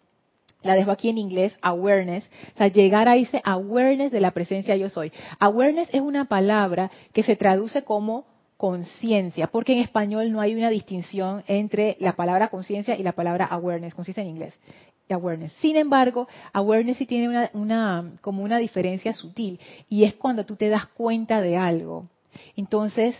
la 0.62 0.76
dejó 0.76 0.92
aquí 0.92 1.08
en 1.08 1.18
inglés, 1.18 1.58
awareness, 1.62 2.30
o 2.54 2.58
sea, 2.58 2.68
llegar 2.68 3.08
a 3.08 3.16
ese 3.16 3.42
awareness 3.42 4.12
de 4.12 4.20
la 4.20 4.30
presencia 4.30 4.76
yo 4.76 4.88
soy. 4.88 5.10
Awareness 5.40 5.88
es 5.90 6.00
una 6.00 6.26
palabra 6.26 6.92
que 7.12 7.24
se 7.24 7.34
traduce 7.34 7.82
como 7.82 8.29
conciencia, 8.60 9.46
porque 9.46 9.72
en 9.72 9.78
español 9.78 10.30
no 10.30 10.38
hay 10.38 10.54
una 10.54 10.68
distinción 10.68 11.42
entre 11.46 11.96
la 11.98 12.12
palabra 12.12 12.48
conciencia 12.48 12.94
y 12.94 13.02
la 13.02 13.12
palabra 13.12 13.46
awareness, 13.46 13.94
conciencia 13.94 14.22
en 14.22 14.28
inglés, 14.28 14.60
awareness. 15.08 15.50
Sin 15.62 15.76
embargo, 15.76 16.28
awareness 16.52 16.98
sí 16.98 17.06
tiene 17.06 17.48
una, 17.54 18.12
como 18.20 18.42
una 18.42 18.58
diferencia 18.58 19.14
sutil 19.14 19.58
y 19.88 20.04
es 20.04 20.12
cuando 20.12 20.44
tú 20.44 20.56
te 20.56 20.68
das 20.68 20.88
cuenta 20.88 21.40
de 21.40 21.56
algo. 21.56 22.06
Entonces, 22.54 23.16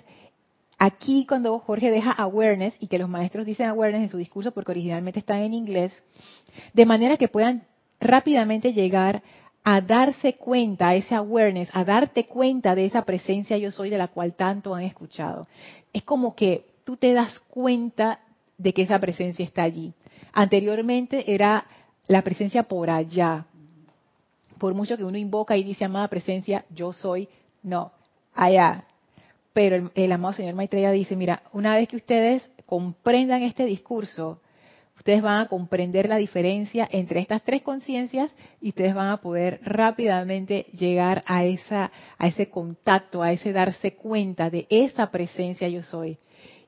aquí 0.77 1.25
cuando 1.27 1.59
Jorge 1.59 1.91
deja 1.91 2.13
awareness 2.13 2.77
y 2.79 2.89
que 2.89 2.99
los 2.99 3.09
maestros 3.09 3.47
dicen 3.47 3.67
awareness 3.67 4.03
en 4.03 4.11
su 4.11 4.19
discurso 4.19 4.53
porque 4.53 4.73
originalmente 4.73 5.21
están 5.21 5.39
en 5.39 5.55
inglés, 5.55 6.05
de 6.75 6.85
manera 6.85 7.17
que 7.17 7.29
puedan 7.29 7.65
rápidamente 7.99 8.75
llegar 8.75 9.23
a 9.63 9.81
darse 9.81 10.35
cuenta, 10.35 10.89
a 10.89 10.95
ese 10.95 11.15
awareness, 11.15 11.69
a 11.73 11.85
darte 11.85 12.27
cuenta 12.27 12.75
de 12.75 12.87
esa 12.87 13.03
presencia 13.03 13.59
yo 13.59 13.71
soy 13.71 13.91
de 13.91 13.99
la 13.99 14.09
cual 14.09 14.35
tanto 14.35 14.75
han 14.75 14.85
escuchado. 14.85 15.47
Es 15.93 16.03
como 16.03 16.35
que 16.35 16.65
tú 16.85 16.97
te 16.97 17.13
das 17.13 17.39
cuenta 17.41 18.21
de 18.57 18.73
que 18.73 18.83
esa 18.83 18.99
presencia 18.99 19.45
está 19.45 19.63
allí. 19.63 19.93
Anteriormente 20.33 21.33
era 21.33 21.67
la 22.07 22.23
presencia 22.23 22.63
por 22.65 22.91
allá. 22.91 23.47
Por 24.59 24.75
mucho 24.75 24.97
que 24.97 25.05
uno 25.05 25.19
invoca 25.19 25.57
y 25.57 25.63
dice, 25.63 25.85
amada 25.85 26.09
presencia, 26.09 26.65
yo 26.71 26.93
soy, 26.93 27.29
no, 27.63 27.93
allá. 28.35 28.85
Pero 29.53 29.77
el, 29.77 29.91
el 29.95 30.13
amado 30.13 30.35
Señor 30.35 30.55
Maitreya 30.55 30.91
dice, 30.91 31.17
mira, 31.17 31.43
una 31.53 31.77
vez 31.77 31.89
que 31.89 31.97
ustedes 31.97 32.49
comprendan 32.67 33.43
este 33.43 33.65
discurso, 33.65 34.41
ustedes 35.01 35.23
van 35.23 35.41
a 35.41 35.49
comprender 35.49 36.11
la 36.11 36.17
diferencia 36.17 36.87
entre 36.93 37.21
estas 37.21 37.43
tres 37.43 37.63
conciencias 37.63 38.35
y 38.61 38.69
ustedes 38.69 38.95
van 38.95 39.09
a 39.09 39.17
poder 39.23 39.59
rápidamente 39.63 40.67
llegar 40.73 41.25
a 41.27 41.45
esa 41.45 41.91
a 42.19 42.27
ese 42.27 42.51
contacto, 42.51 43.23
a 43.23 43.33
ese 43.33 43.53
darse 43.53 43.95
cuenta 43.95 44.51
de 44.51 44.67
esa 44.69 45.11
presencia 45.11 45.69
yo 45.69 45.83
soy. 45.83 46.19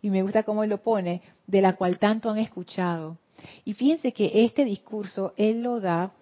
Y 0.01 0.09
me 0.09 0.23
gusta 0.23 0.45
cómo 0.45 0.65
él 0.65 0.71
lo 0.71 0.79
pone, 0.79 1.21
de 1.47 1.61
la 1.61 1.75
cual 1.75 1.99
tanto 1.99 2.31
han 2.31 2.39
escuchado. 2.39 3.19
Y 3.67 3.75
fíjense 3.75 4.13
que 4.13 4.45
este 4.45 4.65
discurso 4.65 5.35
él 5.37 5.63
lo 5.63 5.79
da, 5.79 6.13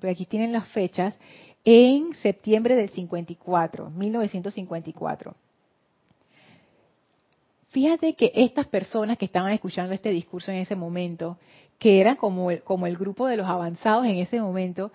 por 0.00 0.08
aquí 0.08 0.26
tienen 0.26 0.52
las 0.52 0.68
fechas, 0.68 1.18
en 1.64 2.14
septiembre 2.14 2.76
del 2.76 2.90
54, 2.90 3.90
1954. 3.90 5.34
Fíjate 7.70 8.14
que 8.14 8.32
estas 8.34 8.66
personas 8.66 9.16
que 9.16 9.24
estaban 9.24 9.52
escuchando 9.52 9.94
este 9.94 10.10
discurso 10.10 10.50
en 10.50 10.58
ese 10.58 10.74
momento, 10.74 11.38
que 11.78 12.00
eran 12.00 12.16
como 12.16 12.50
el, 12.50 12.62
como 12.62 12.86
el 12.86 12.96
grupo 12.96 13.26
de 13.26 13.36
los 13.36 13.46
avanzados 13.46 14.06
en 14.06 14.16
ese 14.16 14.40
momento, 14.40 14.90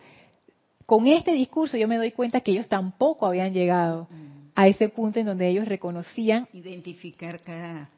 con 0.86 1.08
este 1.08 1.32
discurso 1.32 1.78
yo 1.78 1.88
me 1.88 1.98
doy 1.98 2.12
cuenta 2.12 2.42
que 2.42 2.52
ellos 2.52 2.68
tampoco 2.68 3.26
habían 3.26 3.54
llegado 3.54 4.08
a 4.56 4.68
ese 4.68 4.90
punto 4.90 5.20
en 5.20 5.26
donde 5.26 5.48
ellos 5.48 5.68
reconocían 5.68 6.48
identificar 6.54 7.40
cada 7.40 7.90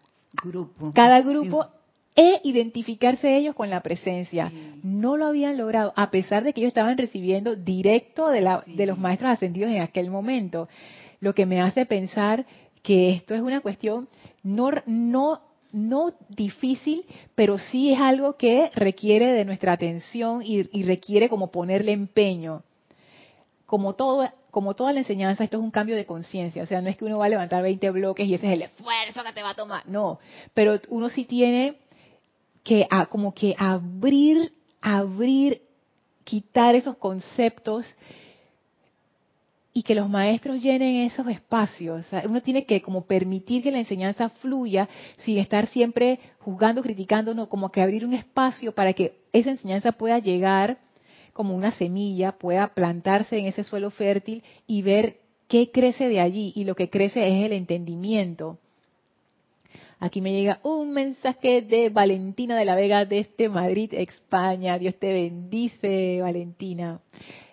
grupo. 0.44 0.92
Cada 0.94 1.22
grupo 1.22 1.66
e 2.16 2.40
identificarse 2.44 3.36
ellos 3.36 3.56
con 3.56 3.70
la 3.70 3.82
presencia. 3.82 4.52
No 4.84 5.18
lo 5.18 5.28
habían 5.28 5.58
logrado, 5.58 5.94
a 5.96 6.10
pesar 6.12 6.44
de 6.44 6.54
que 6.54 6.62
ellos 6.62 6.70
estaban 6.70 6.98
recibiendo 6.98 7.56
directo 7.56 8.30
de, 8.30 8.42
la, 8.42 8.64
de 8.66 8.86
los 8.86 8.98
maestros 8.98 9.32
ascendidos 9.32 9.72
en 9.72 9.82
aquel 9.82 10.10
momento. 10.10 10.70
Lo 11.20 11.36
que 11.36 11.46
me 11.46 11.62
hace 11.62 11.86
pensar 11.86 12.46
que 12.82 13.12
esto 13.12 13.36
es 13.36 13.42
una 13.42 13.62
cuestión 13.62 14.08
no, 14.48 14.72
no, 14.86 15.42
no 15.74 16.14
difícil, 16.30 17.06
pero 17.36 17.58
sí 17.58 17.92
es 17.92 18.00
algo 18.00 18.38
que 18.38 18.72
requiere 18.74 19.34
de 19.34 19.44
nuestra 19.44 19.74
atención 19.74 20.42
y, 20.42 20.64
requiere 20.84 21.28
como 21.28 21.52
ponerle 21.52 21.92
empeño. 21.92 22.64
Como 23.66 23.94
todo, 23.94 24.32
como 24.50 24.74
toda 24.74 24.94
la 24.94 25.00
enseñanza, 25.00 25.44
esto 25.44 25.58
es 25.58 25.64
un 25.64 25.72
cambio 25.72 25.98
de 25.98 26.06
conciencia. 26.06 26.64
O 26.64 26.66
sea, 26.66 26.82
no 26.82 26.90
es 26.90 26.96
que 26.96 27.04
uno 27.04 27.18
va 27.18 27.26
a 27.26 27.30
levantar 27.30 27.62
20 27.62 27.90
bloques 27.92 28.26
y 28.26 28.36
ese 28.36 28.48
es 28.48 28.54
el 28.54 28.62
esfuerzo 28.62 29.22
que 29.24 29.34
te 29.34 29.44
va 29.44 29.50
a 29.50 29.56
tomar. 29.56 29.84
No, 29.86 30.20
pero 30.54 30.80
uno 30.88 31.10
sí 31.10 31.26
tiene 31.26 31.76
que 32.64 32.88
como 33.10 33.34
que 33.34 33.54
abrir, 33.58 34.54
abrir, 34.82 35.62
quitar 36.24 36.76
esos 36.76 36.96
conceptos 36.96 37.86
y 39.78 39.84
que 39.84 39.94
los 39.94 40.10
maestros 40.10 40.60
llenen 40.60 41.06
esos 41.06 41.28
espacios. 41.28 42.08
uno 42.26 42.42
tiene 42.42 42.66
que 42.66 42.82
como 42.82 43.06
permitir 43.06 43.62
que 43.62 43.70
la 43.70 43.78
enseñanza 43.78 44.28
fluya 44.28 44.90
sin 45.20 45.38
estar 45.38 45.68
siempre 45.68 46.18
juzgando, 46.40 46.82
criticando, 46.82 47.36
no, 47.36 47.48
como 47.48 47.70
que 47.70 47.84
abrir 47.84 48.04
un 48.04 48.16
espacio 48.16 48.72
para 48.72 48.94
que 48.94 49.20
esa 49.32 49.52
enseñanza 49.52 49.92
pueda 49.92 50.18
llegar 50.18 50.80
como 51.32 51.56
una 51.56 51.70
semilla, 51.70 52.32
pueda 52.32 52.74
plantarse 52.74 53.38
en 53.38 53.46
ese 53.46 53.64
suelo 53.64 53.92
fértil 53.92 54.42
y 54.66 54.82
ver 54.82 55.18
qué 55.48 55.70
crece 55.70 56.10
de 56.10 56.22
allí. 56.22 56.54
Y 56.56 56.64
lo 56.64 56.74
que 56.74 56.90
crece 56.90 57.28
es 57.28 57.46
el 57.46 57.54
entendimiento. 57.54 58.58
Aquí 60.00 60.22
me 60.22 60.34
llega 60.34 60.60
un 60.64 60.92
mensaje 60.92 61.62
de 61.62 61.90
Valentina 61.90 62.58
de 62.58 62.66
la 62.66 62.74
Vega 62.74 63.06
desde 63.06 63.48
Madrid, 63.48 63.94
España. 63.94 64.80
Dios 64.80 64.96
te 64.96 65.14
bendice, 65.14 66.20
Valentina. 66.20 67.00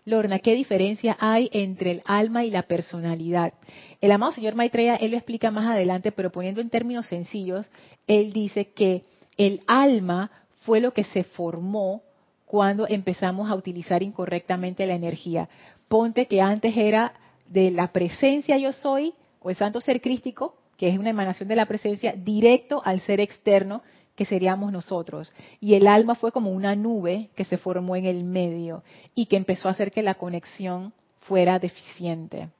Lorna, 0.06 0.38
¿qué 0.40 0.54
diferencia 0.54 1.16
hay 1.18 1.48
entre 1.52 1.90
el 1.90 2.02
alma 2.04 2.44
y 2.44 2.50
la 2.50 2.64
personalidad? 2.64 3.54
El 4.02 4.12
amado 4.12 4.32
señor 4.32 4.54
Maitreya, 4.54 4.96
él 4.96 5.12
lo 5.12 5.16
explica 5.16 5.50
más 5.50 5.66
adelante, 5.66 6.12
pero 6.12 6.30
poniendo 6.30 6.60
en 6.60 6.68
términos 6.68 7.06
sencillos, 7.06 7.70
él 8.06 8.34
dice 8.34 8.66
que 8.72 9.02
el 9.38 9.62
alma 9.66 10.30
fue 10.64 10.80
lo 10.80 10.92
que 10.92 11.04
se 11.04 11.24
formó 11.24 12.02
cuando 12.44 12.86
empezamos 12.86 13.50
a 13.50 13.54
utilizar 13.54 14.02
incorrectamente 14.02 14.86
la 14.86 14.94
energía. 14.94 15.48
Ponte 15.88 16.26
que 16.26 16.42
antes 16.42 16.76
era 16.76 17.14
de 17.46 17.70
la 17.70 17.90
presencia 17.90 18.58
yo 18.58 18.72
soy, 18.72 19.14
o 19.40 19.48
el 19.48 19.56
santo 19.56 19.80
ser 19.80 20.02
crístico, 20.02 20.54
que 20.76 20.88
es 20.88 20.98
una 20.98 21.10
emanación 21.10 21.48
de 21.48 21.56
la 21.56 21.66
presencia, 21.66 22.12
directo 22.12 22.82
al 22.84 23.00
ser 23.00 23.20
externo, 23.20 23.82
que 24.14 24.26
seríamos 24.26 24.72
nosotros. 24.72 25.32
Y 25.60 25.74
el 25.74 25.86
alma 25.86 26.14
fue 26.14 26.32
como 26.32 26.50
una 26.50 26.76
nube 26.76 27.30
que 27.34 27.44
se 27.44 27.58
formó 27.58 27.96
en 27.96 28.06
el 28.06 28.24
medio 28.24 28.82
y 29.14 29.26
que 29.26 29.36
empezó 29.36 29.68
a 29.68 29.72
hacer 29.72 29.90
que 29.90 30.02
la 30.02 30.14
conexión 30.14 30.92
fuera 31.20 31.58
deficiente. 31.58 32.50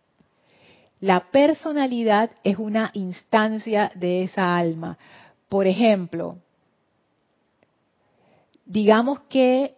La 1.01 1.31
personalidad 1.31 2.31
es 2.45 2.59
una 2.59 2.91
instancia 2.95 3.93
de 3.95 4.23
esa 4.25 4.57
alma. 4.57 4.97
Por 5.49 5.67
ejemplo, 5.67 6.39
digamos 8.65 9.21
que, 9.29 9.75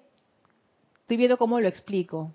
estoy 1.01 1.17
viendo 1.17 1.37
cómo 1.37 1.61
lo 1.61 1.69
explico. 1.69 2.33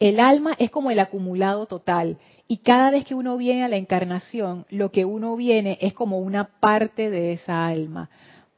El 0.00 0.18
alma 0.18 0.54
es 0.58 0.70
como 0.70 0.90
el 0.90 0.98
acumulado 0.98 1.66
total 1.66 2.18
y 2.48 2.56
cada 2.58 2.90
vez 2.90 3.04
que 3.04 3.14
uno 3.14 3.36
viene 3.36 3.64
a 3.64 3.68
la 3.68 3.76
encarnación, 3.76 4.64
lo 4.70 4.90
que 4.90 5.04
uno 5.04 5.36
viene 5.36 5.76
es 5.82 5.92
como 5.92 6.18
una 6.18 6.44
parte 6.58 7.10
de 7.10 7.34
esa 7.34 7.66
alma. 7.66 8.08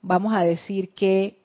Vamos 0.01 0.32
a 0.34 0.43
decir 0.43 0.95
que 0.95 1.38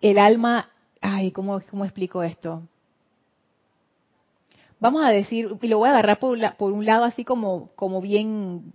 el 0.00 0.18
alma, 0.18 0.70
ay, 1.00 1.32
¿cómo, 1.32 1.60
cómo 1.68 1.84
explico 1.84 2.22
esto? 2.22 2.62
Vamos 4.78 5.04
a 5.04 5.10
decir, 5.10 5.50
y 5.60 5.66
lo 5.66 5.78
voy 5.78 5.88
a 5.88 5.92
agarrar 5.92 6.20
por, 6.20 6.38
por 6.56 6.72
un 6.72 6.86
lado 6.86 7.04
así 7.04 7.24
como, 7.24 7.70
como 7.74 8.00
bien, 8.00 8.72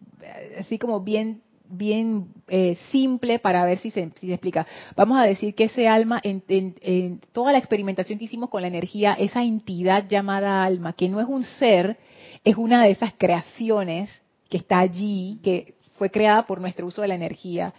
así 0.60 0.78
como 0.78 1.00
bien 1.00 1.42
bien 1.70 2.28
eh, 2.48 2.78
simple 2.92 3.40
para 3.40 3.66
ver 3.66 3.80
si 3.80 3.92
se, 3.92 4.02
explica. 4.02 4.66
Vamos 4.96 5.20
a 5.20 5.24
decir 5.24 5.56
que 5.56 5.66
ese 5.66 5.88
alma, 5.88 6.20
en, 6.24 6.44
en, 6.48 7.22
toda 7.32 7.52
la 7.52 7.58
experimentación 7.58 8.20
que 8.20 8.26
hicimos 8.26 8.50
con 8.50 8.62
la 8.62 8.68
energía, 8.68 9.14
esa 9.14 9.44
entidad 9.44 10.08
llamada 10.08 10.64
alma, 10.64 10.94
que 10.94 11.10
no 11.10 11.20
es 11.20 11.28
un 11.28 11.44
ser, 11.44 11.98
es 12.44 12.56
una 12.58 12.84
de 12.84 12.92
esas 12.92 13.14
creaciones 13.18 14.10
que 14.50 14.58
está 14.58 14.80
allí, 14.80 15.40
que 15.44 15.76
fue 15.98 16.10
creada 16.10 16.46
por 16.46 16.62
nuestro 16.62 16.88
uso 16.88 17.02
de 17.02 17.08
la 17.08 17.16
energía. 17.16 17.74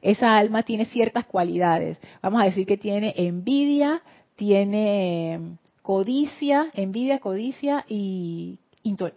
Esa 0.00 0.36
alma 0.36 0.62
tiene 0.62 0.84
ciertas 0.86 1.24
cualidades. 1.24 1.98
Vamos 2.22 2.40
a 2.40 2.44
decir 2.44 2.66
que 2.66 2.76
tiene 2.76 3.14
envidia, 3.16 4.02
tiene 4.36 5.56
codicia, 5.82 6.68
envidia, 6.74 7.18
codicia 7.18 7.84
y 7.88 8.58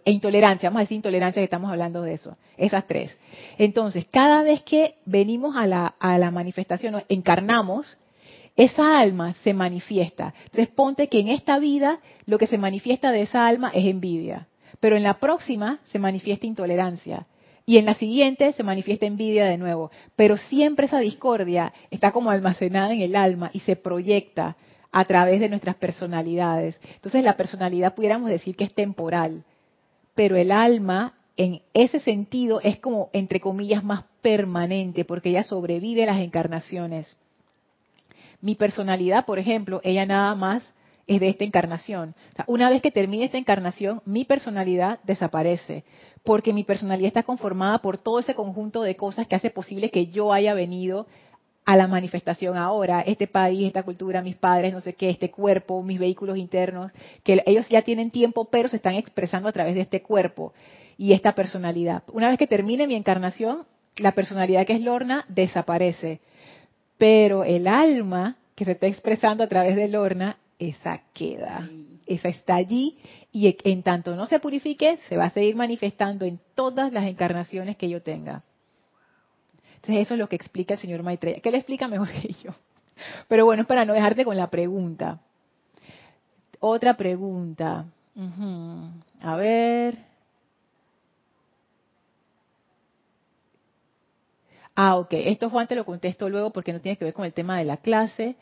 e 0.04 0.12
intolerancia, 0.12 0.68
vamos 0.68 0.80
a 0.80 0.84
decir 0.84 0.96
intolerancia 0.96 1.40
que 1.40 1.44
estamos 1.44 1.70
hablando 1.70 2.02
de 2.02 2.14
eso, 2.14 2.36
esas 2.56 2.86
tres. 2.86 3.16
Entonces, 3.58 4.06
cada 4.10 4.42
vez 4.42 4.62
que 4.62 4.96
venimos 5.04 5.56
a 5.56 5.66
la, 5.66 5.94
a 5.98 6.18
la 6.18 6.30
manifestación, 6.30 7.02
encarnamos, 7.08 7.98
esa 8.56 8.98
alma 8.98 9.34
se 9.42 9.54
manifiesta. 9.54 10.34
Entonces, 10.44 10.68
ponte 10.68 11.08
que 11.08 11.20
en 11.20 11.28
esta 11.28 11.58
vida 11.58 12.00
lo 12.26 12.38
que 12.38 12.46
se 12.46 12.58
manifiesta 12.58 13.10
de 13.10 13.22
esa 13.22 13.46
alma 13.46 13.70
es 13.74 13.86
envidia, 13.86 14.48
pero 14.80 14.96
en 14.96 15.02
la 15.02 15.18
próxima 15.18 15.80
se 15.84 15.98
manifiesta 15.98 16.46
intolerancia. 16.46 17.26
Y 17.64 17.78
en 17.78 17.84
la 17.84 17.94
siguiente 17.94 18.52
se 18.52 18.64
manifiesta 18.64 19.06
envidia 19.06 19.46
de 19.46 19.56
nuevo. 19.56 19.90
Pero 20.16 20.36
siempre 20.36 20.86
esa 20.86 20.98
discordia 20.98 21.72
está 21.90 22.10
como 22.10 22.30
almacenada 22.30 22.92
en 22.92 23.02
el 23.02 23.14
alma 23.14 23.50
y 23.52 23.60
se 23.60 23.76
proyecta 23.76 24.56
a 24.90 25.04
través 25.04 25.40
de 25.40 25.48
nuestras 25.48 25.76
personalidades. 25.76 26.78
Entonces 26.94 27.22
la 27.22 27.36
personalidad 27.36 27.94
pudiéramos 27.94 28.30
decir 28.30 28.56
que 28.56 28.64
es 28.64 28.74
temporal 28.74 29.44
pero 30.14 30.36
el 30.36 30.52
alma 30.52 31.14
en 31.36 31.62
ese 31.74 31.98
sentido 32.00 32.60
es 32.60 32.78
como, 32.78 33.10
entre 33.12 33.40
comillas, 33.40 33.82
más 33.82 34.04
permanente, 34.20 35.04
porque 35.04 35.30
ella 35.30 35.44
sobrevive 35.44 36.04
a 36.04 36.06
las 36.06 36.20
encarnaciones. 36.20 37.16
Mi 38.40 38.54
personalidad, 38.54 39.24
por 39.24 39.38
ejemplo, 39.38 39.80
ella 39.84 40.04
nada 40.04 40.34
más 40.34 40.62
es 41.06 41.20
de 41.20 41.28
esta 41.28 41.44
encarnación. 41.44 42.14
una 42.46 42.70
vez 42.70 42.82
que 42.82 42.90
termine 42.90 43.24
esta 43.24 43.38
encarnación, 43.38 44.02
mi 44.04 44.24
personalidad 44.24 45.00
desaparece, 45.04 45.84
porque 46.22 46.52
mi 46.52 46.64
personalidad 46.64 47.08
está 47.08 47.22
conformada 47.22 47.78
por 47.78 47.98
todo 47.98 48.20
ese 48.20 48.34
conjunto 48.34 48.82
de 48.82 48.96
cosas 48.96 49.26
que 49.26 49.34
hace 49.34 49.50
posible 49.50 49.90
que 49.90 50.08
yo 50.08 50.32
haya 50.32 50.54
venido 50.54 51.06
a 51.64 51.76
la 51.76 51.86
manifestación 51.86 52.56
ahora, 52.56 53.02
este 53.02 53.26
país, 53.26 53.66
esta 53.66 53.84
cultura, 53.84 54.22
mis 54.22 54.36
padres, 54.36 54.72
no 54.72 54.80
sé 54.80 54.94
qué, 54.94 55.10
este 55.10 55.30
cuerpo, 55.30 55.82
mis 55.82 55.98
vehículos 55.98 56.36
internos, 56.36 56.90
que 57.22 57.42
ellos 57.46 57.68
ya 57.68 57.82
tienen 57.82 58.10
tiempo, 58.10 58.46
pero 58.46 58.68
se 58.68 58.76
están 58.76 58.94
expresando 58.94 59.48
a 59.48 59.52
través 59.52 59.74
de 59.74 59.82
este 59.82 60.02
cuerpo 60.02 60.52
y 60.98 61.12
esta 61.12 61.34
personalidad. 61.34 62.02
Una 62.12 62.28
vez 62.28 62.38
que 62.38 62.46
termine 62.46 62.86
mi 62.86 62.96
encarnación, 62.96 63.64
la 63.96 64.12
personalidad 64.12 64.66
que 64.66 64.74
es 64.74 64.80
Lorna 64.80 65.24
desaparece, 65.28 66.20
pero 66.98 67.44
el 67.44 67.68
alma 67.68 68.36
que 68.54 68.64
se 68.64 68.72
está 68.72 68.86
expresando 68.86 69.44
a 69.44 69.48
través 69.48 69.76
de 69.76 69.88
Lorna, 69.88 70.38
esa 70.58 71.02
queda, 71.12 71.68
esa 72.06 72.28
está 72.28 72.56
allí 72.56 72.98
y 73.32 73.56
en 73.64 73.82
tanto 73.82 74.14
no 74.14 74.26
se 74.26 74.38
purifique, 74.38 74.98
se 75.08 75.16
va 75.16 75.26
a 75.26 75.30
seguir 75.30 75.56
manifestando 75.56 76.24
en 76.24 76.38
todas 76.54 76.92
las 76.92 77.06
encarnaciones 77.06 77.76
que 77.76 77.88
yo 77.88 78.02
tenga. 78.02 78.42
Entonces 79.82 80.06
eso 80.06 80.14
es 80.14 80.20
lo 80.20 80.28
que 80.28 80.36
explica 80.36 80.74
el 80.74 80.80
señor 80.80 81.02
Maitreya, 81.02 81.40
que 81.40 81.50
le 81.50 81.58
explica 81.58 81.88
mejor 81.88 82.08
que 82.22 82.32
yo. 82.32 82.52
Pero 83.26 83.44
bueno, 83.44 83.62
es 83.62 83.68
para 83.68 83.84
no 83.84 83.94
dejarte 83.94 84.24
con 84.24 84.36
la 84.36 84.48
pregunta. 84.48 85.20
Otra 86.60 86.96
pregunta. 86.96 87.86
A 89.20 89.36
ver. 89.36 89.98
Ah, 94.76 94.98
ok. 94.98 95.14
Esto 95.14 95.50
Juan 95.50 95.66
te 95.66 95.74
lo 95.74 95.84
contesto 95.84 96.28
luego 96.28 96.50
porque 96.50 96.72
no 96.72 96.80
tiene 96.80 96.96
que 96.96 97.04
ver 97.04 97.14
con 97.14 97.24
el 97.24 97.32
tema 97.32 97.58
de 97.58 97.64
la 97.64 97.78
clase. 97.78 98.36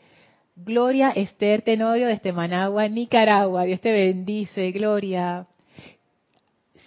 Gloria 0.55 1.09
Esther 1.09 1.63
Tenorio 1.63 2.05
desde 2.05 2.33
Managua, 2.33 2.87
Nicaragua. 2.87 3.63
Dios 3.63 3.81
te 3.81 3.91
bendice, 3.91 4.71
Gloria 4.71 5.47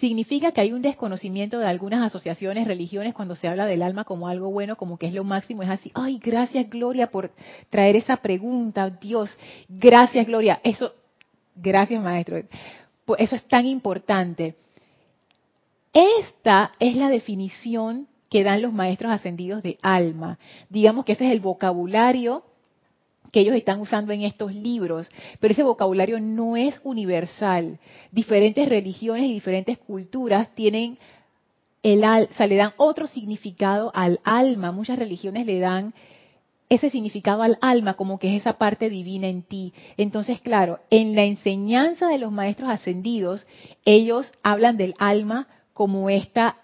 significa 0.07 0.51
que 0.51 0.61
hay 0.61 0.71
un 0.71 0.83
desconocimiento 0.83 1.57
de 1.57 1.65
algunas 1.65 2.05
asociaciones, 2.05 2.67
religiones, 2.67 3.15
cuando 3.15 3.35
se 3.35 3.47
habla 3.47 3.65
del 3.65 3.81
alma 3.81 4.03
como 4.03 4.27
algo 4.27 4.51
bueno, 4.51 4.75
como 4.75 4.97
que 4.97 5.07
es 5.07 5.13
lo 5.13 5.23
máximo, 5.23 5.63
es 5.63 5.69
así, 5.69 5.91
ay, 5.95 6.19
gracias 6.23 6.69
Gloria 6.69 7.09
por 7.09 7.31
traer 7.71 7.95
esa 7.95 8.17
pregunta, 8.17 8.89
Dios, 8.89 9.35
gracias 9.67 10.27
Gloria, 10.27 10.59
eso, 10.63 10.93
gracias 11.55 12.03
Maestro, 12.03 12.43
pues 13.05 13.21
eso 13.21 13.35
es 13.35 13.43
tan 13.47 13.65
importante. 13.65 14.55
Esta 15.91 16.73
es 16.79 16.95
la 16.95 17.09
definición 17.09 18.07
que 18.29 18.43
dan 18.43 18.61
los 18.61 18.73
maestros 18.73 19.11
ascendidos 19.11 19.63
de 19.63 19.79
alma. 19.81 20.37
Digamos 20.69 21.05
que 21.05 21.13
ese 21.13 21.25
es 21.25 21.31
el 21.31 21.39
vocabulario 21.39 22.43
que 23.35 23.41
ellos 23.41 23.57
están 23.57 23.81
usando 23.81 24.13
en 24.13 24.21
estos 24.21 24.55
libros, 24.55 25.11
pero 25.41 25.51
ese 25.51 25.61
vocabulario 25.61 26.21
no 26.21 26.55
es 26.55 26.79
universal. 26.85 27.79
Diferentes 28.13 28.65
religiones 28.69 29.25
y 29.25 29.33
diferentes 29.33 29.77
culturas 29.77 30.55
tienen 30.55 30.97
el 31.83 31.99
sea, 32.37 32.47
le 32.47 32.55
dan 32.55 32.71
otro 32.77 33.07
significado 33.07 33.91
al 33.93 34.21
alma. 34.23 34.71
Muchas 34.71 34.97
religiones 34.97 35.45
le 35.45 35.59
dan 35.59 35.93
ese 36.69 36.89
significado 36.89 37.41
al 37.41 37.57
alma 37.59 37.95
como 37.95 38.19
que 38.19 38.33
es 38.33 38.39
esa 38.39 38.53
parte 38.53 38.89
divina 38.89 39.27
en 39.27 39.43
ti. 39.43 39.73
Entonces, 39.97 40.39
claro, 40.39 40.79
en 40.89 41.13
la 41.13 41.25
enseñanza 41.25 42.07
de 42.07 42.19
los 42.19 42.31
maestros 42.31 42.69
ascendidos, 42.69 43.45
ellos 43.83 44.31
hablan 44.43 44.77
del 44.77 44.95
alma 44.97 45.49
como 45.73 46.09
esta 46.09 46.55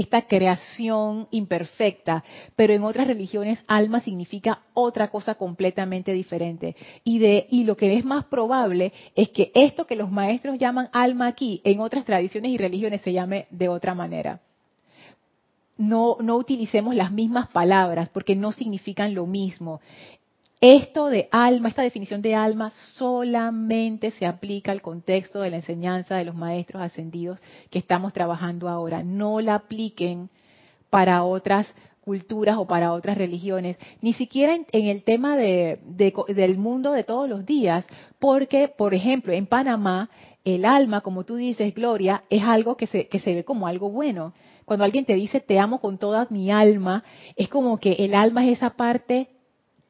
esta 0.00 0.22
creación 0.22 1.28
imperfecta, 1.30 2.24
pero 2.56 2.72
en 2.72 2.84
otras 2.84 3.06
religiones 3.06 3.62
alma 3.66 4.00
significa 4.00 4.62
otra 4.72 5.08
cosa 5.08 5.34
completamente 5.34 6.14
diferente. 6.14 6.74
Y 7.04 7.64
lo 7.64 7.76
que 7.76 7.96
es 7.96 8.04
más 8.04 8.24
probable 8.24 8.94
es 9.14 9.28
que 9.28 9.52
esto 9.54 9.86
que 9.86 9.96
los 9.96 10.10
maestros 10.10 10.58
llaman 10.58 10.88
alma 10.92 11.26
aquí, 11.26 11.60
en 11.64 11.80
otras 11.80 12.06
tradiciones 12.06 12.50
y 12.50 12.56
religiones 12.56 13.02
se 13.02 13.12
llame 13.12 13.46
de 13.50 13.68
otra 13.68 13.94
manera. 13.94 14.40
No, 15.76 16.16
no 16.20 16.36
utilicemos 16.36 16.94
las 16.94 17.12
mismas 17.12 17.48
palabras 17.48 18.08
porque 18.08 18.34
no 18.34 18.52
significan 18.52 19.14
lo 19.14 19.26
mismo. 19.26 19.80
Esto 20.60 21.06
de 21.06 21.26
alma, 21.30 21.70
esta 21.70 21.80
definición 21.80 22.20
de 22.20 22.34
alma 22.34 22.68
solamente 22.94 24.10
se 24.10 24.26
aplica 24.26 24.72
al 24.72 24.82
contexto 24.82 25.40
de 25.40 25.48
la 25.48 25.56
enseñanza 25.56 26.16
de 26.16 26.26
los 26.26 26.34
maestros 26.34 26.82
ascendidos 26.82 27.40
que 27.70 27.78
estamos 27.78 28.12
trabajando 28.12 28.68
ahora. 28.68 29.02
No 29.02 29.40
la 29.40 29.54
apliquen 29.54 30.28
para 30.90 31.24
otras 31.24 31.66
culturas 32.02 32.58
o 32.58 32.66
para 32.66 32.92
otras 32.92 33.16
religiones, 33.16 33.78
ni 34.02 34.12
siquiera 34.12 34.54
en, 34.54 34.66
el 34.72 35.02
tema 35.02 35.34
de, 35.34 35.78
del 36.28 36.58
mundo 36.58 36.92
de 36.92 37.04
todos 37.04 37.26
los 37.26 37.46
días, 37.46 37.86
porque, 38.18 38.68
por 38.68 38.92
ejemplo, 38.92 39.32
en 39.32 39.46
Panamá, 39.46 40.10
el 40.44 40.66
alma, 40.66 41.00
como 41.00 41.24
tú 41.24 41.36
dices, 41.36 41.74
Gloria, 41.74 42.20
es 42.28 42.42
algo 42.42 42.76
que 42.76 42.86
se, 42.86 43.08
que 43.08 43.20
se 43.20 43.34
ve 43.34 43.44
como 43.44 43.66
algo 43.66 43.88
bueno. 43.88 44.34
Cuando 44.66 44.84
alguien 44.84 45.06
te 45.06 45.14
dice 45.14 45.40
te 45.40 45.58
amo 45.58 45.80
con 45.80 45.96
toda 45.96 46.26
mi 46.28 46.50
alma, 46.50 47.02
es 47.34 47.48
como 47.48 47.78
que 47.78 47.92
el 47.92 48.14
alma 48.14 48.44
es 48.44 48.58
esa 48.58 48.70
parte 48.70 49.28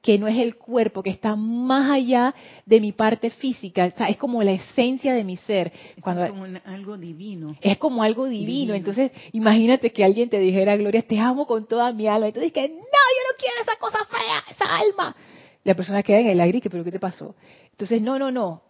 que 0.03 0.19
no 0.19 0.29
es 0.29 0.39
el 0.39 0.57
cuerpo, 0.57 1.03
que 1.03 1.11
está 1.11 1.37
más 1.37 1.91
allá 1.91 2.35
de 2.65 2.81
mi 2.81 2.93
parte 2.93 3.31
física, 3.31 3.87
es 3.87 4.17
como 4.17 4.43
la 4.43 4.53
esencia 4.53 5.13
de 5.13 5.25
mi 5.25 5.37
ser. 5.37 5.73
es 5.97 6.03
como 6.03 6.47
algo 6.65 6.97
divino. 6.97 7.57
Es 7.61 7.79
como 7.79 8.03
algo 8.03 8.27
divino. 8.27 8.73
Entonces, 8.75 9.13
imagínate 9.33 9.93
que 9.93 10.05
alguien 10.05 10.31
te 10.31 10.39
dijera, 10.39 10.77
Gloria, 10.77 11.03
te 11.03 11.19
amo 11.19 11.47
con 11.47 11.67
toda 11.67 11.93
mi 11.93 12.07
alma. 12.07 12.29
Entonces, 12.29 12.53
que 12.53 12.69
no, 12.69 12.75
yo 12.77 12.79
no 12.79 13.37
quiero 13.39 13.61
esa 13.61 13.77
cosa 13.79 13.99
fea, 14.07 14.43
esa 14.51 14.77
alma. 14.77 15.17
La 15.65 15.75
persona 15.75 16.03
queda 16.03 16.21
en 16.21 16.29
el 16.29 16.41
aire 16.41 16.59
y 16.59 16.61
que, 16.63 16.71
pero 16.71 16.83
¿qué 16.83 16.93
te 16.93 17.01
pasó? 17.01 17.35
Entonces, 17.73 18.01
no, 18.01 18.19
no, 18.19 18.31
no. 18.31 18.63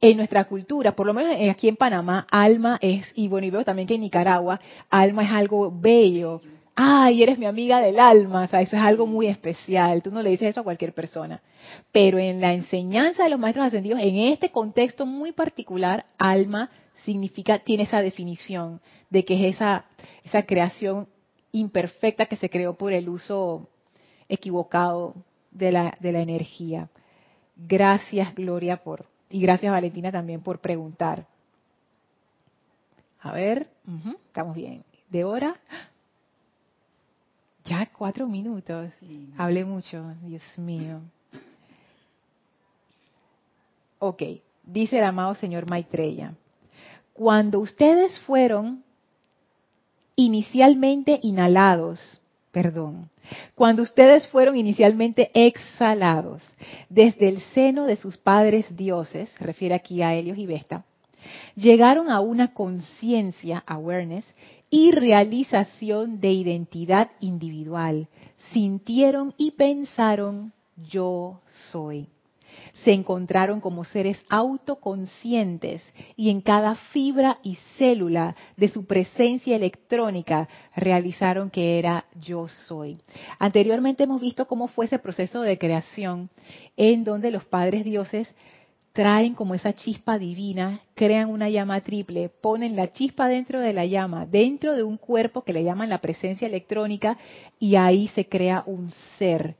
En 0.00 0.16
nuestra 0.16 0.44
cultura, 0.44 0.94
por 0.94 1.06
lo 1.06 1.14
menos 1.14 1.36
aquí 1.48 1.68
en 1.68 1.76
Panamá, 1.76 2.26
alma 2.30 2.78
es, 2.82 3.10
y 3.14 3.28
bueno, 3.28 3.46
y 3.46 3.50
veo 3.50 3.64
también 3.64 3.86
que 3.86 3.94
en 3.94 4.02
Nicaragua, 4.02 4.60
alma 4.90 5.22
es 5.22 5.30
algo 5.30 5.72
bello, 5.72 6.42
ay, 6.74 7.22
eres 7.22 7.38
mi 7.38 7.46
amiga 7.46 7.80
del 7.80 8.00
alma, 8.00 8.44
o 8.44 8.46
sea, 8.46 8.60
eso 8.60 8.76
es 8.76 8.82
algo 8.82 9.06
muy 9.06 9.26
especial, 9.28 10.02
tú 10.02 10.10
no 10.10 10.22
le 10.22 10.30
dices 10.30 10.50
eso 10.50 10.60
a 10.60 10.64
cualquier 10.64 10.92
persona. 10.92 11.40
Pero 11.92 12.18
en 12.18 12.40
la 12.40 12.52
enseñanza 12.52 13.24
de 13.24 13.30
los 13.30 13.38
maestros 13.38 13.66
ascendidos, 13.66 14.00
en 14.00 14.16
este 14.16 14.50
contexto 14.50 15.06
muy 15.06 15.32
particular, 15.32 16.06
alma 16.18 16.70
significa, 17.04 17.60
tiene 17.60 17.84
esa 17.84 18.02
definición 18.02 18.80
de 19.10 19.24
que 19.24 19.34
es 19.34 19.56
esa, 19.56 19.84
esa 20.24 20.42
creación 20.44 21.08
imperfecta 21.52 22.26
que 22.26 22.36
se 22.36 22.50
creó 22.50 22.74
por 22.74 22.92
el 22.92 23.08
uso 23.08 23.68
equivocado 24.28 25.14
de 25.52 25.70
la, 25.70 25.96
de 26.00 26.12
la 26.12 26.20
energía. 26.20 26.88
Gracias, 27.56 28.34
Gloria, 28.34 28.78
por, 28.78 29.06
y 29.30 29.40
gracias, 29.40 29.72
Valentina, 29.72 30.10
también 30.10 30.40
por 30.40 30.58
preguntar. 30.58 31.26
A 33.20 33.32
ver, 33.32 33.68
estamos 34.26 34.56
bien. 34.56 34.84
¿De 35.08 35.24
hora? 35.24 35.56
Ya 37.64 37.86
cuatro 37.86 38.26
minutos. 38.26 38.92
Hablé 39.38 39.64
mucho, 39.64 40.14
Dios 40.22 40.42
mío. 40.58 41.00
Ok, 43.98 44.22
dice 44.64 44.98
el 44.98 45.04
amado 45.04 45.34
señor 45.34 45.68
Maitreya. 45.68 46.34
Cuando 47.14 47.60
ustedes 47.60 48.20
fueron 48.20 48.84
inicialmente 50.14 51.20
inhalados, 51.22 52.20
perdón, 52.52 53.08
cuando 53.54 53.82
ustedes 53.82 54.28
fueron 54.28 54.56
inicialmente 54.56 55.30
exhalados 55.32 56.42
desde 56.90 57.28
el 57.28 57.40
seno 57.54 57.86
de 57.86 57.96
sus 57.96 58.18
padres 58.18 58.66
dioses, 58.76 59.34
refiere 59.40 59.74
aquí 59.74 60.02
a 60.02 60.14
Helios 60.14 60.36
y 60.36 60.46
Vesta, 60.46 60.84
llegaron 61.56 62.10
a 62.10 62.20
una 62.20 62.54
conciencia, 62.54 63.62
awareness, 63.66 64.24
y 64.70 64.90
realización 64.90 66.20
de 66.20 66.32
identidad 66.32 67.10
individual. 67.20 68.08
Sintieron 68.52 69.32
y 69.36 69.52
pensaron, 69.52 70.52
yo 70.90 71.40
soy. 71.70 72.08
Se 72.82 72.92
encontraron 72.92 73.60
como 73.60 73.84
seres 73.84 74.20
autoconscientes 74.28 75.82
y 76.16 76.30
en 76.30 76.40
cada 76.40 76.74
fibra 76.74 77.38
y 77.42 77.56
célula 77.78 78.34
de 78.56 78.68
su 78.68 78.84
presencia 78.86 79.56
electrónica 79.56 80.48
realizaron 80.74 81.50
que 81.50 81.78
era 81.78 82.06
yo 82.20 82.48
soy. 82.48 83.00
Anteriormente 83.38 84.04
hemos 84.04 84.20
visto 84.20 84.46
cómo 84.46 84.68
fue 84.68 84.86
ese 84.86 84.98
proceso 84.98 85.42
de 85.42 85.58
creación 85.58 86.30
en 86.76 87.04
donde 87.04 87.30
los 87.30 87.44
padres 87.44 87.84
dioses 87.84 88.32
traen 88.94 89.34
como 89.34 89.56
esa 89.56 89.72
chispa 89.72 90.18
divina, 90.18 90.80
crean 90.94 91.28
una 91.28 91.50
llama 91.50 91.80
triple, 91.80 92.28
ponen 92.28 92.76
la 92.76 92.92
chispa 92.92 93.26
dentro 93.26 93.58
de 93.58 93.72
la 93.72 93.84
llama, 93.84 94.24
dentro 94.24 94.76
de 94.76 94.84
un 94.84 94.98
cuerpo 94.98 95.42
que 95.42 95.52
le 95.52 95.64
llaman 95.64 95.88
la 95.88 95.98
presencia 95.98 96.46
electrónica, 96.46 97.18
y 97.58 97.74
ahí 97.74 98.06
se 98.14 98.28
crea 98.28 98.62
un 98.66 98.90
ser. 99.18 99.56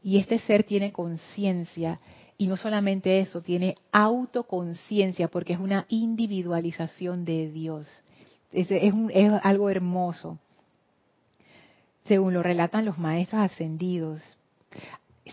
Y 0.00 0.18
este 0.18 0.38
ser 0.38 0.62
tiene 0.62 0.92
conciencia, 0.92 1.98
y 2.38 2.46
no 2.46 2.56
solamente 2.56 3.18
eso, 3.18 3.42
tiene 3.42 3.74
autoconciencia, 3.90 5.26
porque 5.26 5.54
es 5.54 5.58
una 5.58 5.84
individualización 5.88 7.24
de 7.24 7.50
Dios. 7.50 7.88
Es, 8.52 8.70
es 8.70 8.94
algo 9.42 9.70
hermoso, 9.70 10.38
según 12.04 12.32
lo 12.32 12.44
relatan 12.44 12.84
los 12.84 12.96
maestros 12.96 13.42
ascendidos 13.42 14.38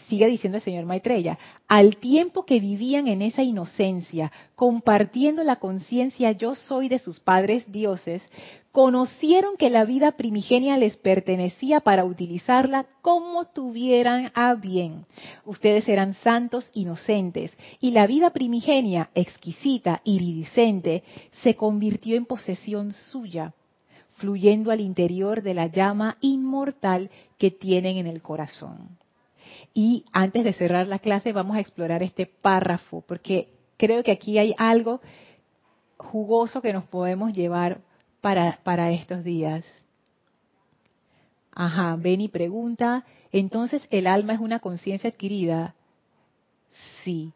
sigue 0.07 0.27
diciendo 0.27 0.57
el 0.57 0.63
señor 0.63 0.85
Maitreya, 0.85 1.37
al 1.67 1.97
tiempo 1.97 2.45
que 2.45 2.59
vivían 2.59 3.07
en 3.07 3.21
esa 3.21 3.43
inocencia, 3.43 4.31
compartiendo 4.55 5.43
la 5.43 5.57
conciencia 5.57 6.31
yo 6.31 6.55
soy 6.55 6.89
de 6.89 6.99
sus 6.99 7.19
padres 7.19 7.71
dioses, 7.71 8.27
conocieron 8.71 9.55
que 9.57 9.69
la 9.69 9.85
vida 9.85 10.11
primigenia 10.13 10.77
les 10.77 10.97
pertenecía 10.97 11.79
para 11.79 12.03
utilizarla 12.03 12.85
como 13.01 13.45
tuvieran 13.45 14.31
a 14.35 14.55
bien. 14.55 15.05
Ustedes 15.45 15.87
eran 15.87 16.13
santos 16.15 16.69
inocentes 16.73 17.57
y 17.79 17.91
la 17.91 18.05
vida 18.05 18.31
primigenia, 18.31 19.09
exquisita, 19.15 20.01
iridiscente, 20.03 21.03
se 21.43 21.55
convirtió 21.55 22.15
en 22.15 22.25
posesión 22.25 22.91
suya 22.91 23.53
fluyendo 24.15 24.71
al 24.71 24.81
interior 24.81 25.41
de 25.41 25.53
la 25.53 25.67
llama 25.67 26.17
inmortal 26.21 27.09
que 27.37 27.51
tienen 27.51 27.97
en 27.97 28.07
el 28.07 28.21
corazón. 28.21 28.97
Y 29.77 30.05
antes 30.13 30.45
de 30.45 30.53
cerrar 30.53 30.87
la 30.87 30.99
clase 30.99 31.33
vamos 31.33 31.57
a 31.57 31.59
explorar 31.59 32.01
este 32.01 32.25
párrafo, 32.25 33.03
porque 33.05 33.49
creo 33.75 34.03
que 34.03 34.13
aquí 34.13 34.37
hay 34.37 34.55
algo 34.57 35.01
jugoso 35.97 36.61
que 36.61 36.71
nos 36.71 36.85
podemos 36.85 37.33
llevar 37.33 37.81
para, 38.21 38.59
para 38.63 38.91
estos 38.91 39.25
días. 39.25 39.65
Ajá, 41.51 41.97
Benny 41.97 42.29
pregunta, 42.29 43.03
entonces 43.33 43.85
el 43.89 44.07
alma 44.07 44.33
es 44.33 44.39
una 44.39 44.59
conciencia 44.59 45.09
adquirida. 45.09 45.75
Sí, 47.03 47.33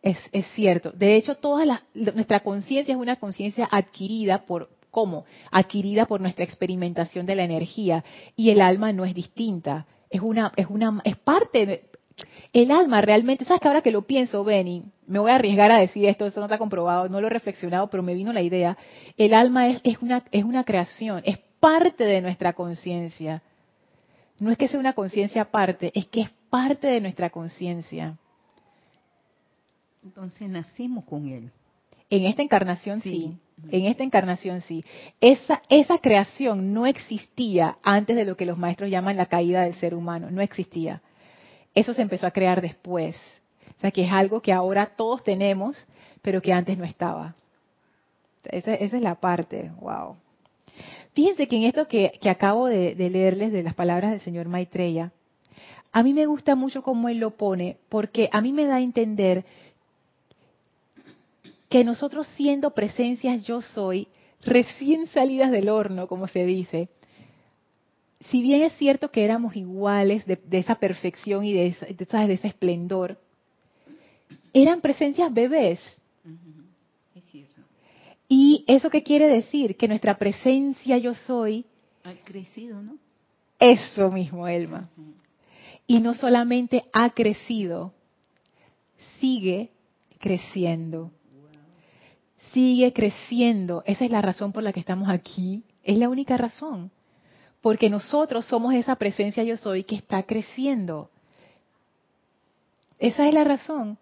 es, 0.00 0.18
es, 0.30 0.46
cierto. 0.54 0.92
De 0.92 1.16
hecho, 1.16 1.34
toda 1.34 1.82
nuestra 1.92 2.38
conciencia 2.40 2.94
es 2.94 3.00
una 3.00 3.16
conciencia 3.16 3.68
adquirida 3.68 4.46
por, 4.46 4.70
¿cómo? 4.92 5.24
Adquirida 5.50 6.06
por 6.06 6.20
nuestra 6.20 6.44
experimentación 6.44 7.26
de 7.26 7.34
la 7.34 7.42
energía. 7.42 8.04
Y 8.36 8.50
el 8.50 8.60
alma 8.60 8.92
no 8.92 9.04
es 9.04 9.14
distinta 9.14 9.86
es 10.14 10.20
una, 10.20 10.52
es 10.54 10.68
una, 10.68 11.00
es 11.02 11.16
parte 11.16 11.66
de, 11.66 11.84
el 12.52 12.70
alma 12.70 13.00
realmente, 13.00 13.44
sabes 13.44 13.60
que 13.60 13.66
ahora 13.66 13.82
que 13.82 13.90
lo 13.90 14.02
pienso, 14.02 14.44
Benny, 14.44 14.84
me 15.08 15.18
voy 15.18 15.32
a 15.32 15.34
arriesgar 15.34 15.72
a 15.72 15.78
decir 15.78 16.06
esto, 16.06 16.24
esto 16.24 16.38
no 16.38 16.46
está 16.46 16.56
comprobado, 16.56 17.08
no 17.08 17.20
lo 17.20 17.26
he 17.26 17.30
reflexionado, 17.30 17.90
pero 17.90 18.04
me 18.04 18.14
vino 18.14 18.32
la 18.32 18.40
idea. 18.40 18.78
El 19.16 19.34
alma 19.34 19.66
es, 19.66 19.80
es 19.82 19.98
una, 20.00 20.22
es 20.30 20.44
una 20.44 20.62
creación, 20.62 21.20
es 21.24 21.38
parte 21.58 22.04
de 22.04 22.20
nuestra 22.20 22.52
conciencia. 22.52 23.42
No 24.38 24.52
es 24.52 24.56
que 24.56 24.68
sea 24.68 24.78
una 24.78 24.92
conciencia 24.92 25.42
aparte, 25.42 25.90
es 25.96 26.06
que 26.06 26.20
es 26.20 26.30
parte 26.48 26.86
de 26.86 27.00
nuestra 27.00 27.30
conciencia. 27.30 28.16
Entonces 30.04 30.48
nacimos 30.48 31.04
con 31.06 31.26
él. 31.26 31.50
En 32.08 32.24
esta 32.24 32.42
encarnación 32.42 33.00
sí. 33.00 33.36
En 33.70 33.86
esta 33.86 34.04
encarnación 34.04 34.60
sí. 34.60 34.84
Esa, 35.20 35.62
esa 35.68 35.98
creación 35.98 36.72
no 36.72 36.86
existía 36.86 37.78
antes 37.82 38.16
de 38.16 38.24
lo 38.24 38.36
que 38.36 38.46
los 38.46 38.58
maestros 38.58 38.90
llaman 38.90 39.16
la 39.16 39.26
caída 39.26 39.62
del 39.62 39.74
ser 39.74 39.94
humano. 39.94 40.30
No 40.30 40.40
existía. 40.40 41.02
Eso 41.74 41.92
se 41.92 42.02
empezó 42.02 42.26
a 42.26 42.30
crear 42.30 42.60
después. 42.60 43.16
O 43.76 43.80
sea, 43.80 43.90
que 43.90 44.04
es 44.04 44.12
algo 44.12 44.40
que 44.40 44.52
ahora 44.52 44.92
todos 44.96 45.24
tenemos, 45.24 45.76
pero 46.22 46.40
que 46.40 46.52
antes 46.52 46.78
no 46.78 46.84
estaba. 46.84 47.34
Esa, 48.44 48.74
es 48.74 48.92
la 48.92 49.16
parte. 49.16 49.70
Wow. 49.80 50.16
Fíjense 51.14 51.48
que 51.48 51.56
en 51.56 51.64
esto 51.64 51.88
que, 51.88 52.18
acabo 52.28 52.66
de, 52.66 52.94
de, 52.94 53.10
leerles 53.10 53.52
de 53.52 53.62
las 53.62 53.74
palabras 53.74 54.10
del 54.10 54.20
señor 54.20 54.48
Maitreya, 54.48 55.12
a 55.92 56.02
mí 56.02 56.12
me 56.12 56.26
gusta 56.26 56.56
mucho 56.56 56.82
cómo 56.82 57.08
él 57.08 57.18
lo 57.18 57.32
pone, 57.32 57.76
porque 57.88 58.28
a 58.32 58.40
mí 58.40 58.52
me 58.52 58.66
da 58.66 58.76
a 58.76 58.80
entender 58.80 59.44
que 61.74 61.82
nosotros 61.82 62.28
siendo 62.36 62.70
presencias 62.70 63.42
yo 63.42 63.60
soy, 63.60 64.06
recién 64.42 65.08
salidas 65.08 65.50
del 65.50 65.68
horno, 65.68 66.06
como 66.06 66.28
se 66.28 66.46
dice, 66.46 66.88
si 68.30 68.42
bien 68.42 68.62
es 68.62 68.74
cierto 68.74 69.10
que 69.10 69.24
éramos 69.24 69.56
iguales 69.56 70.24
de, 70.24 70.38
esa 70.52 70.76
perfección 70.76 71.44
y 71.44 71.52
de, 71.52 71.76
de, 71.98 72.32
ese 72.32 72.46
esplendor, 72.46 73.18
eran 74.52 74.80
presencias 74.82 75.34
bebés. 75.34 75.80
¿Y 78.28 78.64
eso 78.68 78.88
qué 78.88 79.02
quiere 79.02 79.26
decir? 79.26 79.76
Que 79.76 79.88
nuestra 79.88 80.16
presencia 80.16 80.96
yo 80.98 81.12
soy... 81.12 81.64
Ha 82.04 82.14
crecido, 82.24 82.80
¿no? 82.82 82.98
Eso 83.58 84.12
mismo, 84.12 84.46
Elma. 84.46 84.90
Y 85.88 85.98
no 85.98 86.14
solamente 86.14 86.84
ha 86.92 87.10
crecido, 87.10 87.92
sigue 89.18 89.72
creciendo 90.20 91.10
sigue 92.54 92.92
creciendo. 92.92 93.82
Esa 93.84 94.06
es 94.06 94.10
la 94.10 94.22
razón 94.22 94.52
por 94.52 94.62
la 94.62 94.72
que 94.72 94.80
estamos 94.80 95.08
aquí. 95.10 95.64
Es 95.82 95.98
la 95.98 96.08
única 96.08 96.36
razón. 96.38 96.90
Porque 97.60 97.90
nosotros 97.90 98.46
somos 98.46 98.72
esa 98.74 98.96
presencia 98.96 99.42
yo 99.42 99.56
soy 99.56 99.84
que 99.84 99.96
está 99.96 100.22
creciendo. 100.22 101.10
Esa 102.98 103.28
es 103.28 103.34
la 103.34 103.44
razón. 103.44 103.98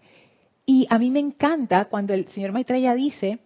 Y 0.66 0.86
a 0.90 0.98
mí 0.98 1.10
me 1.10 1.18
encanta 1.18 1.86
cuando 1.86 2.14
el 2.14 2.28
señor 2.28 2.52
Maitreya 2.52 2.94
dice, 2.94 3.40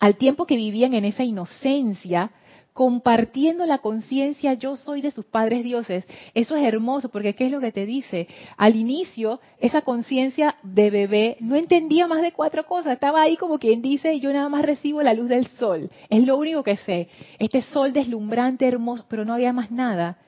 al 0.00 0.16
tiempo 0.16 0.46
que 0.46 0.56
vivían 0.56 0.94
en 0.94 1.04
esa 1.04 1.24
inocencia, 1.24 2.30
compartiendo 2.74 3.64
la 3.66 3.78
conciencia 3.78 4.54
yo 4.54 4.76
soy 4.76 5.00
de 5.00 5.12
sus 5.12 5.24
padres 5.24 5.62
dioses. 5.62 6.04
Eso 6.34 6.56
es 6.56 6.66
hermoso 6.66 7.08
porque 7.08 7.34
¿qué 7.34 7.46
es 7.46 7.52
lo 7.52 7.60
que 7.60 7.70
te 7.70 7.86
dice? 7.86 8.26
Al 8.56 8.74
inicio, 8.74 9.40
esa 9.60 9.82
conciencia 9.82 10.56
de 10.64 10.90
bebé 10.90 11.36
no 11.38 11.54
entendía 11.54 12.08
más 12.08 12.20
de 12.20 12.32
cuatro 12.32 12.66
cosas. 12.66 12.94
Estaba 12.94 13.22
ahí 13.22 13.36
como 13.36 13.60
quien 13.60 13.80
dice, 13.80 14.18
yo 14.18 14.32
nada 14.32 14.48
más 14.48 14.62
recibo 14.62 15.02
la 15.02 15.14
luz 15.14 15.28
del 15.28 15.46
sol. 15.46 15.88
Es 16.10 16.26
lo 16.26 16.36
único 16.36 16.64
que 16.64 16.76
sé. 16.76 17.08
Este 17.38 17.62
sol 17.62 17.92
deslumbrante, 17.92 18.66
hermoso, 18.66 19.06
pero 19.08 19.24
no 19.24 19.34
había 19.34 19.52
más 19.52 19.70
nada. 19.70 20.18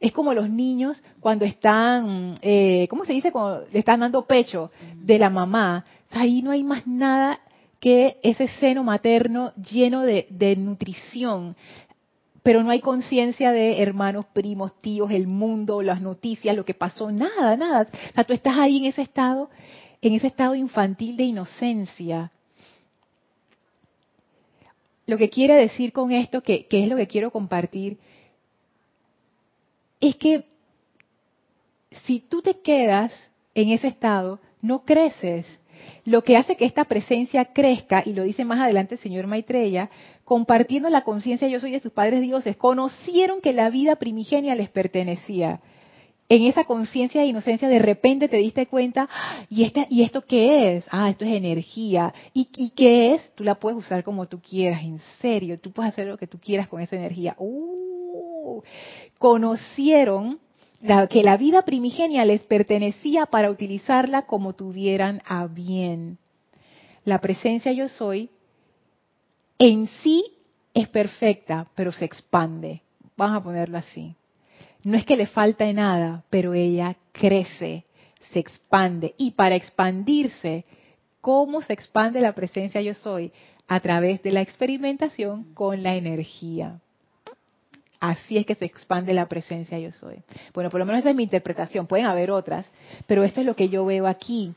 Es 0.00 0.10
como 0.12 0.34
los 0.34 0.50
niños 0.50 1.00
cuando 1.20 1.44
están, 1.44 2.34
eh, 2.42 2.88
¿cómo 2.90 3.04
se 3.04 3.12
dice? 3.12 3.30
Cuando 3.30 3.66
le 3.72 3.78
están 3.78 4.00
dando 4.00 4.26
pecho 4.26 4.72
de 4.96 5.18
la 5.18 5.30
mamá. 5.30 5.84
Ahí 6.10 6.42
no 6.42 6.50
hay 6.50 6.64
más 6.64 6.88
nada 6.88 7.40
que 7.84 8.16
ese 8.22 8.48
seno 8.48 8.82
materno 8.82 9.52
lleno 9.56 10.00
de, 10.00 10.26
de 10.30 10.56
nutrición, 10.56 11.54
pero 12.44 12.62
no 12.62 12.70
hay 12.70 12.80
conciencia 12.80 13.52
de 13.52 13.80
hermanos, 13.80 14.26
primos, 14.34 14.78
tíos, 14.82 15.10
el 15.10 15.26
mundo, 15.26 15.80
las 15.80 16.02
noticias, 16.02 16.54
lo 16.54 16.66
que 16.66 16.74
pasó, 16.74 17.10
nada, 17.10 17.56
nada. 17.56 17.88
O 17.90 18.14
sea, 18.14 18.24
tú 18.24 18.34
estás 18.34 18.58
ahí 18.58 18.76
en 18.76 18.84
ese 18.84 19.00
estado, 19.00 19.48
en 20.02 20.12
ese 20.12 20.26
estado 20.26 20.54
infantil 20.54 21.16
de 21.16 21.24
inocencia. 21.24 22.30
Lo 25.06 25.16
que 25.16 25.30
quiere 25.30 25.54
decir 25.54 25.90
con 25.90 26.12
esto, 26.12 26.42
que, 26.42 26.66
que 26.66 26.82
es 26.82 26.88
lo 26.90 26.96
que 26.96 27.06
quiero 27.06 27.30
compartir, 27.30 27.96
es 29.98 30.14
que 30.16 30.44
si 32.04 32.20
tú 32.20 32.42
te 32.42 32.60
quedas 32.60 33.10
en 33.54 33.70
ese 33.70 33.88
estado, 33.88 34.38
no 34.60 34.84
creces. 34.84 35.46
Lo 36.04 36.22
que 36.22 36.36
hace 36.36 36.56
que 36.56 36.64
esta 36.64 36.84
presencia 36.84 37.46
crezca, 37.46 38.02
y 38.04 38.12
lo 38.12 38.24
dice 38.24 38.44
más 38.44 38.60
adelante 38.60 38.94
el 38.94 39.00
señor 39.00 39.26
Maitreya, 39.26 39.90
compartiendo 40.24 40.90
la 40.90 41.02
conciencia 41.02 41.48
yo 41.48 41.60
soy 41.60 41.72
de 41.72 41.80
sus 41.80 41.92
padres 41.92 42.20
dioses, 42.20 42.56
conocieron 42.56 43.40
que 43.40 43.52
la 43.52 43.70
vida 43.70 43.96
primigenia 43.96 44.54
les 44.54 44.70
pertenecía. 44.70 45.60
En 46.28 46.44
esa 46.44 46.64
conciencia 46.64 47.20
de 47.20 47.26
inocencia 47.26 47.68
de 47.68 47.78
repente 47.78 48.28
te 48.28 48.38
diste 48.38 48.66
cuenta, 48.66 49.08
¿y, 49.50 49.64
este, 49.64 49.86
¿y 49.90 50.02
esto 50.02 50.22
qué 50.22 50.76
es? 50.76 50.86
Ah, 50.90 51.10
esto 51.10 51.24
es 51.24 51.32
energía. 51.32 52.14
¿Y, 52.32 52.48
¿Y 52.56 52.70
qué 52.70 53.14
es? 53.14 53.34
Tú 53.34 53.44
la 53.44 53.56
puedes 53.56 53.78
usar 53.78 54.02
como 54.02 54.26
tú 54.26 54.40
quieras, 54.40 54.82
en 54.82 55.00
serio, 55.20 55.58
tú 55.60 55.70
puedes 55.70 55.92
hacer 55.92 56.06
lo 56.06 56.16
que 56.16 56.26
tú 56.26 56.38
quieras 56.38 56.68
con 56.68 56.80
esa 56.80 56.96
energía. 56.96 57.36
Uh, 57.38 58.62
conocieron 59.18 60.38
que 61.08 61.22
la 61.22 61.36
vida 61.36 61.62
primigenia 61.62 62.24
les 62.24 62.42
pertenecía 62.42 63.26
para 63.26 63.50
utilizarla 63.50 64.22
como 64.22 64.52
tuvieran 64.52 65.22
a 65.24 65.46
bien. 65.46 66.18
La 67.04 67.20
presencia 67.20 67.72
yo 67.72 67.88
soy 67.88 68.30
en 69.58 69.86
sí 70.02 70.24
es 70.74 70.88
perfecta, 70.88 71.68
pero 71.74 71.90
se 71.90 72.04
expande. 72.04 72.82
Vamos 73.16 73.38
a 73.38 73.42
ponerlo 73.42 73.78
así. 73.78 74.14
No 74.82 74.98
es 74.98 75.06
que 75.06 75.16
le 75.16 75.26
falte 75.26 75.72
nada, 75.72 76.24
pero 76.28 76.52
ella 76.52 76.96
crece, 77.12 77.84
se 78.32 78.38
expande. 78.38 79.14
Y 79.16 79.30
para 79.30 79.54
expandirse, 79.54 80.66
¿cómo 81.22 81.62
se 81.62 81.72
expande 81.72 82.20
la 82.20 82.34
presencia 82.34 82.82
yo 82.82 82.92
soy? 82.94 83.32
A 83.68 83.80
través 83.80 84.22
de 84.22 84.32
la 84.32 84.42
experimentación 84.42 85.54
con 85.54 85.82
la 85.82 85.94
energía. 85.94 86.80
Así 88.00 88.36
es 88.36 88.46
que 88.46 88.54
se 88.54 88.64
expande 88.64 89.14
la 89.14 89.28
presencia 89.28 89.78
yo 89.78 89.92
soy. 89.92 90.16
Bueno, 90.52 90.70
por 90.70 90.80
lo 90.80 90.86
menos 90.86 91.00
esa 91.00 91.10
es 91.10 91.16
mi 91.16 91.22
interpretación. 91.22 91.86
Pueden 91.86 92.06
haber 92.06 92.30
otras, 92.30 92.66
pero 93.06 93.24
esto 93.24 93.40
es 93.40 93.46
lo 93.46 93.56
que 93.56 93.68
yo 93.68 93.84
veo 93.84 94.06
aquí. 94.06 94.54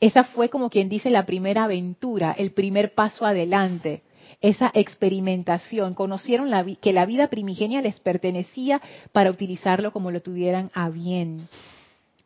Esa 0.00 0.24
fue 0.24 0.50
como 0.50 0.68
quien 0.68 0.88
dice 0.88 1.08
la 1.08 1.24
primera 1.24 1.64
aventura, 1.64 2.34
el 2.36 2.52
primer 2.52 2.94
paso 2.94 3.24
adelante, 3.24 4.02
esa 4.42 4.70
experimentación. 4.74 5.94
Conocieron 5.94 6.50
que 6.80 6.92
la 6.92 7.06
vida 7.06 7.28
primigenia 7.28 7.80
les 7.80 7.98
pertenecía 8.00 8.82
para 9.12 9.30
utilizarlo 9.30 9.92
como 9.92 10.10
lo 10.10 10.20
tuvieran 10.20 10.70
a 10.74 10.90
bien. 10.90 11.48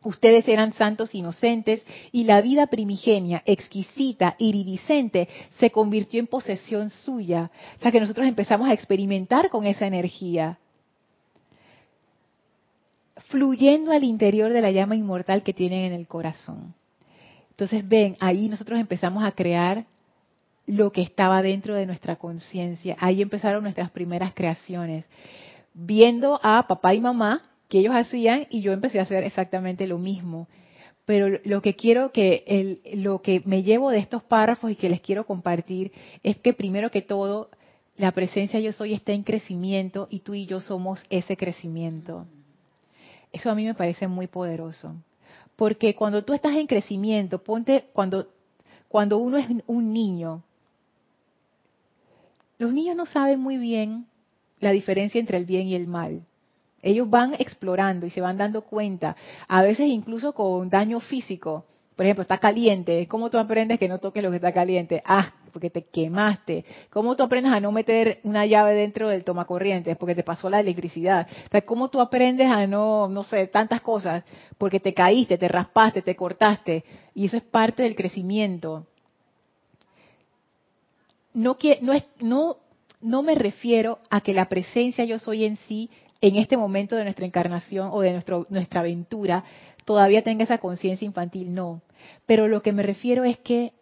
Ustedes 0.03 0.47
eran 0.47 0.73
santos 0.73 1.13
inocentes 1.13 1.85
y 2.11 2.23
la 2.23 2.41
vida 2.41 2.67
primigenia, 2.67 3.43
exquisita, 3.45 4.35
iridiscente, 4.39 5.27
se 5.59 5.69
convirtió 5.69 6.19
en 6.19 6.25
posesión 6.25 6.89
suya. 6.89 7.51
O 7.77 7.81
sea 7.81 7.91
que 7.91 7.99
nosotros 7.99 8.27
empezamos 8.27 8.67
a 8.67 8.73
experimentar 8.73 9.49
con 9.49 9.65
esa 9.67 9.85
energía, 9.85 10.57
fluyendo 13.27 13.91
al 13.91 14.03
interior 14.03 14.51
de 14.51 14.61
la 14.61 14.71
llama 14.71 14.95
inmortal 14.95 15.43
que 15.43 15.53
tienen 15.53 15.85
en 15.85 15.93
el 15.93 16.07
corazón. 16.07 16.73
Entonces 17.51 17.87
ven, 17.87 18.17
ahí 18.19 18.49
nosotros 18.49 18.79
empezamos 18.79 19.23
a 19.23 19.33
crear 19.33 19.85
lo 20.65 20.91
que 20.91 21.03
estaba 21.03 21.43
dentro 21.43 21.75
de 21.75 21.85
nuestra 21.85 22.15
conciencia. 22.15 22.97
Ahí 22.99 23.21
empezaron 23.21 23.61
nuestras 23.61 23.91
primeras 23.91 24.33
creaciones. 24.33 25.05
Viendo 25.75 26.39
a 26.41 26.65
papá 26.67 26.95
y 26.95 26.99
mamá 26.99 27.50
que 27.71 27.79
ellos 27.79 27.95
hacían 27.95 28.47
y 28.49 28.59
yo 28.59 28.73
empecé 28.73 28.99
a 28.99 29.03
hacer 29.03 29.23
exactamente 29.23 29.87
lo 29.87 29.97
mismo. 29.97 30.49
Pero 31.05 31.39
lo 31.45 31.61
que 31.61 31.77
quiero 31.77 32.11
que, 32.11 32.43
el, 32.45 32.81
lo 33.01 33.21
que 33.21 33.41
me 33.45 33.63
llevo 33.63 33.91
de 33.91 33.99
estos 33.99 34.23
párrafos 34.23 34.71
y 34.71 34.75
que 34.75 34.89
les 34.89 34.99
quiero 34.99 35.25
compartir 35.25 35.93
es 36.21 36.35
que 36.35 36.51
primero 36.51 36.91
que 36.91 37.01
todo, 37.01 37.49
la 37.95 38.11
presencia 38.11 38.59
yo 38.59 38.73
soy 38.73 38.93
está 38.93 39.13
en 39.13 39.23
crecimiento 39.23 40.09
y 40.11 40.19
tú 40.19 40.33
y 40.33 40.45
yo 40.45 40.59
somos 40.59 41.05
ese 41.09 41.37
crecimiento. 41.37 42.27
Eso 43.31 43.49
a 43.49 43.55
mí 43.55 43.63
me 43.63 43.73
parece 43.73 44.05
muy 44.05 44.27
poderoso. 44.27 44.93
Porque 45.55 45.95
cuando 45.95 46.25
tú 46.25 46.33
estás 46.33 46.57
en 46.57 46.67
crecimiento, 46.67 47.41
ponte, 47.41 47.85
cuando, 47.93 48.27
cuando 48.89 49.17
uno 49.17 49.37
es 49.37 49.47
un 49.65 49.93
niño, 49.93 50.43
los 52.57 52.73
niños 52.73 52.97
no 52.97 53.05
saben 53.05 53.39
muy 53.39 53.55
bien 53.55 54.07
la 54.59 54.71
diferencia 54.71 55.21
entre 55.21 55.37
el 55.37 55.45
bien 55.45 55.67
y 55.67 55.75
el 55.75 55.87
mal. 55.87 56.25
Ellos 56.81 57.09
van 57.09 57.35
explorando 57.37 58.05
y 58.05 58.09
se 58.09 58.21
van 58.21 58.37
dando 58.37 58.63
cuenta, 58.63 59.15
a 59.47 59.61
veces 59.61 59.87
incluso 59.87 60.33
con 60.33 60.69
daño 60.69 60.99
físico. 60.99 61.65
Por 61.95 62.05
ejemplo, 62.05 62.23
está 62.23 62.39
caliente. 62.39 63.07
¿Cómo 63.07 63.29
tú 63.29 63.37
aprendes 63.37 63.77
que 63.77 63.87
no 63.87 63.99
toques 63.99 64.23
lo 64.23 64.31
que 64.31 64.37
está 64.37 64.51
caliente? 64.51 65.03
Ah, 65.05 65.33
porque 65.51 65.69
te 65.69 65.83
quemaste. 65.83 66.65
¿Cómo 66.89 67.15
tú 67.15 67.21
aprendes 67.21 67.53
a 67.53 67.59
no 67.59 67.71
meter 67.71 68.19
una 68.23 68.45
llave 68.45 68.73
dentro 68.73 69.09
del 69.09 69.23
tomacorriente? 69.23 69.95
Porque 69.95 70.15
te 70.15 70.23
pasó 70.23 70.49
la 70.49 70.61
electricidad. 70.61 71.27
¿Cómo 71.65 71.89
tú 71.89 72.01
aprendes 72.01 72.49
a 72.49 72.65
no, 72.65 73.07
no 73.07 73.23
sé, 73.23 73.45
tantas 73.47 73.81
cosas? 73.81 74.23
Porque 74.57 74.79
te 74.79 74.93
caíste, 74.93 75.37
te 75.37 75.47
raspaste, 75.47 76.01
te 76.01 76.15
cortaste. 76.15 76.83
Y 77.13 77.25
eso 77.25 77.37
es 77.37 77.43
parte 77.43 77.83
del 77.83 77.95
crecimiento. 77.95 78.87
No, 81.33 81.57
no, 81.81 81.93
no, 82.21 82.57
no 83.01 83.21
me 83.21 83.35
refiero 83.35 83.99
a 84.09 84.21
que 84.21 84.33
la 84.33 84.49
presencia 84.49 85.05
yo 85.05 85.19
soy 85.19 85.45
en 85.45 85.57
sí 85.67 85.89
en 86.21 86.35
este 86.35 86.55
momento 86.55 86.95
de 86.95 87.03
nuestra 87.03 87.25
encarnación 87.25 87.89
o 87.91 88.01
de 88.01 88.11
nuestro, 88.11 88.45
nuestra 88.49 88.81
aventura 88.81 89.43
todavía 89.85 90.23
tenga 90.23 90.43
esa 90.43 90.59
conciencia 90.59 91.05
infantil, 91.05 91.53
no. 91.53 91.81
Pero 92.27 92.47
lo 92.47 92.61
que 92.61 92.71
me 92.71 92.83
refiero 92.83 93.23
es 93.23 93.39
que 93.39 93.73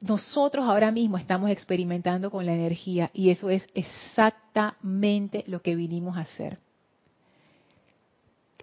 nosotros 0.00 0.64
ahora 0.64 0.92
mismo 0.92 1.18
estamos 1.18 1.50
experimentando 1.50 2.30
con 2.30 2.46
la 2.46 2.54
energía 2.54 3.10
y 3.12 3.30
eso 3.30 3.50
es 3.50 3.66
exactamente 3.74 5.44
lo 5.46 5.60
que 5.60 5.74
vinimos 5.74 6.16
a 6.16 6.22
hacer. 6.22 6.58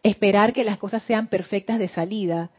Esperar 0.02 0.54
que 0.54 0.64
las 0.64 0.78
cosas 0.78 1.04
sean 1.04 1.28
perfectas 1.28 1.78
de 1.78 1.90
salida 1.90 2.50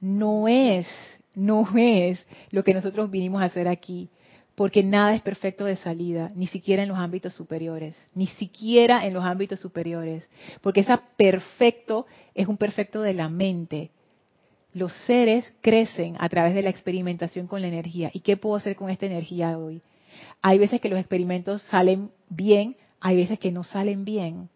no 0.00 0.48
es, 0.48 0.88
no 1.34 1.66
es 1.76 2.24
lo 2.50 2.64
que 2.64 2.74
nosotros 2.74 3.10
vinimos 3.10 3.40
a 3.40 3.46
hacer 3.46 3.68
aquí 3.68 4.10
porque 4.56 4.82
nada 4.82 5.14
es 5.14 5.20
perfecto 5.20 5.66
de 5.66 5.76
salida, 5.76 6.30
ni 6.34 6.46
siquiera 6.46 6.82
en 6.82 6.88
los 6.88 6.98
ámbitos 6.98 7.34
superiores, 7.34 7.94
ni 8.14 8.26
siquiera 8.26 9.06
en 9.06 9.12
los 9.12 9.22
ámbitos 9.22 9.60
superiores, 9.60 10.28
porque 10.62 10.80
esa 10.80 11.02
perfecto 11.16 12.06
es 12.34 12.48
un 12.48 12.56
perfecto 12.56 13.02
de 13.02 13.12
la 13.12 13.28
mente. 13.28 13.90
Los 14.72 14.94
seres 15.04 15.52
crecen 15.60 16.16
a 16.18 16.28
través 16.30 16.54
de 16.54 16.62
la 16.62 16.70
experimentación 16.70 17.46
con 17.46 17.60
la 17.60 17.68
energía. 17.68 18.10
¿Y 18.12 18.20
qué 18.20 18.38
puedo 18.38 18.56
hacer 18.56 18.76
con 18.76 18.88
esta 18.88 19.06
energía 19.06 19.58
hoy? 19.58 19.82
Hay 20.40 20.58
veces 20.58 20.80
que 20.80 20.88
los 20.88 20.98
experimentos 20.98 21.62
salen 21.64 22.10
bien, 22.30 22.76
hay 22.98 23.16
veces 23.16 23.38
que 23.38 23.52
no 23.52 23.62
salen 23.62 24.06
bien. 24.06 24.48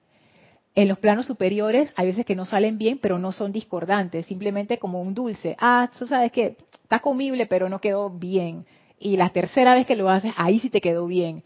En 0.75 0.89
los 0.89 0.99
planos 0.99 1.27
superiores 1.27 1.93
hay 1.95 2.07
veces 2.07 2.25
que 2.25 2.37
no 2.37 2.47
salen 2.47 2.79
bien, 2.79 2.99
pero 3.03 3.19
no 3.19 3.33
son 3.33 3.53
discordantes, 3.53 4.25
simplemente 4.27 4.79
como 4.79 5.03
un 5.03 5.15
dulce. 5.15 5.57
Ah, 5.59 5.91
tú 5.99 6.07
sabes 6.07 6.33
que 6.33 6.57
está 6.83 7.01
comible, 7.01 7.45
pero 7.45 7.69
no 7.69 7.83
quedó 7.83 8.09
bien 8.09 8.65
y 9.01 9.17
la 9.17 9.31
tercera 9.31 9.75
vez 9.75 9.87
que 9.87 9.97
lo 9.97 10.11
haces, 10.11 10.33
ahí 10.37 10.61
sí 10.61 10.69
te 10.69 10.83
quedó 10.83 11.07
bien. 11.07 11.43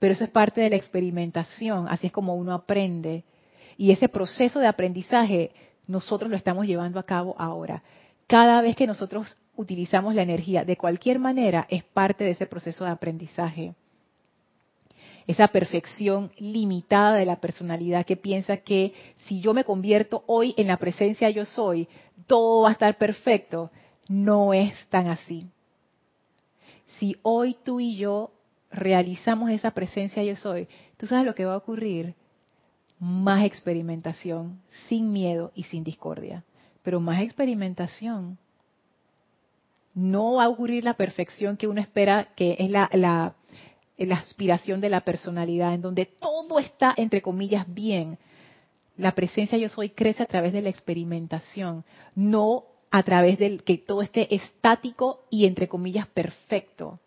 Pero 0.00 0.12
eso 0.12 0.24
es 0.24 0.30
parte 0.30 0.60
de 0.60 0.70
la 0.70 0.76
experimentación, 0.76 1.86
así 1.88 2.08
es 2.08 2.12
como 2.12 2.34
uno 2.34 2.52
aprende. 2.52 3.24
Y 3.76 3.92
ese 3.92 4.08
proceso 4.08 4.58
de 4.58 4.66
aprendizaje 4.66 5.52
nosotros 5.86 6.28
lo 6.30 6.36
estamos 6.36 6.66
llevando 6.66 6.98
a 6.98 7.04
cabo 7.04 7.36
ahora. 7.38 7.82
Cada 8.26 8.60
vez 8.60 8.76
que 8.76 8.86
nosotros 8.86 9.36
utilizamos 9.56 10.14
la 10.14 10.22
energía 10.22 10.64
de 10.64 10.76
cualquier 10.76 11.20
manera 11.20 11.66
es 11.70 11.84
parte 11.84 12.24
de 12.24 12.32
ese 12.32 12.46
proceso 12.46 12.84
de 12.84 12.90
aprendizaje. 12.90 13.74
Esa 15.26 15.48
perfección 15.48 16.32
limitada 16.38 17.14
de 17.14 17.26
la 17.26 17.36
personalidad 17.36 18.04
que 18.04 18.16
piensa 18.16 18.58
que 18.58 18.92
si 19.26 19.40
yo 19.40 19.54
me 19.54 19.64
convierto 19.64 20.24
hoy 20.26 20.54
en 20.56 20.66
la 20.66 20.78
presencia 20.78 21.30
yo 21.30 21.44
soy, 21.44 21.88
todo 22.26 22.62
va 22.62 22.70
a 22.70 22.72
estar 22.72 22.98
perfecto. 22.98 23.70
No 24.08 24.52
es 24.52 24.74
tan 24.88 25.08
así 25.08 25.46
si 26.98 27.16
hoy 27.22 27.56
tú 27.64 27.80
y 27.80 27.96
yo 27.96 28.32
realizamos 28.70 29.50
esa 29.50 29.70
presencia 29.70 30.22
yo 30.22 30.36
soy, 30.36 30.68
tú 30.96 31.06
sabes 31.06 31.26
lo 31.26 31.34
que 31.34 31.44
va 31.44 31.54
a 31.54 31.58
ocurrir. 31.58 32.14
Más 32.98 33.44
experimentación, 33.44 34.60
sin 34.88 35.12
miedo 35.12 35.52
y 35.54 35.64
sin 35.64 35.84
discordia. 35.84 36.44
Pero 36.82 36.98
más 36.98 37.22
experimentación. 37.22 38.38
No 39.94 40.34
va 40.34 40.44
a 40.44 40.48
ocurrir 40.48 40.82
la 40.82 40.94
perfección 40.94 41.56
que 41.56 41.68
uno 41.68 41.80
espera, 41.80 42.28
que 42.34 42.56
es 42.58 42.70
la, 42.70 42.88
la, 42.92 43.34
la 43.96 44.14
aspiración 44.16 44.80
de 44.80 44.88
la 44.88 45.02
personalidad, 45.02 45.74
en 45.74 45.82
donde 45.82 46.06
todo 46.06 46.58
está, 46.58 46.94
entre 46.96 47.22
comillas, 47.22 47.72
bien. 47.72 48.18
La 48.96 49.12
presencia 49.12 49.58
yo 49.58 49.68
soy 49.68 49.90
crece 49.90 50.24
a 50.24 50.26
través 50.26 50.52
de 50.52 50.62
la 50.62 50.70
experimentación, 50.70 51.84
no 52.16 52.64
a 52.90 53.02
través 53.02 53.38
del 53.38 53.62
que 53.64 53.78
todo 53.78 54.02
esté 54.02 54.34
estático 54.34 55.24
y 55.30 55.46
entre 55.46 55.68
comillas 55.68 56.06
perfecto. 56.06 56.98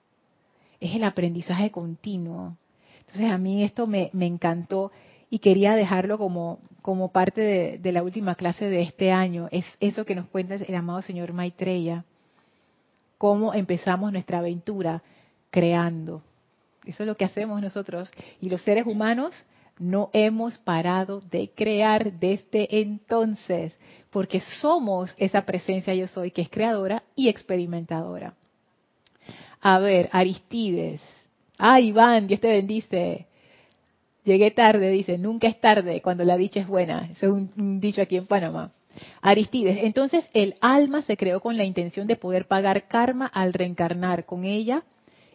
Es 0.80 0.96
el 0.96 1.04
aprendizaje 1.04 1.72
continuo. 1.72 2.58
Entonces 3.00 3.32
a 3.32 3.38
mí 3.38 3.64
esto 3.64 3.88
me, 3.88 4.10
me 4.14 4.26
encantó 4.26 4.92
y 5.30 5.40
quería 5.40 5.76
dejarlo 5.76 6.18
como, 6.18 6.60
como 6.82 7.12
parte 7.12 7.42
de, 7.42 7.78
de, 7.78 7.92
la 7.92 8.04
última 8.04 8.36
clase 8.36 8.66
de 8.66 8.82
este 8.82 9.12
año. 9.12 9.48
Es 9.52 9.66
eso 9.80 10.06
que 10.06 10.16
nos 10.16 10.28
cuenta 10.28 10.56
el 10.56 10.76
amado 10.76 11.02
señor 11.02 11.34
Maitreya, 11.34 12.06
cómo 13.18 13.54
empezamos 13.54 14.12
nuestra 14.12 14.40
aventura 14.40 15.04
creando. 15.50 16.22
Eso 16.86 17.04
es 17.04 17.08
lo 17.08 17.16
que 17.16 17.26
hacemos 17.26 17.62
nosotros. 17.62 18.12
Y 18.40 18.50
los 18.50 18.62
seres 18.62 18.86
humanos 18.88 19.46
no 19.80 20.10
hemos 20.14 20.58
parado 20.60 21.22
de 21.22 21.52
crear 21.56 22.14
desde 22.20 22.80
entonces, 22.82 23.74
porque 24.10 24.40
somos 24.62 25.16
esa 25.18 25.46
presencia 25.46 25.94
yo 25.94 26.08
soy 26.08 26.32
que 26.32 26.42
es 26.42 26.50
creadora 26.50 27.04
y 27.16 27.30
experimentadora. 27.30 28.36
A 29.62 29.80
ver, 29.80 30.10
Aristides. 30.12 31.02
Ah, 31.58 31.80
Iván, 31.80 32.28
Dios 32.28 32.40
te 32.40 32.50
bendice. 32.50 33.28
Llegué 34.24 34.52
tarde, 34.52 34.90
dice, 34.90 35.18
nunca 35.18 35.48
es 35.48 35.60
tarde 35.60 36.02
cuando 36.02 36.24
la 36.24 36.38
dicha 36.38 36.60
es 36.60 36.68
buena. 36.68 37.10
Eso 37.12 37.28
es 37.28 37.32
un, 37.32 37.80
dicho 37.80 38.02
aquí 38.02 38.18
en 38.18 38.28
Panamá. 38.28 38.72
Aristides, 39.22 39.80
entonces 39.84 40.26
el 40.34 40.56
alma 40.60 41.02
se 41.02 41.16
creó 41.16 41.40
con 41.40 41.58
la 41.58 41.64
intención 41.64 42.08
de 42.08 42.18
poder 42.18 42.48
pagar 42.48 42.88
karma 42.88 43.26
al 43.26 43.54
reencarnar 43.54 44.26
con 44.26 44.44
ella 44.44 44.84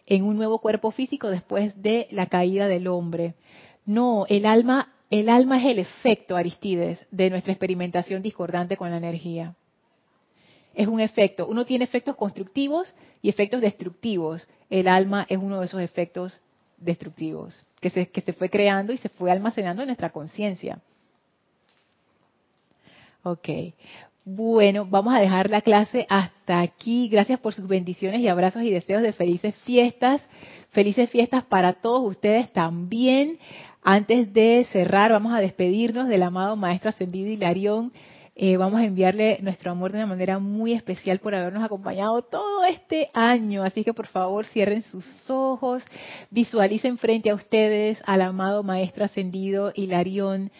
en 0.05 0.23
un 0.23 0.37
nuevo 0.37 0.59
cuerpo 0.59 0.91
físico 0.91 1.29
después 1.29 1.81
de 1.81 2.07
la 2.11 2.27
caída 2.27 2.67
del 2.67 2.87
hombre. 2.87 3.33
No, 3.87 4.25
el 4.27 4.45
alma, 4.45 4.93
el 5.09 5.29
alma 5.29 5.57
es 5.59 5.65
el 5.65 5.79
efecto, 5.79 6.35
Aristides, 6.35 6.99
de 7.09 7.29
nuestra 7.29 7.53
experimentación 7.53 8.21
discordante 8.21 8.75
con 8.75 8.91
la 8.91 8.97
energía. 8.97 9.55
Es 10.75 10.87
un 10.87 10.99
efecto. 10.99 11.47
Uno 11.47 11.65
tiene 11.65 11.85
efectos 11.85 12.17
constructivos 12.17 12.93
y 13.21 13.29
efectos 13.29 13.61
destructivos. 13.61 14.45
El 14.69 14.89
alma 14.89 15.25
es 15.29 15.37
uno 15.37 15.61
de 15.61 15.65
esos 15.65 15.81
efectos 15.81 16.39
destructivos 16.77 17.65
que 17.79 17.89
se, 17.89 18.09
que 18.09 18.21
se 18.21 18.33
fue 18.33 18.49
creando 18.49 18.91
y 18.91 18.97
se 18.97 19.09
fue 19.09 19.31
almacenando 19.31 19.81
en 19.81 19.87
nuestra 19.87 20.11
conciencia. 20.11 20.79
Ok. 23.23 23.49
Bueno, 24.29 24.85
vamos 24.85 25.13
a 25.15 25.19
dejar 25.19 25.49
la 25.49 25.61
clase 25.61 26.05
hasta 26.09 26.59
aquí. 26.59 27.07
Gracias 27.07 27.39
por 27.39 27.53
sus 27.53 27.65
bendiciones 27.65 28.19
y 28.19 28.27
abrazos 28.27 28.61
y 28.63 28.69
deseos 28.69 29.01
de 29.01 29.13
felices 29.13 29.55
fiestas. 29.63 30.21
Felices 30.71 31.09
fiestas 31.09 31.45
para 31.45 31.73
todos 31.73 32.05
ustedes 32.05 32.51
también. 32.51 33.39
Antes 33.89 34.33
de 34.33 34.67
cerrar, 34.73 35.13
vamos 35.13 35.31
a 35.31 35.39
despedirnos 35.39 36.09
del 36.09 36.21
amado 36.23 36.57
Maestro 36.57 36.89
Ascendido 36.89 37.29
Hilarión. 37.29 37.93
Eh, 38.35 38.57
vamos 38.57 38.81
a 38.81 38.83
enviarle 38.83 39.39
nuestro 39.41 39.71
amor 39.71 39.93
de 39.93 39.99
una 39.99 40.07
manera 40.07 40.39
muy 40.39 40.73
especial 40.73 41.19
por 41.19 41.33
habernos 41.33 41.63
acompañado 41.63 42.21
todo 42.21 42.65
este 42.65 43.09
año. 43.13 43.63
Así 43.63 43.85
que 43.85 43.93
por 43.93 44.07
favor 44.07 44.45
cierren 44.45 44.81
sus 44.81 45.05
ojos, 45.29 45.85
visualicen 46.31 46.97
frente 46.97 47.29
a 47.29 47.35
ustedes 47.35 47.97
al 48.05 48.23
amado 48.23 48.61
Maestro 48.61 49.05
Ascendido 49.05 49.71
Hilarión. 49.73 50.51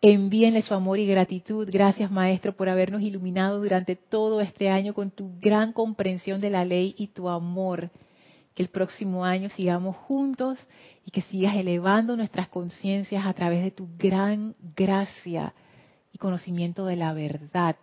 Envíenle 0.00 0.62
su 0.62 0.72
amor 0.72 1.00
y 1.00 1.06
gratitud. 1.06 1.68
Gracias, 1.72 2.08
Maestro, 2.12 2.52
por 2.52 2.68
habernos 2.68 3.02
iluminado 3.02 3.60
durante 3.60 3.96
todo 3.96 4.40
este 4.40 4.68
año 4.68 4.94
con 4.94 5.10
tu 5.10 5.32
gran 5.40 5.72
comprensión 5.72 6.40
de 6.40 6.50
la 6.50 6.64
ley 6.64 6.94
y 6.96 7.08
tu 7.08 7.28
amor 7.28 7.90
el 8.60 8.68
próximo 8.68 9.24
año 9.24 9.48
sigamos 9.48 9.96
juntos 9.96 10.58
y 11.06 11.10
que 11.10 11.22
sigas 11.22 11.56
elevando 11.56 12.14
nuestras 12.14 12.48
conciencias 12.48 13.24
a 13.24 13.32
través 13.32 13.64
de 13.64 13.70
tu 13.70 13.88
gran 13.96 14.54
gracia 14.76 15.54
y 16.12 16.18
conocimiento 16.18 16.84
de 16.84 16.96
la 16.96 17.14
verdad 17.14 17.76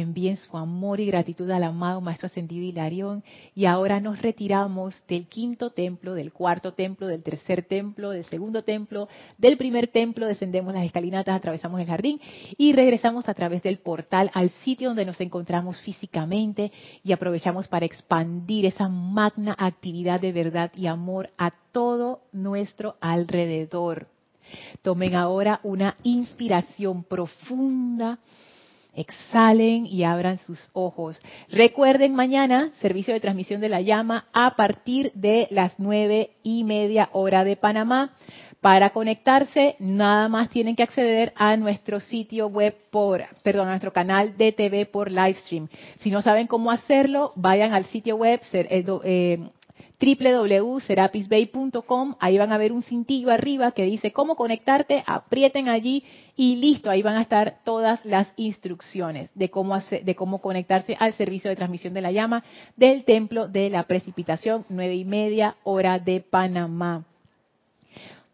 envíen 0.00 0.36
su 0.36 0.56
amor 0.56 1.00
y 1.00 1.06
gratitud 1.06 1.50
al 1.50 1.64
amado 1.64 2.00
Maestro 2.00 2.26
Ascendido 2.26 2.64
Hilarión. 2.64 3.22
Y 3.54 3.66
ahora 3.66 4.00
nos 4.00 4.20
retiramos 4.22 4.94
del 5.08 5.26
quinto 5.26 5.70
templo, 5.70 6.14
del 6.14 6.32
cuarto 6.32 6.72
templo, 6.72 7.06
del 7.06 7.22
tercer 7.22 7.62
templo, 7.62 8.10
del 8.10 8.24
segundo 8.24 8.62
templo, 8.62 9.08
del 9.38 9.56
primer 9.56 9.88
templo, 9.88 10.26
descendemos 10.26 10.74
las 10.74 10.84
escalinatas, 10.84 11.36
atravesamos 11.36 11.80
el 11.80 11.86
jardín 11.86 12.20
y 12.56 12.72
regresamos 12.72 13.28
a 13.28 13.34
través 13.34 13.62
del 13.62 13.78
portal 13.78 14.30
al 14.34 14.50
sitio 14.64 14.88
donde 14.88 15.04
nos 15.04 15.20
encontramos 15.20 15.80
físicamente 15.80 16.72
y 17.02 17.12
aprovechamos 17.12 17.68
para 17.68 17.86
expandir 17.86 18.66
esa 18.66 18.88
magna 18.88 19.54
actividad 19.58 20.20
de 20.20 20.32
verdad 20.32 20.70
y 20.74 20.86
amor 20.86 21.30
a 21.38 21.50
todo 21.72 22.22
nuestro 22.32 22.96
alrededor. 23.00 24.08
Tomen 24.82 25.14
ahora 25.14 25.60
una 25.62 25.96
inspiración 26.02 27.04
profunda 27.04 28.18
Exhalen 28.96 29.86
y 29.86 30.04
abran 30.04 30.38
sus 30.38 30.70
ojos. 30.72 31.20
Recuerden 31.50 32.14
mañana, 32.14 32.70
servicio 32.80 33.14
de 33.14 33.20
transmisión 33.20 33.60
de 33.60 33.68
la 33.68 33.80
llama 33.80 34.26
a 34.32 34.56
partir 34.56 35.12
de 35.14 35.48
las 35.50 35.78
nueve 35.78 36.30
y 36.42 36.64
media 36.64 37.08
hora 37.12 37.44
de 37.44 37.56
Panamá. 37.56 38.12
Para 38.60 38.90
conectarse, 38.90 39.76
nada 39.78 40.30
más 40.30 40.48
tienen 40.48 40.74
que 40.74 40.82
acceder 40.82 41.34
a 41.36 41.54
nuestro 41.58 42.00
sitio 42.00 42.46
web 42.46 42.74
por, 42.90 43.22
perdón, 43.42 43.66
a 43.66 43.72
nuestro 43.72 43.92
canal 43.92 44.38
de 44.38 44.52
TV 44.52 44.86
por 44.86 45.10
livestream. 45.10 45.68
Si 45.98 46.10
no 46.10 46.22
saben 46.22 46.46
cómo 46.46 46.70
hacerlo, 46.70 47.32
vayan 47.36 47.74
al 47.74 47.84
sitio 47.84 48.16
web 48.16 48.40
eh, 48.52 49.50
www.serapisbay.com, 50.00 52.16
ahí 52.18 52.38
van 52.38 52.52
a 52.52 52.58
ver 52.58 52.72
un 52.72 52.82
cintillo 52.82 53.30
arriba 53.30 53.70
que 53.72 53.84
dice 53.84 54.12
cómo 54.12 54.36
conectarte, 54.36 55.02
aprieten 55.06 55.68
allí 55.68 56.04
y 56.36 56.56
listo, 56.56 56.90
ahí 56.90 57.02
van 57.02 57.16
a 57.16 57.22
estar 57.22 57.58
todas 57.64 58.04
las 58.04 58.32
instrucciones 58.36 59.30
de 59.34 59.50
cómo, 59.50 59.78
de 59.78 60.14
cómo 60.14 60.40
conectarse 60.40 60.96
al 60.98 61.12
servicio 61.14 61.50
de 61.50 61.56
transmisión 61.56 61.94
de 61.94 62.00
la 62.00 62.12
llama 62.12 62.44
del 62.76 63.04
Templo 63.04 63.48
de 63.48 63.70
la 63.70 63.84
Precipitación, 63.84 64.64
nueve 64.68 64.96
y 64.96 65.04
media 65.04 65.56
hora 65.62 65.98
de 65.98 66.20
Panamá. 66.20 67.04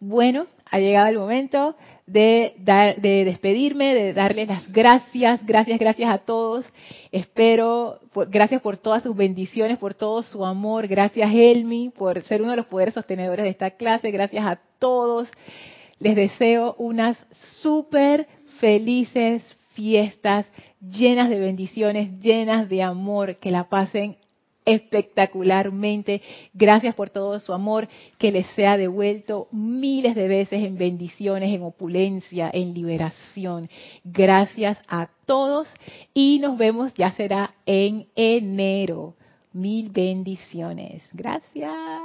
Bueno, 0.01 0.47
ha 0.71 0.79
llegado 0.79 1.09
el 1.09 1.19
momento 1.19 1.77
de, 2.13 2.55
de 2.99 3.25
despedirme, 3.25 3.95
de 3.95 4.13
darles 4.13 4.49
las 4.49 4.71
gracias, 4.73 5.45
gracias, 5.47 5.79
gracias 5.79 6.11
a 6.11 6.19
todos. 6.19 6.67
Espero, 7.13 8.01
gracias 8.29 8.61
por 8.61 8.77
todas 8.77 9.03
sus 9.03 9.15
bendiciones, 9.15 9.79
por 9.79 9.95
todo 9.95 10.23
su 10.23 10.45
amor. 10.45 10.89
Gracias, 10.89 11.31
Helmi, 11.33 11.91
por 11.91 12.23
ser 12.25 12.43
uno 12.43 12.51
de 12.51 12.57
los 12.57 12.67
poderes 12.67 12.95
sostenedores 12.95 13.45
de 13.45 13.51
esta 13.51 13.71
clase. 13.71 14.11
Gracias 14.11 14.45
a 14.45 14.59
todos. 14.79 15.31
Les 16.01 16.17
deseo 16.17 16.75
unas 16.79 17.17
súper 17.63 18.27
felices 18.59 19.43
fiestas 19.75 20.51
llenas 20.81 21.29
de 21.29 21.39
bendiciones, 21.39 22.19
llenas 22.21 22.69
de 22.69 22.83
amor, 22.83 23.37
que 23.37 23.51
la 23.51 23.69
pasen 23.69 24.17
espectacularmente. 24.65 26.23
Gracias 26.55 26.95
por 26.95 27.11
todo 27.11 27.41
su 27.41 27.53
amor, 27.53 27.89
que 28.19 28.33
les 28.33 28.47
sea 28.49 28.77
devuelto 28.77 29.49
miles 29.53 30.15
de 30.15 30.29
veces 30.29 30.63
en 30.63 30.77
bendiciones, 30.77 31.55
en 31.55 31.63
opulencia, 31.63 32.51
en 32.53 32.75
liberación. 32.75 33.69
Gracias 34.05 34.79
a 34.89 35.09
todos 35.27 35.69
y 36.15 36.39
nos 36.41 36.59
vemos, 36.59 36.95
ya 36.95 37.13
será 37.13 37.55
en 37.67 38.07
enero. 38.15 39.15
Mil 39.53 39.91
bendiciones. 39.91 41.03
Gracias. 41.13 42.01